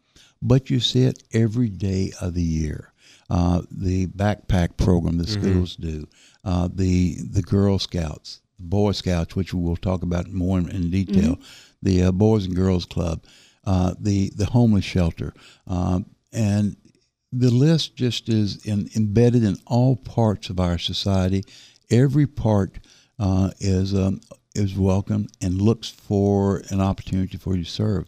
but 0.41 0.71
you 0.71 0.81
see 0.81 1.05
it 1.05 1.23
every 1.33 1.69
day 1.69 2.13
of 2.21 2.35
the 2.35 2.43
year. 2.43 2.93
Uh, 3.31 3.63
the 3.71 4.07
backpack 4.09 4.77
program 4.77 5.17
the 5.17 5.27
schools 5.27 5.77
do, 5.77 6.07
uh, 6.45 6.69
the 6.73 7.17
the 7.31 7.43
Girl 7.43 7.79
Scouts, 7.79 8.41
Boy 8.59 8.93
Scouts, 8.93 9.35
which 9.35 9.55
we 9.55 9.63
will 9.63 9.77
talk 9.77 10.03
about 10.03 10.31
more 10.31 10.59
in, 10.59 10.69
in 10.69 10.91
detail, 10.91 11.39
the 11.81 12.03
uh, 12.03 12.13
Boys 12.13 12.45
and 12.45 12.55
Girls 12.55 12.85
Club, 12.85 13.25
uh, 13.65 13.95
the 13.99 14.31
the 14.37 14.47
homeless 14.47 14.85
shelter, 14.85 15.33
um, 15.67 16.07
and 16.33 16.77
the 17.33 17.51
list 17.51 17.97
just 17.97 18.29
is 18.29 18.65
in, 18.67 18.91
embedded 18.95 19.43
in 19.43 19.57
all 19.67 19.97
parts 19.97 20.51
of 20.51 20.61
our 20.61 20.77
society. 20.77 21.43
Every 21.91 22.27
part 22.27 22.79
uh, 23.19 23.51
is 23.61 23.95
um, 23.95 24.21
is 24.55 24.77
welcome 24.77 25.29
and 25.41 25.61
looks 25.61 25.89
for 25.89 26.63
an 26.71 26.81
opportunity 26.81 27.39
for 27.39 27.57
you 27.57 27.65
to 27.65 27.71
serve. 27.71 28.07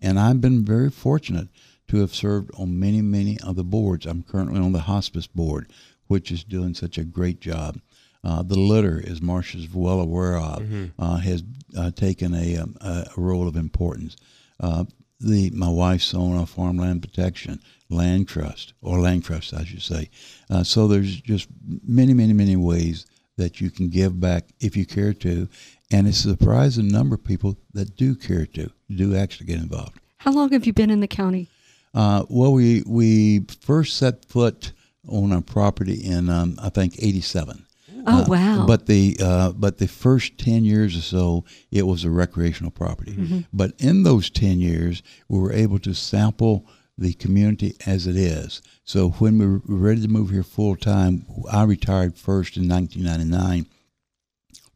And 0.00 0.18
I've 0.18 0.40
been 0.40 0.64
very 0.64 0.90
fortunate 0.90 1.48
to 1.88 2.00
have 2.00 2.14
served 2.14 2.50
on 2.58 2.78
many, 2.78 3.00
many 3.00 3.38
of 3.40 3.56
the 3.56 3.64
boards. 3.64 4.06
I'm 4.06 4.22
currently 4.22 4.60
on 4.60 4.72
the 4.72 4.80
hospice 4.80 5.26
board, 5.26 5.70
which 6.06 6.30
is 6.30 6.44
doing 6.44 6.74
such 6.74 6.98
a 6.98 7.04
great 7.04 7.40
job. 7.40 7.80
Uh, 8.24 8.42
the 8.42 8.58
litter, 8.58 9.02
as 9.06 9.20
Marsha's 9.20 9.72
well 9.72 10.00
aware 10.00 10.36
of, 10.36 10.62
uh, 10.98 11.16
has 11.18 11.44
uh, 11.76 11.90
taken 11.92 12.34
a, 12.34 12.56
um, 12.58 12.76
a 12.80 13.06
a 13.16 13.20
role 13.20 13.46
of 13.48 13.56
importance. 13.56 14.16
Uh, 14.60 14.84
the 15.20 15.50
my 15.50 15.68
wife's 15.68 16.12
on 16.12 16.36
a 16.36 16.44
farmland 16.44 17.00
protection 17.02 17.60
land 17.88 18.28
trust 18.28 18.74
or 18.82 18.98
land 19.00 19.24
trust, 19.24 19.54
I 19.54 19.64
should 19.64 19.82
say. 19.82 20.10
Uh, 20.50 20.64
so 20.64 20.88
there's 20.88 21.20
just 21.20 21.48
many, 21.86 22.14
many, 22.14 22.32
many 22.32 22.56
ways 22.56 23.06
that 23.36 23.60
you 23.60 23.70
can 23.70 23.88
give 23.88 24.18
back 24.20 24.44
if 24.60 24.76
you 24.76 24.86
care 24.86 25.12
to, 25.12 25.48
and 25.90 26.06
it's 26.08 26.24
a 26.24 26.30
surprising 26.30 26.88
number 26.88 27.14
of 27.14 27.24
people 27.24 27.56
that 27.74 27.96
do 27.96 28.14
care 28.14 28.46
to 28.46 28.70
do 28.94 29.14
actually 29.16 29.46
get 29.46 29.58
involved. 29.58 29.98
How 30.18 30.32
long 30.32 30.50
have 30.52 30.66
you 30.66 30.72
been 30.72 30.90
in 30.90 31.00
the 31.00 31.08
county? 31.08 31.48
Uh, 31.94 32.24
well, 32.28 32.52
we 32.52 32.82
we 32.86 33.46
first 33.60 33.96
set 33.96 34.24
foot 34.24 34.72
on 35.08 35.32
our 35.32 35.40
property 35.40 35.94
in 35.94 36.28
um, 36.28 36.58
I 36.62 36.68
think 36.68 36.96
'87. 36.98 37.64
Oh 38.08 38.24
wow! 38.28 38.64
But 38.66 38.86
the 38.86 39.16
uh, 39.20 39.52
but 39.52 39.78
the 39.78 39.88
first 39.88 40.38
ten 40.38 40.64
years 40.64 40.96
or 40.96 41.00
so, 41.00 41.44
it 41.70 41.86
was 41.86 42.04
a 42.04 42.10
recreational 42.10 42.70
property. 42.70 43.44
But 43.52 43.72
in 43.78 44.02
those 44.02 44.30
ten 44.30 44.60
years, 44.60 45.02
we 45.28 45.38
were 45.38 45.52
able 45.52 45.78
to 45.80 45.94
sample 45.94 46.66
the 46.98 47.12
community 47.14 47.74
as 47.86 48.06
it 48.06 48.16
is. 48.16 48.62
So 48.84 49.10
when 49.10 49.38
we 49.38 49.46
were 49.46 49.60
ready 49.66 50.02
to 50.02 50.08
move 50.08 50.30
here 50.30 50.42
full 50.42 50.76
time, 50.76 51.26
I 51.50 51.64
retired 51.64 52.16
first 52.16 52.56
in 52.56 52.68
1999 52.68 53.66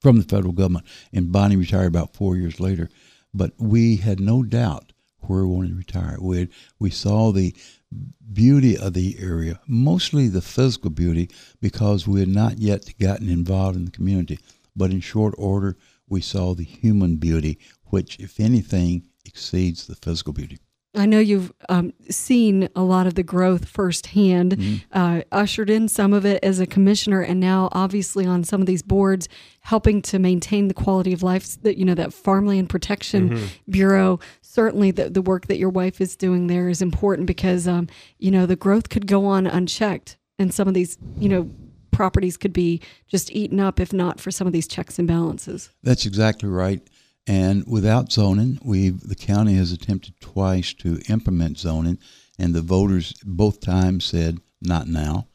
from 0.00 0.18
the 0.18 0.24
federal 0.24 0.52
government, 0.52 0.86
and 1.12 1.32
Bonnie 1.32 1.56
retired 1.56 1.86
about 1.86 2.14
four 2.14 2.36
years 2.36 2.60
later. 2.60 2.88
But 3.32 3.52
we 3.58 3.96
had 3.96 4.18
no 4.20 4.42
doubt 4.42 4.92
where 5.20 5.46
we 5.46 5.54
wanted 5.54 5.70
to 5.70 5.76
retire. 5.76 6.16
We 6.20 6.38
had, 6.40 6.48
we 6.78 6.90
saw 6.90 7.32
the 7.32 7.54
beauty 8.32 8.76
of 8.76 8.94
the 8.94 9.16
area, 9.20 9.60
mostly 9.66 10.28
the 10.28 10.40
physical 10.40 10.90
beauty, 10.90 11.30
because 11.60 12.08
we 12.08 12.20
had 12.20 12.28
not 12.28 12.58
yet 12.58 12.92
gotten 12.98 13.28
involved 13.28 13.76
in 13.76 13.84
the 13.84 13.90
community. 13.90 14.38
But 14.74 14.90
in 14.90 15.00
short 15.00 15.34
order, 15.36 15.76
we 16.08 16.20
saw 16.20 16.54
the 16.54 16.64
human 16.64 17.16
beauty, 17.16 17.58
which, 17.86 18.18
if 18.18 18.40
anything, 18.40 19.04
exceeds 19.24 19.86
the 19.86 19.94
physical 19.94 20.32
beauty. 20.32 20.58
I 20.94 21.06
know 21.06 21.20
you've 21.20 21.52
um, 21.68 21.92
seen 22.08 22.68
a 22.74 22.82
lot 22.82 23.06
of 23.06 23.14
the 23.14 23.22
growth 23.22 23.68
firsthand, 23.68 24.56
Mm-hmm. 24.56 24.76
uh, 24.98 25.20
ushered 25.30 25.70
in 25.70 25.86
some 25.86 26.12
of 26.12 26.26
it 26.26 26.42
as 26.42 26.58
a 26.58 26.66
commissioner, 26.66 27.20
and 27.22 27.38
now 27.38 27.68
obviously 27.72 28.26
on 28.26 28.42
some 28.42 28.60
of 28.60 28.66
these 28.66 28.82
boards, 28.82 29.28
helping 29.60 30.02
to 30.02 30.18
maintain 30.18 30.66
the 30.68 30.74
quality 30.74 31.12
of 31.12 31.22
life. 31.22 31.60
That 31.62 31.76
you 31.78 31.84
know 31.84 31.94
that 31.94 32.12
Farmland 32.12 32.68
Protection 32.68 33.30
Mm-hmm. 33.30 33.46
Bureau. 33.70 34.18
Certainly, 34.42 34.90
the 34.92 35.08
the 35.10 35.22
work 35.22 35.46
that 35.46 35.58
your 35.58 35.68
wife 35.70 36.00
is 36.00 36.16
doing 36.16 36.48
there 36.48 36.68
is 36.68 36.82
important 36.82 37.26
because 37.28 37.68
um, 37.68 37.86
you 38.18 38.32
know 38.32 38.44
the 38.46 38.56
growth 38.56 38.88
could 38.88 39.06
go 39.06 39.26
on 39.26 39.46
unchecked, 39.46 40.16
and 40.40 40.52
some 40.52 40.66
of 40.66 40.74
these 40.74 40.98
you 41.18 41.28
know 41.28 41.48
properties 41.92 42.36
could 42.36 42.52
be 42.52 42.80
just 43.06 43.30
eaten 43.30 43.60
up 43.60 43.78
if 43.78 43.92
not 43.92 44.18
for 44.20 44.30
some 44.30 44.46
of 44.46 44.52
these 44.52 44.66
checks 44.66 44.98
and 44.98 45.06
balances. 45.06 45.70
That's 45.84 46.04
exactly 46.06 46.48
right. 46.48 46.80
And 47.30 47.64
without 47.64 48.10
zoning, 48.10 48.58
we 48.60 48.88
the 48.88 49.14
county 49.14 49.54
has 49.54 49.70
attempted 49.70 50.18
twice 50.20 50.74
to 50.74 50.98
implement 51.08 51.58
zoning, 51.58 51.98
and 52.40 52.52
the 52.52 52.60
voters 52.60 53.14
both 53.24 53.60
times 53.60 54.04
said 54.04 54.40
not 54.60 54.88
now. 54.88 55.28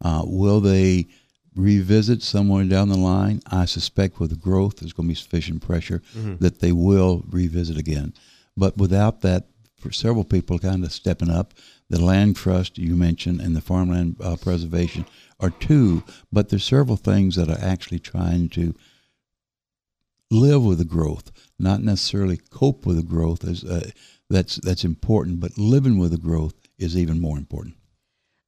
Uh, 0.00 0.22
will 0.24 0.60
they 0.60 1.08
revisit 1.56 2.22
somewhere 2.22 2.62
down 2.62 2.88
the 2.88 2.96
line? 2.96 3.40
I 3.50 3.64
suspect 3.64 4.20
with 4.20 4.30
the 4.30 4.36
growth, 4.36 4.76
there's 4.76 4.92
going 4.92 5.08
to 5.08 5.12
be 5.12 5.16
sufficient 5.16 5.60
pressure 5.62 6.02
that 6.38 6.60
they 6.60 6.70
will 6.70 7.24
revisit 7.28 7.76
again. 7.76 8.14
But 8.56 8.76
without 8.78 9.22
that, 9.22 9.48
for 9.76 9.90
several 9.90 10.24
people 10.24 10.60
kind 10.60 10.84
of 10.84 10.92
stepping 10.92 11.30
up, 11.30 11.52
the 11.88 12.00
land 12.00 12.36
trust 12.36 12.78
you 12.78 12.94
mentioned 12.94 13.40
and 13.40 13.56
the 13.56 13.60
farmland 13.60 14.14
uh, 14.22 14.36
preservation 14.36 15.04
are 15.40 15.50
two, 15.50 16.04
but 16.30 16.48
there's 16.48 16.62
several 16.62 16.96
things 16.96 17.34
that 17.34 17.48
are 17.48 17.58
actually 17.60 17.98
trying 17.98 18.48
to 18.50 18.72
live 20.30 20.62
with 20.62 20.78
the 20.78 20.84
growth, 20.84 21.30
not 21.58 21.82
necessarily 21.82 22.38
cope 22.50 22.86
with 22.86 22.96
the 22.96 23.02
growth. 23.02 23.44
As 23.44 23.64
uh, 23.64 23.90
that's 24.28 24.56
that's 24.56 24.84
important, 24.84 25.40
but 25.40 25.58
living 25.58 25.98
with 25.98 26.12
the 26.12 26.18
growth 26.18 26.54
is 26.78 26.96
even 26.96 27.20
more 27.20 27.36
important. 27.38 27.74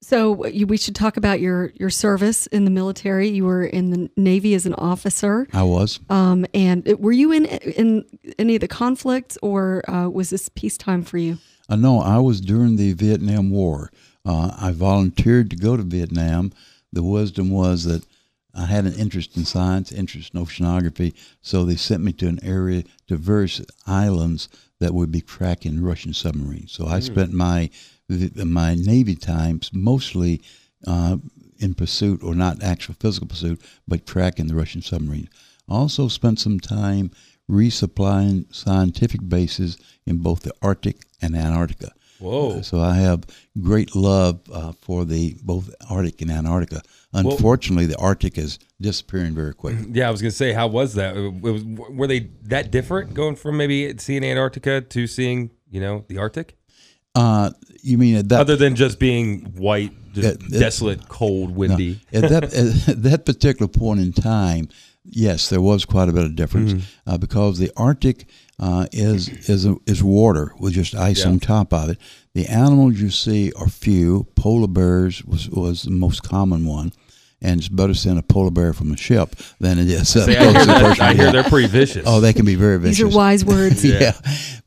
So 0.04 0.46
you, 0.46 0.66
we 0.66 0.78
should 0.78 0.96
talk 0.96 1.16
about 1.16 1.40
your 1.40 1.72
your 1.76 1.90
service 1.90 2.46
in 2.48 2.64
the 2.64 2.70
military. 2.70 3.28
You 3.28 3.44
were 3.44 3.64
in 3.64 3.90
the 3.90 4.10
Navy 4.16 4.54
as 4.54 4.66
an 4.66 4.74
officer, 4.74 5.46
I 5.52 5.62
was. 5.62 6.00
um, 6.10 6.44
and 6.54 6.86
it- 6.88 7.00
were 7.00 7.12
you 7.12 7.30
in 7.32 7.46
in 7.46 8.04
any 8.38 8.54
of 8.56 8.60
the 8.60 8.68
conflicts, 8.68 9.38
or 9.42 9.88
uh, 9.88 10.08
was 10.08 10.30
this 10.30 10.48
peacetime 10.48 11.02
for 11.02 11.18
you? 11.18 11.38
Uh, 11.68 11.76
no, 11.76 12.00
I 12.00 12.18
was 12.18 12.40
during 12.40 12.76
the 12.76 12.92
Vietnam 12.94 13.50
War. 13.50 13.90
Uh, 14.24 14.52
I 14.58 14.72
volunteered 14.72 15.50
to 15.50 15.56
go 15.56 15.76
to 15.76 15.82
Vietnam. 15.82 16.52
The 16.92 17.02
wisdom 17.02 17.50
was 17.50 17.84
that 17.84 18.04
I 18.54 18.66
had 18.66 18.84
an 18.84 18.94
interest 18.94 19.36
in 19.36 19.44
science, 19.44 19.92
interest 19.92 20.34
in 20.34 20.44
oceanography, 20.44 21.14
so 21.40 21.64
they 21.64 21.76
sent 21.76 22.02
me 22.02 22.12
to 22.14 22.28
an 22.28 22.38
area, 22.42 22.84
diverse 23.06 23.62
islands 23.86 24.48
that 24.78 24.94
would 24.94 25.10
be 25.10 25.20
tracking 25.20 25.82
Russian 25.82 26.12
submarines. 26.12 26.72
So 26.72 26.86
I 26.86 27.00
spent 27.00 27.32
my 27.32 27.70
my 28.08 28.74
Navy 28.74 29.14
times 29.14 29.70
mostly 29.72 30.42
uh, 30.86 31.16
in 31.58 31.74
pursuit, 31.74 32.22
or 32.22 32.34
not 32.34 32.62
actual 32.62 32.94
physical 32.98 33.28
pursuit, 33.28 33.60
but 33.88 34.04
tracking 34.06 34.48
the 34.48 34.54
Russian 34.54 34.82
submarines. 34.82 35.28
Also 35.68 36.08
spent 36.08 36.38
some 36.38 36.60
time 36.60 37.10
resupplying 37.48 38.52
scientific 38.54 39.26
bases 39.28 39.78
in 40.04 40.18
both 40.18 40.40
the 40.40 40.52
Arctic 40.60 41.04
and 41.20 41.36
Antarctica. 41.36 41.92
Whoa. 42.22 42.62
So 42.62 42.80
I 42.80 42.94
have 42.94 43.24
great 43.60 43.94
love 43.96 44.40
uh, 44.52 44.72
for 44.80 45.04
the 45.04 45.36
both 45.42 45.68
Arctic 45.90 46.20
and 46.22 46.30
Antarctica. 46.30 46.82
Unfortunately, 47.12 47.86
the 47.86 47.96
Arctic 47.98 48.38
is 48.38 48.58
disappearing 48.80 49.34
very 49.34 49.52
quickly. 49.54 49.86
Yeah, 49.92 50.08
I 50.08 50.10
was 50.10 50.22
gonna 50.22 50.30
say, 50.30 50.52
how 50.52 50.66
was 50.68 50.94
that? 50.94 51.14
Was, 51.14 51.62
were 51.64 52.06
they 52.06 52.30
that 52.44 52.70
different 52.70 53.12
going 53.14 53.36
from 53.36 53.56
maybe 53.56 53.96
seeing 53.98 54.24
Antarctica 54.24 54.80
to 54.80 55.06
seeing, 55.06 55.50
you 55.70 55.80
know, 55.80 56.04
the 56.08 56.18
Arctic? 56.18 56.56
Uh, 57.14 57.50
you 57.82 57.98
mean 57.98 58.26
that 58.28 58.40
Other 58.40 58.56
than 58.56 58.74
just 58.74 58.98
being 58.98 59.40
white, 59.56 59.92
just 60.14 60.38
desolate, 60.48 61.08
cold, 61.10 61.54
windy. 61.54 62.00
at 62.12 62.22
that 62.30 62.44
at 62.44 63.02
that 63.02 63.26
particular 63.26 63.68
point 63.68 64.00
in 64.00 64.12
time, 64.14 64.68
yes, 65.04 65.50
there 65.50 65.60
was 65.60 65.84
quite 65.84 66.08
a 66.08 66.12
bit 66.12 66.24
of 66.24 66.34
difference 66.34 66.72
Mm-hmm. 66.72 67.10
uh, 67.10 67.18
because 67.18 67.58
the 67.58 67.70
Arctic 67.76 68.26
uh, 68.62 68.86
is 68.92 69.28
is 69.48 69.66
a, 69.66 69.74
is 69.86 70.02
water 70.02 70.52
with 70.60 70.74
just 70.74 70.94
ice 70.94 71.24
Yeah. 71.24 71.30
on 71.32 71.40
top 71.40 71.72
of 71.74 71.90
it. 71.90 71.98
The 72.34 72.46
animals 72.46 73.00
you 73.00 73.10
see 73.10 73.52
are 73.58 73.68
few. 73.68 74.26
Polar 74.36 74.68
bears 74.68 75.24
was 75.24 75.48
was 75.50 75.82
the 75.82 75.90
most 75.90 76.22
common 76.22 76.64
one. 76.64 76.92
And 77.44 77.58
it's 77.58 77.68
better 77.68 77.92
seeing 77.92 78.18
a 78.18 78.22
polar 78.22 78.52
bear 78.52 78.72
from 78.72 78.92
a 78.92 78.96
ship 78.96 79.34
than 79.58 79.80
it 79.80 79.88
is. 79.90 80.14
up 80.14 80.26
See, 80.26 80.36
I 80.36 80.42
close 80.52 80.54
hear, 80.54 80.64
that- 80.66 81.00
I 81.00 81.14
hear 81.14 81.32
they're 81.32 81.42
pretty 81.42 81.66
vicious. 81.66 82.04
Oh, 82.06 82.20
they 82.20 82.32
can 82.32 82.44
be 82.46 82.54
very 82.54 82.78
vicious. 82.78 82.98
These 82.98 83.12
are 83.14 83.18
wise 83.18 83.44
words. 83.44 83.84
yeah. 83.84 84.12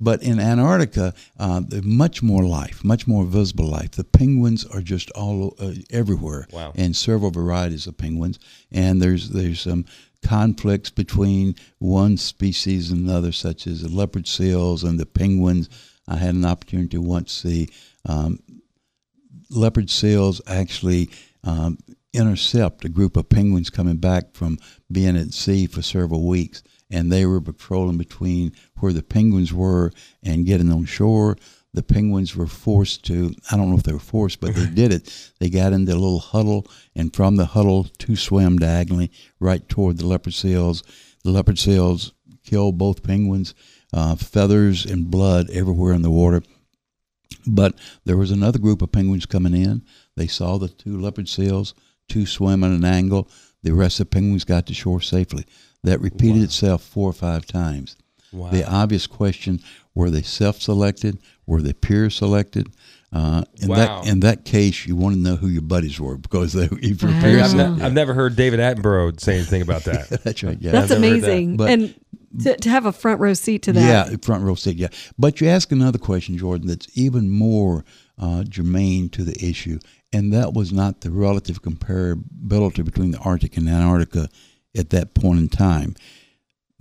But 0.01 0.21
in 0.23 0.41
Antarctica, 0.41 1.13
uh, 1.39 1.61
there's 1.65 1.85
much 1.85 2.21
more 2.21 2.43
life, 2.43 2.83
much 2.83 3.07
more 3.07 3.23
visible 3.23 3.69
life. 3.69 3.91
The 3.91 4.03
penguins 4.03 4.65
are 4.65 4.81
just 4.81 5.09
all 5.11 5.55
uh, 5.57 5.71
everywhere, 5.89 6.47
Wow. 6.51 6.73
and 6.75 6.93
several 6.93 7.31
varieties 7.31 7.87
of 7.87 7.95
penguins. 7.97 8.39
And 8.73 9.01
there's 9.01 9.29
there's 9.29 9.61
some 9.61 9.85
conflicts 10.25 10.89
between 10.89 11.55
one 11.77 12.17
species 12.17 12.89
and 12.89 13.07
another, 13.07 13.31
such 13.31 13.67
as 13.67 13.83
the 13.83 13.89
leopard 13.89 14.27
seals 14.27 14.83
and 14.83 14.99
the 14.99 15.05
penguins. 15.05 15.69
I 16.07 16.17
had 16.17 16.33
an 16.33 16.45
opportunity 16.45 16.89
to 16.89 17.01
once 17.01 17.31
see 17.31 17.69
um, 18.07 18.39
leopard 19.49 19.89
seals 19.89 20.41
actually 20.47 21.09
um, 21.43 21.77
intercept 22.11 22.85
a 22.85 22.89
group 22.89 23.17
of 23.17 23.29
penguins 23.29 23.69
coming 23.69 23.97
back 23.97 24.33
from 24.33 24.57
being 24.91 25.15
at 25.15 25.33
sea 25.33 25.67
for 25.67 25.83
several 25.83 26.27
weeks. 26.27 26.63
And 26.89 27.11
they 27.11 27.25
were 27.25 27.41
patrolling 27.41 27.97
between 27.97 28.53
where 28.79 28.93
the 28.93 29.03
penguins 29.03 29.53
were 29.53 29.91
and 30.23 30.45
getting 30.45 30.71
on 30.71 30.85
shore. 30.85 31.37
The 31.75 31.83
penguins 31.83 32.37
were 32.37 32.47
forced 32.47 33.03
to, 33.07 33.35
I 33.51 33.57
don't 33.57 33.69
know 33.69 33.75
if 33.75 33.83
they 33.83 33.91
were 33.91 33.99
forced, 33.99 34.39
but 34.39 34.55
they 34.55 34.65
did 34.73 34.93
it. 34.93 35.31
They 35.39 35.49
got 35.49 35.73
into 35.73 35.91
a 35.91 35.93
little 35.93 36.19
huddle, 36.19 36.67
and 36.95 37.13
from 37.13 37.35
the 37.35 37.47
huddle, 37.47 37.87
two 37.97 38.15
swam 38.15 38.57
diagonally 38.57 39.11
right 39.41 39.67
toward 39.67 39.97
the 39.97 40.07
leopard 40.07 40.33
seals. 40.33 40.83
The 41.25 41.31
leopard 41.31 41.59
seals 41.59 42.13
killed 42.45 42.77
both 42.77 43.03
penguins, 43.03 43.53
uh, 43.91 44.15
feathers 44.15 44.85
and 44.85 45.11
blood 45.11 45.49
everywhere 45.49 45.93
in 45.93 46.01
the 46.01 46.11
water. 46.11 46.43
But 47.45 47.75
there 48.05 48.17
was 48.17 48.31
another 48.31 48.57
group 48.57 48.81
of 48.81 48.93
penguins 48.93 49.25
coming 49.25 49.53
in. 49.53 49.83
They 50.15 50.27
saw 50.27 50.57
the 50.57 50.69
two 50.69 50.99
leopard 50.99 51.27
seals, 51.27 51.73
two 52.07 52.25
swim 52.25 52.63
at 52.63 52.71
an 52.71 52.85
angle. 52.85 53.29
The 53.63 53.73
rest 53.73 53.99
of 53.99 54.09
the 54.09 54.15
penguins 54.15 54.45
got 54.45 54.65
to 54.67 54.73
shore 54.73 55.01
safely. 55.01 55.45
That 55.83 55.99
repeated 55.99 56.41
itself 56.41 56.83
four 56.83 57.09
or 57.09 57.13
five 57.13 57.45
times. 57.45 57.97
Wow. 58.31 58.49
The 58.49 58.67
obvious 58.67 59.07
question: 59.07 59.61
Were 59.93 60.09
they 60.09 60.21
self-selected? 60.21 61.19
Were 61.47 61.61
they 61.61 61.73
peer 61.73 62.09
selected? 62.09 62.67
Uh, 63.13 63.43
in 63.61 63.69
Wow. 63.69 63.75
that 64.01 64.07
in 64.07 64.19
that 64.21 64.43
case, 64.43 64.85
you 64.85 64.95
want 64.95 65.15
to 65.15 65.21
know 65.21 65.35
who 65.37 65.47
your 65.47 65.61
buddies 65.61 65.99
were 65.99 66.17
because 66.17 66.51
they, 66.53 66.65
if 66.81 67.01
you're 67.01 67.11
Wow. 67.11 67.21
peer 67.21 67.39
I've, 67.39 67.49
selected, 67.51 67.77
ne- 67.79 67.85
I've 67.85 67.93
never 67.93 68.13
heard 68.13 68.35
David 68.35 68.59
Attenborough 68.59 69.19
say 69.19 69.35
anything 69.35 69.61
about 69.61 69.83
that. 69.85 70.09
that's 70.23 70.43
right. 70.43 70.57
Yeah, 70.59 70.71
That's 70.71 70.91
I've 70.91 70.99
never 70.99 71.13
that. 71.19 71.27
amazing, 71.27 71.57
But- 71.57 71.69
and 71.69 71.95
to, 72.43 72.57
to 72.57 72.69
have 72.69 72.85
a 72.85 72.91
front 72.91 73.21
row 73.21 73.33
seat 73.33 73.61
to 73.63 73.73
that. 73.73 74.09
Yeah, 74.11 74.17
front 74.21 74.43
row 74.43 74.55
seat. 74.55 74.75
Yeah, 74.75 74.89
but 75.17 75.39
you 75.39 75.47
ask 75.47 75.71
another 75.71 75.97
question, 75.99 76.37
Jordan, 76.37 76.67
that's 76.67 76.87
even 76.97 77.29
more 77.29 77.85
uh, 78.17 78.43
germane 78.43 79.07
to 79.09 79.23
the 79.23 79.37
issue, 79.45 79.79
and 80.11 80.33
that 80.33 80.51
was 80.53 80.73
not 80.73 80.99
the 80.99 81.11
relative 81.11 81.61
comparability 81.61 82.83
between 82.83 83.11
the 83.11 83.19
Arctic 83.19 83.55
and 83.55 83.69
Antarctica 83.69 84.27
at 84.77 84.89
that 84.89 85.13
point 85.13 85.39
in 85.39 85.47
time. 85.47 85.95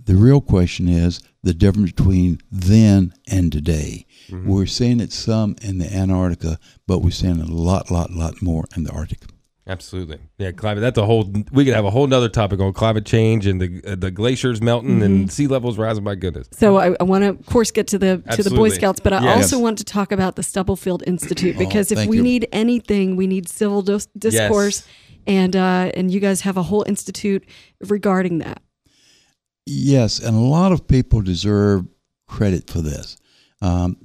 The 0.05 0.15
real 0.15 0.41
question 0.41 0.87
is 0.87 1.19
the 1.43 1.53
difference 1.53 1.91
between 1.91 2.39
then 2.51 3.13
and 3.27 3.51
today. 3.51 4.05
We're 4.31 4.65
seeing 4.65 4.99
it 4.99 5.11
some 5.11 5.55
in 5.61 5.77
the 5.79 5.91
Antarctica, 5.91 6.57
but 6.87 6.99
we're 6.99 7.11
seeing 7.11 7.39
a 7.39 7.45
lot, 7.45 7.91
lot, 7.91 8.11
lot 8.11 8.41
more 8.41 8.65
in 8.75 8.83
the 8.83 8.91
Arctic. 8.91 9.21
Absolutely. 9.67 10.19
Yeah, 10.37 10.51
climate. 10.51 10.81
That's 10.81 10.99
a 10.99 11.05
whole. 11.07 11.23
We 11.51 11.65
could 11.65 11.73
have 11.73 11.85
a 11.85 11.89
whole 11.89 12.11
other 12.13 12.29
topic 12.29 12.59
on 12.59 12.71
climate 12.73 13.03
change 13.03 13.47
and 13.47 13.59
the 13.59 13.81
uh, 13.83 13.95
the 13.95 14.11
glaciers 14.11 14.61
melting 14.61 15.01
and 15.01 15.31
sea 15.31 15.47
levels 15.47 15.79
rising. 15.79 16.03
My 16.03 16.13
goodness. 16.13 16.47
So 16.53 16.77
I, 16.77 16.95
I 16.99 17.03
want 17.03 17.23
to, 17.23 17.29
of 17.31 17.45
course, 17.47 17.71
get 17.71 17.87
to 17.87 17.97
the 17.97 18.21
to 18.33 18.43
the 18.43 18.51
Boy 18.51 18.69
Scouts, 18.69 18.99
but 18.99 19.11
I 19.11 19.23
Yes. 19.23 19.37
also 19.37 19.59
want 19.59 19.79
to 19.79 19.83
talk 19.83 20.11
about 20.11 20.35
the 20.35 20.43
Stubblefield 20.43 21.01
Institute 21.07 21.57
because 21.57 21.91
if 21.91 22.05
we 22.05 22.17
you. 22.17 22.23
need 22.23 22.47
anything, 22.51 23.15
we 23.15 23.25
need 23.25 23.49
civil 23.49 23.81
dis- 23.81 24.05
discourse, 24.15 24.85
and 25.25 25.55
uh, 25.55 25.89
and 25.95 26.11
you 26.11 26.19
guys 26.19 26.41
have 26.41 26.57
a 26.57 26.63
whole 26.63 26.83
institute 26.87 27.43
regarding 27.81 28.37
that. 28.39 28.61
Yes, 29.65 30.19
and 30.19 30.35
a 30.35 30.39
lot 30.39 30.71
of 30.71 30.87
people 30.87 31.21
deserve 31.21 31.87
credit 32.27 32.69
for 32.69 32.81
this. 32.81 33.17
Um, 33.61 33.97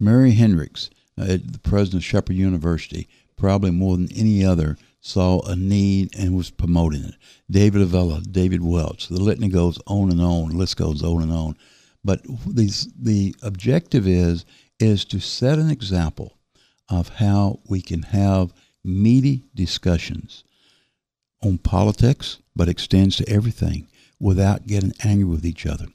Mary 0.00 0.32
Hendrix, 0.32 0.90
uh, 1.16 1.38
the 1.44 1.60
president 1.62 2.02
of 2.02 2.04
Shepherd 2.04 2.34
University, 2.34 3.08
probably 3.36 3.70
more 3.70 3.96
than 3.96 4.12
any 4.12 4.44
other, 4.44 4.76
saw 5.00 5.40
a 5.42 5.54
need 5.54 6.16
and 6.18 6.36
was 6.36 6.50
promoting 6.50 7.04
it. 7.04 7.14
David 7.48 7.82
Avella, 7.82 8.20
David 8.20 8.62
Welch, 8.62 9.08
the 9.08 9.20
litany 9.20 9.48
goes 9.48 9.78
on 9.86 10.10
and 10.10 10.20
on, 10.20 10.50
list 10.50 10.76
goes 10.76 11.02
on 11.02 11.22
and 11.22 11.32
on. 11.32 11.56
But 12.04 12.22
these, 12.46 12.88
the 12.98 13.34
objective 13.42 14.06
is 14.06 14.44
is 14.80 15.04
to 15.06 15.20
set 15.20 15.58
an 15.58 15.70
example 15.70 16.38
of 16.88 17.08
how 17.08 17.60
we 17.68 17.82
can 17.82 18.02
have 18.02 18.52
meaty 18.84 19.44
discussions 19.54 20.44
on 21.42 21.58
politics, 21.58 22.38
but 22.54 22.68
extends 22.68 23.16
to 23.16 23.28
everything 23.28 23.88
without 24.20 24.66
getting 24.66 24.92
angry 25.04 25.24
with 25.24 25.44
each 25.44 25.66
other. 25.66 25.86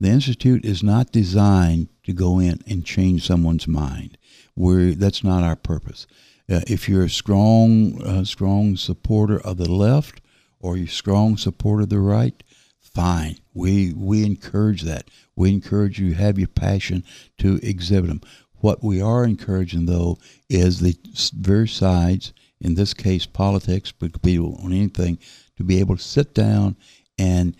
The 0.00 0.08
institute 0.08 0.64
is 0.64 0.82
not 0.82 1.12
designed 1.12 1.88
to 2.04 2.12
go 2.12 2.38
in 2.38 2.60
and 2.66 2.84
change 2.84 3.26
someone's 3.26 3.66
mind. 3.66 4.16
We're, 4.54 4.92
that's 4.92 5.24
not 5.24 5.42
our 5.42 5.56
purpose. 5.56 6.06
Uh, 6.50 6.60
if 6.66 6.88
you're 6.88 7.04
a 7.04 7.10
strong, 7.10 8.00
uh, 8.02 8.24
strong 8.24 8.76
supporter 8.76 9.40
of 9.40 9.56
the 9.56 9.70
left 9.70 10.20
or 10.60 10.76
you're 10.76 10.86
a 10.86 10.90
strong 10.90 11.36
supporter 11.36 11.82
of 11.82 11.90
the 11.90 12.00
right, 12.00 12.42
fine. 12.80 13.36
We 13.54 13.92
we 13.92 14.24
encourage 14.24 14.82
that. 14.82 15.08
We 15.36 15.50
encourage 15.50 15.98
you 15.98 16.10
to 16.10 16.16
have 16.16 16.38
your 16.38 16.48
passion 16.48 17.04
to 17.38 17.60
exhibit 17.62 18.08
them. 18.08 18.22
What 18.60 18.82
we 18.82 19.00
are 19.00 19.24
encouraging 19.24 19.86
though 19.86 20.18
is 20.48 20.80
the 20.80 20.96
various 21.34 21.72
sides, 21.72 22.32
in 22.60 22.74
this 22.74 22.94
case 22.94 23.26
politics, 23.26 23.92
but 23.92 24.12
could 24.12 24.22
be 24.22 24.38
on 24.38 24.72
anything, 24.72 25.18
to 25.56 25.64
be 25.64 25.78
able 25.78 25.96
to 25.96 26.02
sit 26.02 26.34
down 26.34 26.76
and 27.18 27.56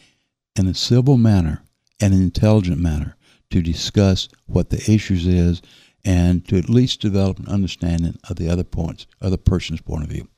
in 0.57 0.66
a 0.66 0.74
civil 0.74 1.16
manner 1.16 1.62
and 2.01 2.14
an 2.14 2.22
intelligent 2.22 2.78
manner 2.80 3.16
to 3.51 3.62
discuss 3.62 4.28
what 4.46 4.70
the 4.70 4.78
issues 4.90 5.26
is 5.26 5.62
and 6.05 6.46
to 6.49 6.57
at 6.59 6.68
least 6.68 7.01
develop 7.01 7.38
an 7.38 7.49
understanding 7.49 8.16
of 8.28 8.36
the 8.36 8.49
other 8.49 8.64
points, 8.64 9.07
other 9.20 9.36
person's 9.36 9.80
point 9.80 10.05
of 10.05 10.11
view. 10.11 10.28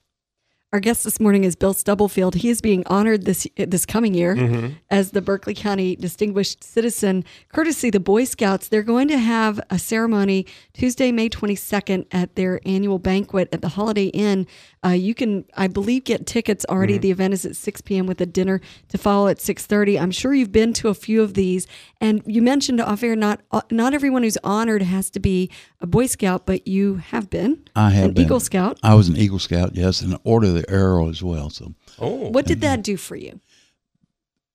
Our 0.72 0.78
guest 0.78 1.02
this 1.02 1.18
morning 1.18 1.42
is 1.42 1.56
Bill 1.56 1.72
Stubblefield. 1.74 2.36
He 2.36 2.48
is 2.48 2.60
being 2.60 2.84
honored 2.86 3.24
this 3.24 3.44
this 3.56 3.84
coming 3.84 4.14
year 4.14 4.36
Mm-hmm. 4.36 4.74
as 4.88 5.10
the 5.10 5.20
Berkeley 5.20 5.52
County 5.52 5.96
Distinguished 5.96 6.62
Citizen, 6.62 7.24
courtesy 7.52 7.90
the 7.90 7.98
Boy 7.98 8.22
Scouts. 8.22 8.68
They're 8.68 8.84
going 8.84 9.08
to 9.08 9.18
have 9.18 9.60
a 9.68 9.80
ceremony 9.80 10.46
Tuesday, 10.72 11.10
May 11.10 11.28
22nd 11.28 12.06
at 12.12 12.36
their 12.36 12.60
annual 12.64 13.00
banquet 13.00 13.48
at 13.50 13.62
the 13.62 13.70
Holiday 13.70 14.06
Inn. 14.06 14.46
Uh, 14.82 14.88
you 14.88 15.14
can, 15.14 15.44
I 15.54 15.66
believe, 15.68 16.04
get 16.04 16.26
tickets 16.26 16.64
already. 16.70 16.94
Mm-hmm. 16.94 17.00
The 17.02 17.10
event 17.10 17.34
is 17.34 17.44
at 17.44 17.54
6 17.54 17.80
p.m. 17.82 18.06
with 18.06 18.18
a 18.22 18.24
dinner 18.26 18.62
to 18.88 18.96
follow 18.96 19.28
at 19.28 19.36
6:30. 19.38 20.00
I'm 20.00 20.10
sure 20.10 20.32
you've 20.32 20.52
been 20.52 20.72
to 20.74 20.88
a 20.88 20.94
few 20.94 21.22
of 21.22 21.34
these, 21.34 21.66
and 22.00 22.22
you 22.26 22.40
mentioned 22.40 22.80
off 22.80 23.02
air 23.02 23.14
not 23.14 23.42
uh, 23.50 23.60
not 23.70 23.92
everyone 23.92 24.22
who's 24.22 24.38
honored 24.42 24.80
has 24.80 25.10
to 25.10 25.20
be 25.20 25.50
a 25.82 25.86
Boy 25.86 26.06
Scout, 26.06 26.46
but 26.46 26.66
you 26.66 26.96
have 26.96 27.28
been. 27.28 27.62
I 27.76 27.90
have 27.90 28.04
an 28.06 28.14
been. 28.14 28.24
Eagle 28.24 28.40
Scout. 28.40 28.78
I 28.82 28.94
was 28.94 29.08
an 29.08 29.18
Eagle 29.18 29.38
Scout, 29.38 29.74
yes, 29.74 30.00
and 30.00 30.16
Order 30.24 30.46
of 30.46 30.54
the 30.54 30.70
Arrow 30.70 31.10
as 31.10 31.22
well. 31.22 31.50
So 31.50 31.74
Oh, 31.98 32.30
What 32.30 32.46
did 32.46 32.62
that 32.62 32.82
do 32.82 32.96
for 32.96 33.16
you? 33.16 33.40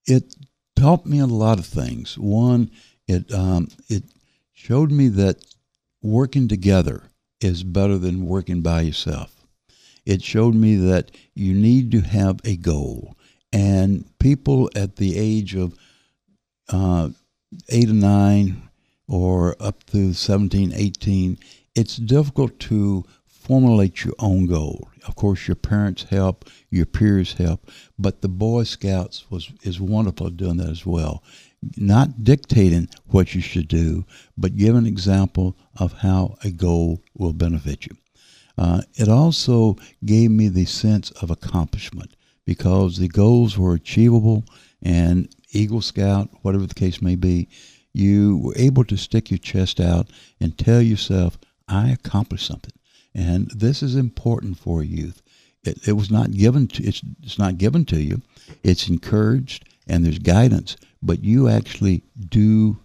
it 0.07 0.35
taught 0.75 1.05
me 1.05 1.19
a 1.19 1.25
lot 1.27 1.59
of 1.59 1.65
things. 1.67 2.17
One, 2.17 2.71
it 3.07 3.31
um, 3.31 3.67
it 3.89 4.03
showed 4.53 4.91
me 4.91 5.07
that 5.09 5.37
working 6.01 6.47
together 6.47 7.03
is 7.41 7.61
better 7.63 7.99
than 7.99 8.25
working 8.25 8.61
by 8.61 8.81
yourself. 8.81 9.34
It 10.05 10.23
showed 10.23 10.55
me 10.55 10.75
that 10.75 11.11
you 11.33 11.53
need 11.53 11.91
to 11.91 12.01
have 12.01 12.39
a 12.43 12.55
goal, 12.55 13.15
and 13.51 14.05
people 14.19 14.69
at 14.75 14.97
the 14.97 15.17
age 15.17 15.55
of 15.55 15.75
uh, 16.69 17.09
eight 17.69 17.89
or 17.89 17.93
nine, 17.93 18.69
or 19.07 19.55
up 19.59 19.83
to 19.85 20.13
17, 20.13 20.73
18, 20.73 21.37
it's 21.75 21.97
difficult 21.97 22.59
to 22.59 23.03
formulate 23.45 24.03
your 24.03 24.15
own 24.19 24.47
goal. 24.47 24.89
Of 25.07 25.15
course, 25.15 25.47
your 25.47 25.55
parents 25.55 26.03
help, 26.03 26.49
your 26.71 26.85
peers 26.85 27.33
help, 27.33 27.69
but 27.99 28.21
the 28.21 28.27
Boy 28.27 28.63
Scouts 28.63 29.29
was 29.29 29.51
is 29.61 29.79
wonderful 29.79 30.27
at 30.27 30.37
doing 30.37 30.57
that 30.57 30.69
as 30.69 30.85
well. 30.85 31.23
Not 31.77 32.23
dictating 32.23 32.89
what 33.07 33.35
you 33.35 33.41
should 33.41 33.67
do, 33.67 34.05
but 34.37 34.57
give 34.57 34.75
an 34.75 34.85
example 34.85 35.55
of 35.79 35.93
how 35.93 36.37
a 36.43 36.49
goal 36.49 37.03
will 37.15 37.33
benefit 37.33 37.85
you. 37.85 37.95
Uh, 38.57 38.81
it 38.95 39.09
also 39.09 39.75
gave 40.05 40.31
me 40.31 40.47
the 40.47 40.65
sense 40.65 41.11
of 41.11 41.29
accomplishment 41.29 42.15
because 42.45 42.97
the 42.97 43.07
goals 43.07 43.57
were 43.57 43.73
achievable 43.73 44.45
and 44.81 45.33
Eagle 45.51 45.81
Scout, 45.81 46.29
whatever 46.41 46.65
the 46.65 46.73
case 46.73 47.01
may 47.01 47.15
be, 47.15 47.47
you 47.93 48.37
were 48.37 48.53
able 48.57 48.83
to 48.85 48.97
stick 48.97 49.31
your 49.31 49.37
chest 49.37 49.79
out 49.79 50.09
and 50.39 50.57
tell 50.57 50.81
yourself, 50.81 51.37
I 51.67 51.89
accomplished 51.89 52.45
something. 52.45 52.73
And 53.13 53.49
this 53.51 53.81
is 53.81 53.95
important 53.95 54.59
for 54.59 54.83
youth. 54.83 55.21
It, 55.63 55.87
it 55.87 55.93
was 55.93 56.11
not 56.11 56.31
given 56.31 56.67
to 56.67 56.83
it's, 56.83 57.01
it's 57.23 57.39
not 57.39 57.57
given 57.57 57.85
to 57.85 58.01
you. 58.01 58.21
It's 58.63 58.89
encouraged 58.89 59.65
and 59.87 60.05
there's 60.05 60.19
guidance, 60.19 60.75
but 61.01 61.23
you 61.23 61.47
actually 61.47 62.03
do 62.27 62.77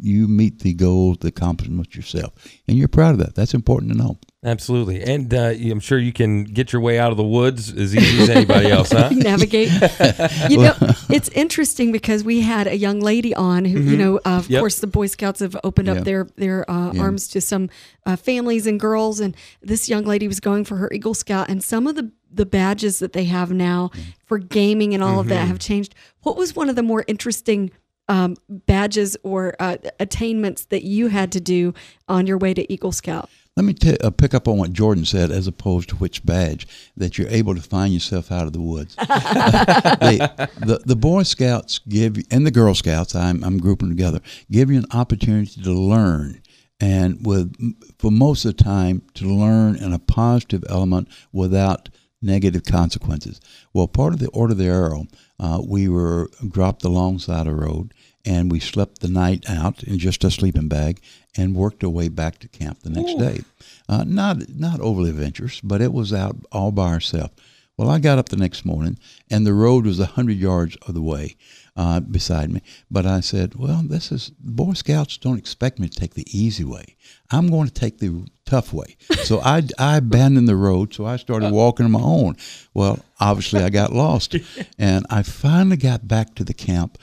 you 0.00 0.26
meet 0.28 0.60
the 0.60 0.72
goals, 0.74 1.18
the 1.18 1.28
accomplishments 1.28 1.94
yourself, 1.94 2.32
and 2.66 2.76
you're 2.78 2.88
proud 2.88 3.12
of 3.12 3.18
that. 3.18 3.34
That's 3.34 3.54
important 3.54 3.92
to 3.92 3.98
know. 3.98 4.18
absolutely. 4.44 5.02
And 5.02 5.32
uh, 5.32 5.52
I'm 5.70 5.80
sure 5.80 5.98
you 5.98 6.12
can 6.12 6.44
get 6.44 6.72
your 6.72 6.80
way 6.82 6.98
out 6.98 7.10
of 7.12 7.16
the 7.16 7.22
woods 7.24 7.72
as 7.72 7.94
easy 7.94 8.22
as 8.22 8.28
anybody 8.28 8.70
else, 8.70 8.90
huh? 8.92 9.10
navigate. 9.14 9.68
you 10.50 10.58
know, 10.58 10.74
it's 11.10 11.28
interesting 11.30 11.92
because 11.92 12.24
we 12.24 12.40
had 12.40 12.66
a 12.66 12.76
young 12.76 13.00
lady 13.00 13.34
on 13.34 13.64
who, 13.64 13.80
you 13.80 13.96
know, 13.96 14.18
of 14.24 14.48
Yep. 14.48 14.60
course, 14.60 14.80
the 14.80 14.86
Boy 14.86 15.06
Scouts 15.06 15.40
have 15.40 15.56
opened 15.62 15.88
up 15.88 16.04
their 16.04 16.26
their 16.36 16.68
uh, 16.70 16.92
Yeah. 16.92 17.02
arms 17.02 17.28
to 17.28 17.40
some 17.40 17.68
uh, 18.06 18.16
families 18.16 18.66
and 18.66 18.80
girls, 18.80 19.20
and 19.20 19.36
this 19.62 19.88
young 19.88 20.04
lady 20.04 20.26
was 20.26 20.40
going 20.40 20.64
for 20.64 20.76
her 20.76 20.90
Eagle 20.92 21.14
Scout, 21.14 21.48
and 21.48 21.62
some 21.62 21.86
of 21.86 21.94
the 21.96 22.10
the 22.34 22.46
badges 22.46 22.98
that 23.00 23.12
they 23.12 23.24
have 23.24 23.52
now 23.52 23.90
for 24.24 24.38
gaming 24.38 24.94
and 24.94 25.02
all 25.04 25.20
of 25.20 25.28
that 25.28 25.46
have 25.48 25.58
changed. 25.58 25.94
What 26.22 26.34
was 26.38 26.56
one 26.56 26.70
of 26.70 26.76
the 26.76 26.82
more 26.82 27.04
interesting? 27.06 27.70
Um, 28.12 28.36
badges 28.48 29.16
or 29.22 29.54
uh, 29.58 29.78
attainments 29.98 30.66
that 30.66 30.84
you 30.84 31.08
had 31.08 31.32
to 31.32 31.40
do 31.40 31.72
on 32.08 32.26
your 32.26 32.36
way 32.36 32.52
to 32.52 32.70
Eagle 32.70 32.92
Scout. 32.92 33.30
Let 33.56 33.64
me 33.64 33.72
t- 33.72 33.96
uh, 33.98 34.10
pick 34.10 34.34
up 34.34 34.46
on 34.48 34.58
what 34.58 34.74
Jordan 34.74 35.06
said, 35.06 35.30
as 35.30 35.46
opposed 35.46 35.88
to 35.90 35.96
which 35.96 36.22
badge 36.24 36.66
that 36.94 37.16
you're 37.16 37.28
able 37.28 37.54
to 37.54 37.62
find 37.62 37.94
yourself 37.94 38.30
out 38.30 38.46
of 38.46 38.52
the 38.52 38.60
woods. 38.60 38.96
the, 38.96 40.50
the 40.58 40.82
the 40.84 40.96
Boy 40.96 41.22
Scouts 41.22 41.78
give 41.80 42.18
and 42.30 42.46
the 42.46 42.50
Girl 42.50 42.74
Scouts, 42.74 43.14
I'm 43.14 43.42
I'm 43.42 43.56
grouping 43.56 43.88
together, 43.88 44.20
give 44.50 44.70
you 44.70 44.78
an 44.78 44.86
opportunity 44.92 45.62
to 45.62 45.72
learn, 45.72 46.42
and 46.80 47.26
with 47.26 47.54
for 47.98 48.10
most 48.10 48.44
of 48.44 48.56
the 48.56 48.62
time 48.62 49.02
to 49.14 49.26
learn 49.26 49.76
in 49.76 49.94
a 49.94 49.98
positive 49.98 50.64
element 50.68 51.08
without 51.32 51.88
negative 52.22 52.64
consequences. 52.64 53.40
Well, 53.74 53.88
part 53.88 54.14
of 54.14 54.18
the 54.20 54.28
Order 54.28 54.52
of 54.52 54.58
the 54.58 54.66
Arrow, 54.66 55.06
uh, 55.38 55.60
we 55.66 55.88
were 55.88 56.30
dropped 56.48 56.84
alongside 56.84 57.46
a 57.46 57.54
road, 57.54 57.92
and 58.24 58.50
we 58.50 58.60
slept 58.60 59.00
the 59.00 59.08
night 59.08 59.48
out 59.48 59.82
in 59.82 59.98
just 59.98 60.24
a 60.24 60.30
sleeping 60.30 60.68
bag, 60.68 61.00
and 61.36 61.54
worked 61.54 61.82
our 61.82 61.90
way 61.90 62.08
back 62.08 62.38
to 62.38 62.48
camp 62.48 62.80
the 62.80 62.90
next 62.90 63.18
day. 63.18 63.40
Uh, 63.88 64.04
not 64.04 64.48
not 64.48 64.80
overly 64.80 65.10
adventurous, 65.10 65.60
but 65.60 65.80
it 65.80 65.92
was 65.92 66.12
out 66.12 66.36
all 66.52 66.72
by 66.72 66.88
ourselves. 66.88 67.32
Well, 67.76 67.88
I 67.88 67.98
got 67.98 68.18
up 68.18 68.28
the 68.28 68.36
next 68.36 68.66
morning, 68.66 68.98
and 69.30 69.46
the 69.46 69.54
road 69.54 69.86
was 69.86 69.98
a 69.98 70.06
hundred 70.06 70.36
yards 70.36 70.76
of 70.86 70.94
the 70.94 71.02
way 71.02 71.36
uh, 71.74 72.00
beside 72.00 72.50
me. 72.50 72.60
But 72.90 73.06
I 73.06 73.20
said, 73.20 73.54
"Well, 73.54 73.82
this 73.84 74.12
is 74.12 74.30
Boy 74.38 74.74
Scouts 74.74 75.16
don't 75.16 75.38
expect 75.38 75.78
me 75.78 75.88
to 75.88 75.98
take 75.98 76.14
the 76.14 76.26
easy 76.38 76.64
way. 76.64 76.96
I'm 77.30 77.48
going 77.48 77.66
to 77.66 77.72
take 77.72 77.98
the 77.98 78.26
tough 78.44 78.72
way." 78.72 78.96
So 79.22 79.40
I 79.40 79.62
I 79.78 79.96
abandoned 79.98 80.48
the 80.48 80.56
road, 80.56 80.92
so 80.92 81.06
I 81.06 81.16
started 81.16 81.52
walking 81.52 81.86
on 81.86 81.92
my 81.92 82.00
own. 82.02 82.36
Well, 82.74 82.98
obviously 83.20 83.62
I 83.62 83.70
got 83.70 83.92
lost, 83.92 84.36
and 84.78 85.06
I 85.08 85.22
finally 85.22 85.76
got 85.76 86.06
back 86.06 86.34
to 86.34 86.44
the 86.44 86.54
camp 86.54 86.98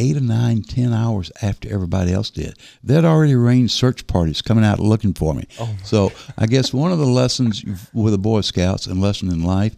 eight 0.00 0.16
or 0.16 0.20
nine, 0.20 0.62
ten 0.62 0.92
hours 0.92 1.30
after 1.42 1.72
everybody 1.72 2.12
else 2.12 2.30
did. 2.30 2.58
They'd 2.82 3.04
already 3.04 3.34
arranged 3.34 3.72
search 3.72 4.06
parties 4.06 4.42
coming 4.42 4.64
out 4.64 4.80
looking 4.80 5.12
for 5.12 5.34
me. 5.34 5.46
Oh, 5.60 5.76
so 5.84 6.10
I 6.38 6.46
guess 6.46 6.72
one 6.72 6.90
of 6.90 6.98
the 6.98 7.06
lessons 7.06 7.64
with 7.92 8.12
the 8.12 8.18
Boy 8.18 8.40
Scouts 8.40 8.86
and 8.86 9.00
lesson 9.00 9.30
in 9.30 9.44
life, 9.44 9.74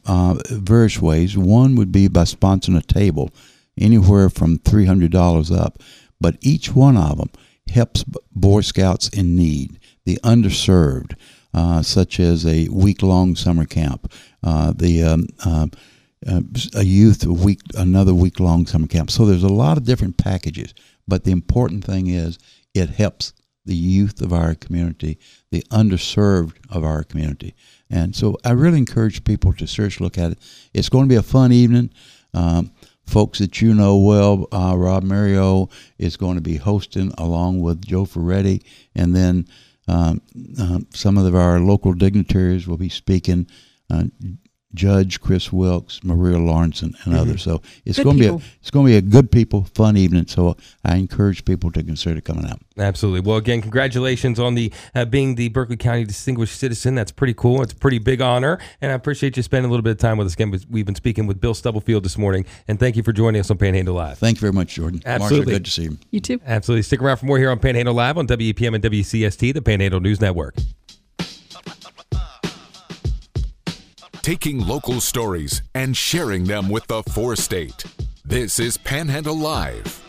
uh, 0.06 0.36
various 0.50 1.00
ways. 1.00 1.36
One 1.36 1.76
would 1.76 1.92
be 1.92 2.08
by 2.08 2.24
sponsoring 2.24 2.78
a 2.78 2.82
table, 2.82 3.30
anywhere 3.78 4.30
from 4.30 4.58
$300 4.58 5.56
up. 5.56 5.82
But 6.20 6.36
each 6.40 6.74
one 6.74 6.96
of 6.96 7.18
them 7.18 7.30
helps 7.70 8.04
Boy 8.32 8.62
Scouts 8.62 9.08
in 9.08 9.36
need, 9.36 9.78
the 10.04 10.18
underserved, 10.24 11.14
uh, 11.54 11.82
such 11.82 12.20
as 12.20 12.46
a 12.46 12.68
week 12.68 13.02
long 13.02 13.36
summer 13.36 13.64
camp, 13.64 14.12
uh, 14.42 14.72
the 14.74 15.02
um, 15.02 15.26
um, 15.44 15.70
uh, 16.26 16.40
a 16.74 16.82
youth 16.82 17.24
week 17.24 17.60
another 17.74 18.14
week 18.14 18.40
long 18.40 18.66
summer 18.66 18.86
camp. 18.86 19.10
So 19.10 19.24
there's 19.24 19.44
a 19.44 19.48
lot 19.48 19.76
of 19.76 19.84
different 19.84 20.16
packages, 20.16 20.74
but 21.06 21.24
the 21.24 21.30
important 21.30 21.84
thing 21.84 22.08
is 22.08 22.38
it 22.74 22.90
helps 22.90 23.32
the 23.64 23.76
youth 23.76 24.20
of 24.20 24.32
our 24.32 24.54
community, 24.54 25.18
the 25.50 25.62
underserved 25.70 26.56
of 26.70 26.84
our 26.84 27.04
community. 27.04 27.54
And 27.90 28.14
so 28.14 28.36
I 28.44 28.50
really 28.50 28.78
encourage 28.78 29.24
people 29.24 29.52
to 29.54 29.66
seriously 29.66 30.04
look 30.04 30.18
at 30.18 30.32
it. 30.32 30.38
It's 30.74 30.88
going 30.88 31.04
to 31.04 31.08
be 31.08 31.16
a 31.16 31.22
fun 31.22 31.52
evening. 31.52 31.90
Um, 32.34 32.72
folks 33.06 33.38
that 33.38 33.62
you 33.62 33.72
know 33.74 33.96
well, 33.96 34.46
uh, 34.52 34.74
Rob 34.76 35.02
Mario 35.02 35.70
is 35.98 36.16
going 36.16 36.34
to 36.34 36.42
be 36.42 36.56
hosting 36.56 37.12
along 37.16 37.60
with 37.60 37.84
Joe 37.84 38.04
Ferretti, 38.04 38.62
and 38.94 39.16
then 39.16 39.48
um, 39.88 40.20
uh, 40.60 40.80
some 40.90 41.16
of 41.16 41.34
our 41.34 41.58
local 41.60 41.94
dignitaries 41.94 42.68
will 42.68 42.76
be 42.76 42.90
speaking. 42.90 43.46
Uh, 43.90 44.04
Judge 44.78 45.20
Chris 45.20 45.52
Wilkes, 45.52 46.04
Maria 46.04 46.38
Lawrence, 46.38 46.82
and, 46.82 46.94
and 47.04 47.14
others. 47.14 47.42
So 47.42 47.60
it's 47.84 47.98
going 47.98 48.16
to 48.16 48.22
be 48.22 48.28
a 48.28 48.34
it's 48.60 48.70
going 48.70 48.86
to 48.86 48.92
be 48.92 48.96
a 48.96 49.02
good 49.02 49.32
people, 49.32 49.64
fun 49.74 49.96
evening. 49.96 50.28
So 50.28 50.56
I 50.84 50.96
encourage 50.96 51.44
people 51.44 51.72
to 51.72 51.82
consider 51.82 52.20
coming 52.20 52.46
out. 52.46 52.60
Absolutely. 52.78 53.20
Well, 53.20 53.38
again, 53.38 53.60
congratulations 53.60 54.38
on 54.38 54.54
the 54.54 54.72
uh, 54.94 55.04
being 55.04 55.34
the 55.34 55.48
Berkeley 55.48 55.76
County 55.76 56.04
Distinguished 56.04 56.56
Citizen. 56.56 56.94
That's 56.94 57.10
pretty 57.10 57.34
cool. 57.34 57.60
It's 57.60 57.72
a 57.72 57.76
pretty 57.76 57.98
big 57.98 58.22
honor, 58.22 58.60
and 58.80 58.92
I 58.92 58.94
appreciate 58.94 59.36
you 59.36 59.42
spending 59.42 59.68
a 59.68 59.70
little 59.72 59.82
bit 59.82 59.90
of 59.90 59.98
time 59.98 60.16
with 60.16 60.28
us. 60.28 60.34
Again, 60.34 60.56
we've 60.70 60.86
been 60.86 60.94
speaking 60.94 61.26
with 61.26 61.40
Bill 61.40 61.54
Stubblefield 61.54 62.04
this 62.04 62.16
morning, 62.16 62.46
and 62.68 62.78
thank 62.78 62.94
you 62.94 63.02
for 63.02 63.12
joining 63.12 63.40
us 63.40 63.50
on 63.50 63.58
Panhandle 63.58 63.96
Live. 63.96 64.18
Thank 64.18 64.36
you 64.36 64.42
very 64.42 64.52
much, 64.52 64.74
Jordan. 64.74 65.02
Absolutely. 65.04 65.54
Marsha, 65.54 65.56
good 65.56 65.64
to 65.64 65.70
see 65.72 65.82
you. 65.82 65.98
You 66.12 66.20
too. 66.20 66.40
Absolutely. 66.46 66.82
Stick 66.82 67.02
around 67.02 67.16
for 67.16 67.26
more 67.26 67.38
here 67.38 67.50
on 67.50 67.58
Panhandle 67.58 67.94
Live 67.94 68.16
on 68.16 68.28
WEPM 68.28 68.76
and 68.76 68.84
WCST, 68.84 69.54
the 69.54 69.62
Panhandle 69.62 70.00
News 70.00 70.20
Network. 70.20 70.54
Taking 74.28 74.60
local 74.60 75.00
stories 75.00 75.62
and 75.74 75.96
sharing 75.96 76.44
them 76.44 76.68
with 76.68 76.86
the 76.86 77.02
four 77.02 77.34
state. 77.34 77.82
This 78.26 78.60
is 78.60 78.76
Panhandle 78.76 79.38
Live. 79.38 80.04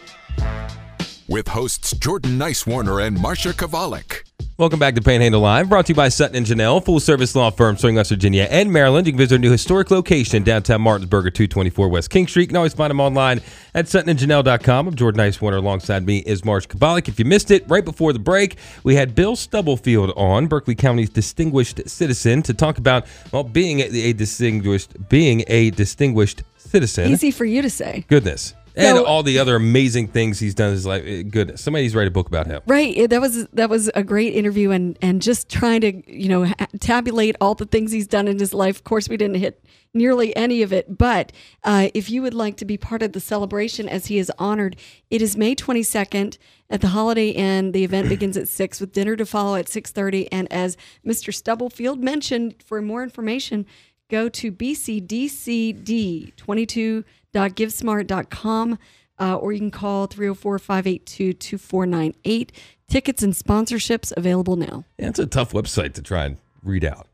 With 1.29 1.47
hosts 1.47 1.95
Jordan 1.95 2.37
Nicewarner 2.37 3.07
and 3.07 3.17
Marsha 3.17 3.53
Chwalik. 3.53 4.28
Welcome 4.59 4.77
back 4.77 4.95
to 4.95 5.01
Panhandle 5.01 5.39
Live, 5.39 5.69
brought 5.69 5.85
to 5.85 5.91
you 5.91 5.95
by 5.95 6.09
Sutton 6.09 6.35
and 6.35 6.45
Janelli, 6.45 6.83
full 6.83 6.99
service 6.99 7.33
law 7.33 7.49
firm 7.49 7.77
serving 7.77 7.95
West 7.95 8.09
Virginia 8.09 8.45
and 8.51 8.73
Maryland. 8.73 9.07
You 9.07 9.13
can 9.13 9.17
visit 9.17 9.35
our 9.35 9.39
new 9.39 9.53
historic 9.53 9.89
location 9.89 10.43
downtown 10.43 10.81
Martinsburg 10.81 11.27
at 11.27 11.33
224 11.33 11.87
West 11.87 12.09
King 12.09 12.27
Street. 12.27 12.41
You 12.41 12.47
can 12.47 12.57
always 12.57 12.73
find 12.73 12.91
them 12.91 12.99
online 12.99 13.39
at 13.73 13.85
suttonandjanelli.com. 13.85 14.89
I'm 14.89 14.95
Jordan 14.95 15.33
Warner. 15.39 15.55
Alongside 15.55 16.05
me 16.05 16.17
is 16.17 16.43
Marsh 16.43 16.67
Chwalik. 16.67 17.07
If 17.07 17.19
you 17.19 17.23
missed 17.23 17.51
it, 17.51 17.63
right 17.69 17.85
before 17.85 18.11
the 18.11 18.19
break, 18.19 18.57
we 18.83 18.95
had 18.95 19.15
Bill 19.15 19.37
Stubblefield 19.37 20.11
on, 20.17 20.47
Berkeley 20.47 20.75
County's 20.75 21.09
distinguished 21.09 21.87
citizen, 21.87 22.41
to 22.41 22.53
talk 22.53 22.77
about 22.77 23.07
well 23.31 23.45
being 23.45 23.79
a 23.79 24.11
distinguished 24.11 25.07
being 25.07 25.45
a 25.47 25.69
distinguished 25.69 26.43
citizen. 26.57 27.09
Easy 27.09 27.31
for 27.31 27.45
you 27.45 27.61
to 27.61 27.69
say. 27.69 28.03
Goodness 28.09 28.55
and 28.75 28.97
so, 28.97 29.05
all 29.05 29.23
the 29.23 29.39
other 29.39 29.55
amazing 29.55 30.07
things 30.07 30.39
he's 30.39 30.55
done 30.55 30.73
is 30.73 30.85
like 30.85 31.03
eh, 31.05 31.23
goodness 31.23 31.61
somebody's 31.61 31.95
write 31.95 32.07
a 32.07 32.11
book 32.11 32.27
about 32.27 32.47
him. 32.47 32.61
Right 32.65 32.97
eh, 32.97 33.07
that 33.07 33.21
was 33.21 33.47
that 33.47 33.69
was 33.69 33.89
a 33.95 34.03
great 34.03 34.33
interview 34.33 34.71
and 34.71 34.97
and 35.01 35.21
just 35.21 35.49
trying 35.49 35.81
to 35.81 36.11
you 36.11 36.29
know 36.29 36.51
tabulate 36.79 37.35
all 37.41 37.55
the 37.55 37.65
things 37.65 37.91
he's 37.91 38.07
done 38.07 38.27
in 38.27 38.39
his 38.39 38.53
life. 38.53 38.77
Of 38.77 38.83
course 38.83 39.09
we 39.09 39.17
didn't 39.17 39.37
hit 39.37 39.63
nearly 39.93 40.35
any 40.35 40.61
of 40.61 40.71
it 40.71 40.97
but 40.99 41.31
uh, 41.63 41.89
if 41.95 42.11
you 42.11 42.21
would 42.21 42.33
like 42.33 42.55
to 42.57 42.65
be 42.65 42.77
part 42.77 43.01
of 43.01 43.13
the 43.13 43.19
celebration 43.19 43.89
as 43.89 44.05
he 44.05 44.19
is 44.19 44.31
honored 44.37 44.75
it 45.09 45.21
is 45.21 45.35
may 45.35 45.55
22nd 45.55 46.37
at 46.69 46.81
the 46.81 46.89
holiday 46.89 47.29
inn. 47.29 47.71
The 47.71 47.83
event 47.83 48.09
begins 48.09 48.37
at 48.37 48.47
6 48.47 48.79
with 48.79 48.93
dinner 48.93 49.15
to 49.15 49.25
follow 49.25 49.55
at 49.55 49.65
6.30 49.65 50.27
and 50.31 50.51
as 50.51 50.77
mr 51.05 51.33
stubblefield 51.33 52.03
mentioned 52.03 52.55
for 52.63 52.81
more 52.81 53.01
information 53.01 53.65
go 54.09 54.29
to 54.29 54.51
bcdcd 54.51 56.35
22 56.35 57.03
www.givesmart.com. 57.33 58.79
Uh, 59.21 59.35
or 59.35 59.51
you 59.51 59.59
can 59.59 59.71
call 59.71 60.07
304 60.07 60.59
582 60.59 61.33
2498. 61.33 62.51
Tickets 62.87 63.21
and 63.21 63.33
sponsorships 63.33 64.13
available 64.15 64.55
now. 64.55 64.85
Yeah, 64.97 65.09
it's 65.09 65.19
a 65.19 65.27
tough 65.27 65.51
website 65.51 65.93
to 65.93 66.01
try 66.01 66.25
and 66.25 66.37
read 66.63 66.85
out. 66.85 67.07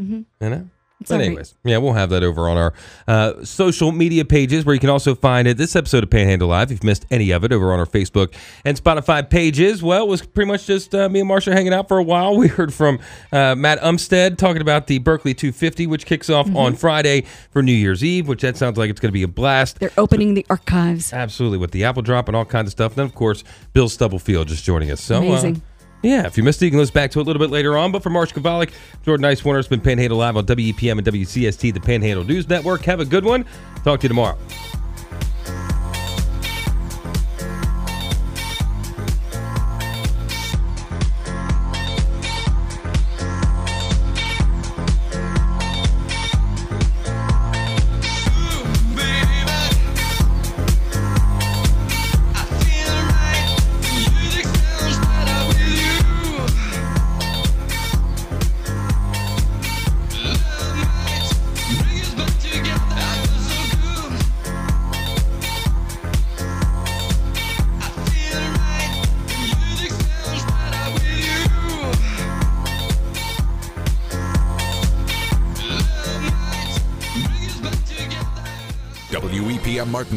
Mm-hmm. 0.00 0.22
You 0.40 0.50
know? 0.50 0.68
But 1.08 1.20
anyways, 1.22 1.54
yeah, 1.64 1.78
we'll 1.78 1.94
have 1.94 2.10
that 2.10 2.22
over 2.22 2.48
on 2.48 2.56
our 2.58 2.74
uh, 3.08 3.42
social 3.44 3.90
media 3.90 4.24
pages 4.24 4.64
where 4.66 4.74
you 4.74 4.80
can 4.80 4.90
also 4.90 5.14
find 5.14 5.48
it. 5.48 5.56
This 5.56 5.74
episode 5.74 6.04
of 6.04 6.10
Panhandle 6.10 6.48
Live, 6.48 6.68
if 6.68 6.72
you've 6.72 6.84
missed 6.84 7.06
any 7.10 7.30
of 7.30 7.42
it, 7.42 7.52
over 7.52 7.72
on 7.72 7.78
our 7.78 7.86
Facebook 7.86 8.34
and 8.66 8.76
Spotify 8.82 9.28
pages. 9.28 9.82
Well, 9.82 10.04
it 10.04 10.08
was 10.08 10.20
pretty 10.20 10.50
much 10.50 10.66
just 10.66 10.94
uh, 10.94 11.08
me 11.08 11.20
and 11.20 11.30
Marsha 11.30 11.52
hanging 11.52 11.72
out 11.72 11.88
for 11.88 11.98
a 11.98 12.02
while. 12.02 12.36
We 12.40 12.48
heard 12.48 12.72
from 12.74 12.98
uh, 13.32 13.54
Matt 13.54 13.80
Umstead 13.80 14.36
talking 14.38 14.60
about 14.62 14.86
the 14.88 14.98
Berkeley 14.98 15.32
250, 15.34 15.86
which 15.86 16.04
kicks 16.06 16.28
off 16.28 16.46
Mm-hmm. 16.46 16.56
on 16.56 16.74
Friday 16.74 17.24
for 17.50 17.62
New 17.62 17.72
Year's 17.72 18.02
Eve, 18.02 18.28
which 18.28 18.40
that 18.42 18.56
sounds 18.56 18.76
like 18.78 18.88
it's 18.90 18.98
going 19.00 19.10
to 19.10 19.12
be 19.12 19.22
a 19.22 19.28
blast. 19.28 19.78
they're 19.78 19.90
opening 19.98 20.34
the 20.34 20.44
archives 20.50 21.12
Absolutely, 21.12 21.58
with 21.58 21.70
the 21.70 21.84
apple 21.84 22.02
drop 22.02 22.28
and 22.28 22.36
all 22.36 22.44
kinds 22.46 22.68
of 22.68 22.72
stuff. 22.72 22.92
And 22.92 22.98
then, 22.98 23.06
of 23.06 23.14
course, 23.14 23.44
Bill 23.72 23.88
Stubblefield 23.88 24.48
just 24.48 24.64
joining 24.64 24.90
us. 24.90 25.00
So, 25.02 25.16
uh, 25.16 25.18
Amazing. 25.20 25.62
Yeah, 26.02 26.26
if 26.26 26.38
you 26.38 26.42
missed 26.42 26.62
it, 26.62 26.66
you 26.66 26.70
can 26.70 26.80
listen 26.80 26.94
back 26.94 27.10
to 27.10 27.18
it 27.18 27.22
a 27.22 27.26
little 27.26 27.40
bit 27.40 27.50
later 27.50 27.76
on. 27.76 27.92
But 27.92 28.02
for 28.02 28.10
Marsh 28.10 28.32
Chwalik, 28.32 28.72
Jordan 29.04 29.24
Nicewarner 29.24 29.58
it's 29.58 29.68
been 29.68 29.80
Panhandle 29.80 30.18
Live 30.18 30.36
on 30.36 30.46
WEPM 30.46 30.98
and 30.98 31.06
WCST, 31.06 31.74
the 31.74 31.80
Panhandle 31.80 32.24
News 32.24 32.48
Network. 32.48 32.82
Have 32.82 33.00
a 33.00 33.04
good 33.04 33.24
one. 33.24 33.44
Talk 33.84 34.00
to 34.00 34.04
you 34.04 34.08
tomorrow. 34.08 34.38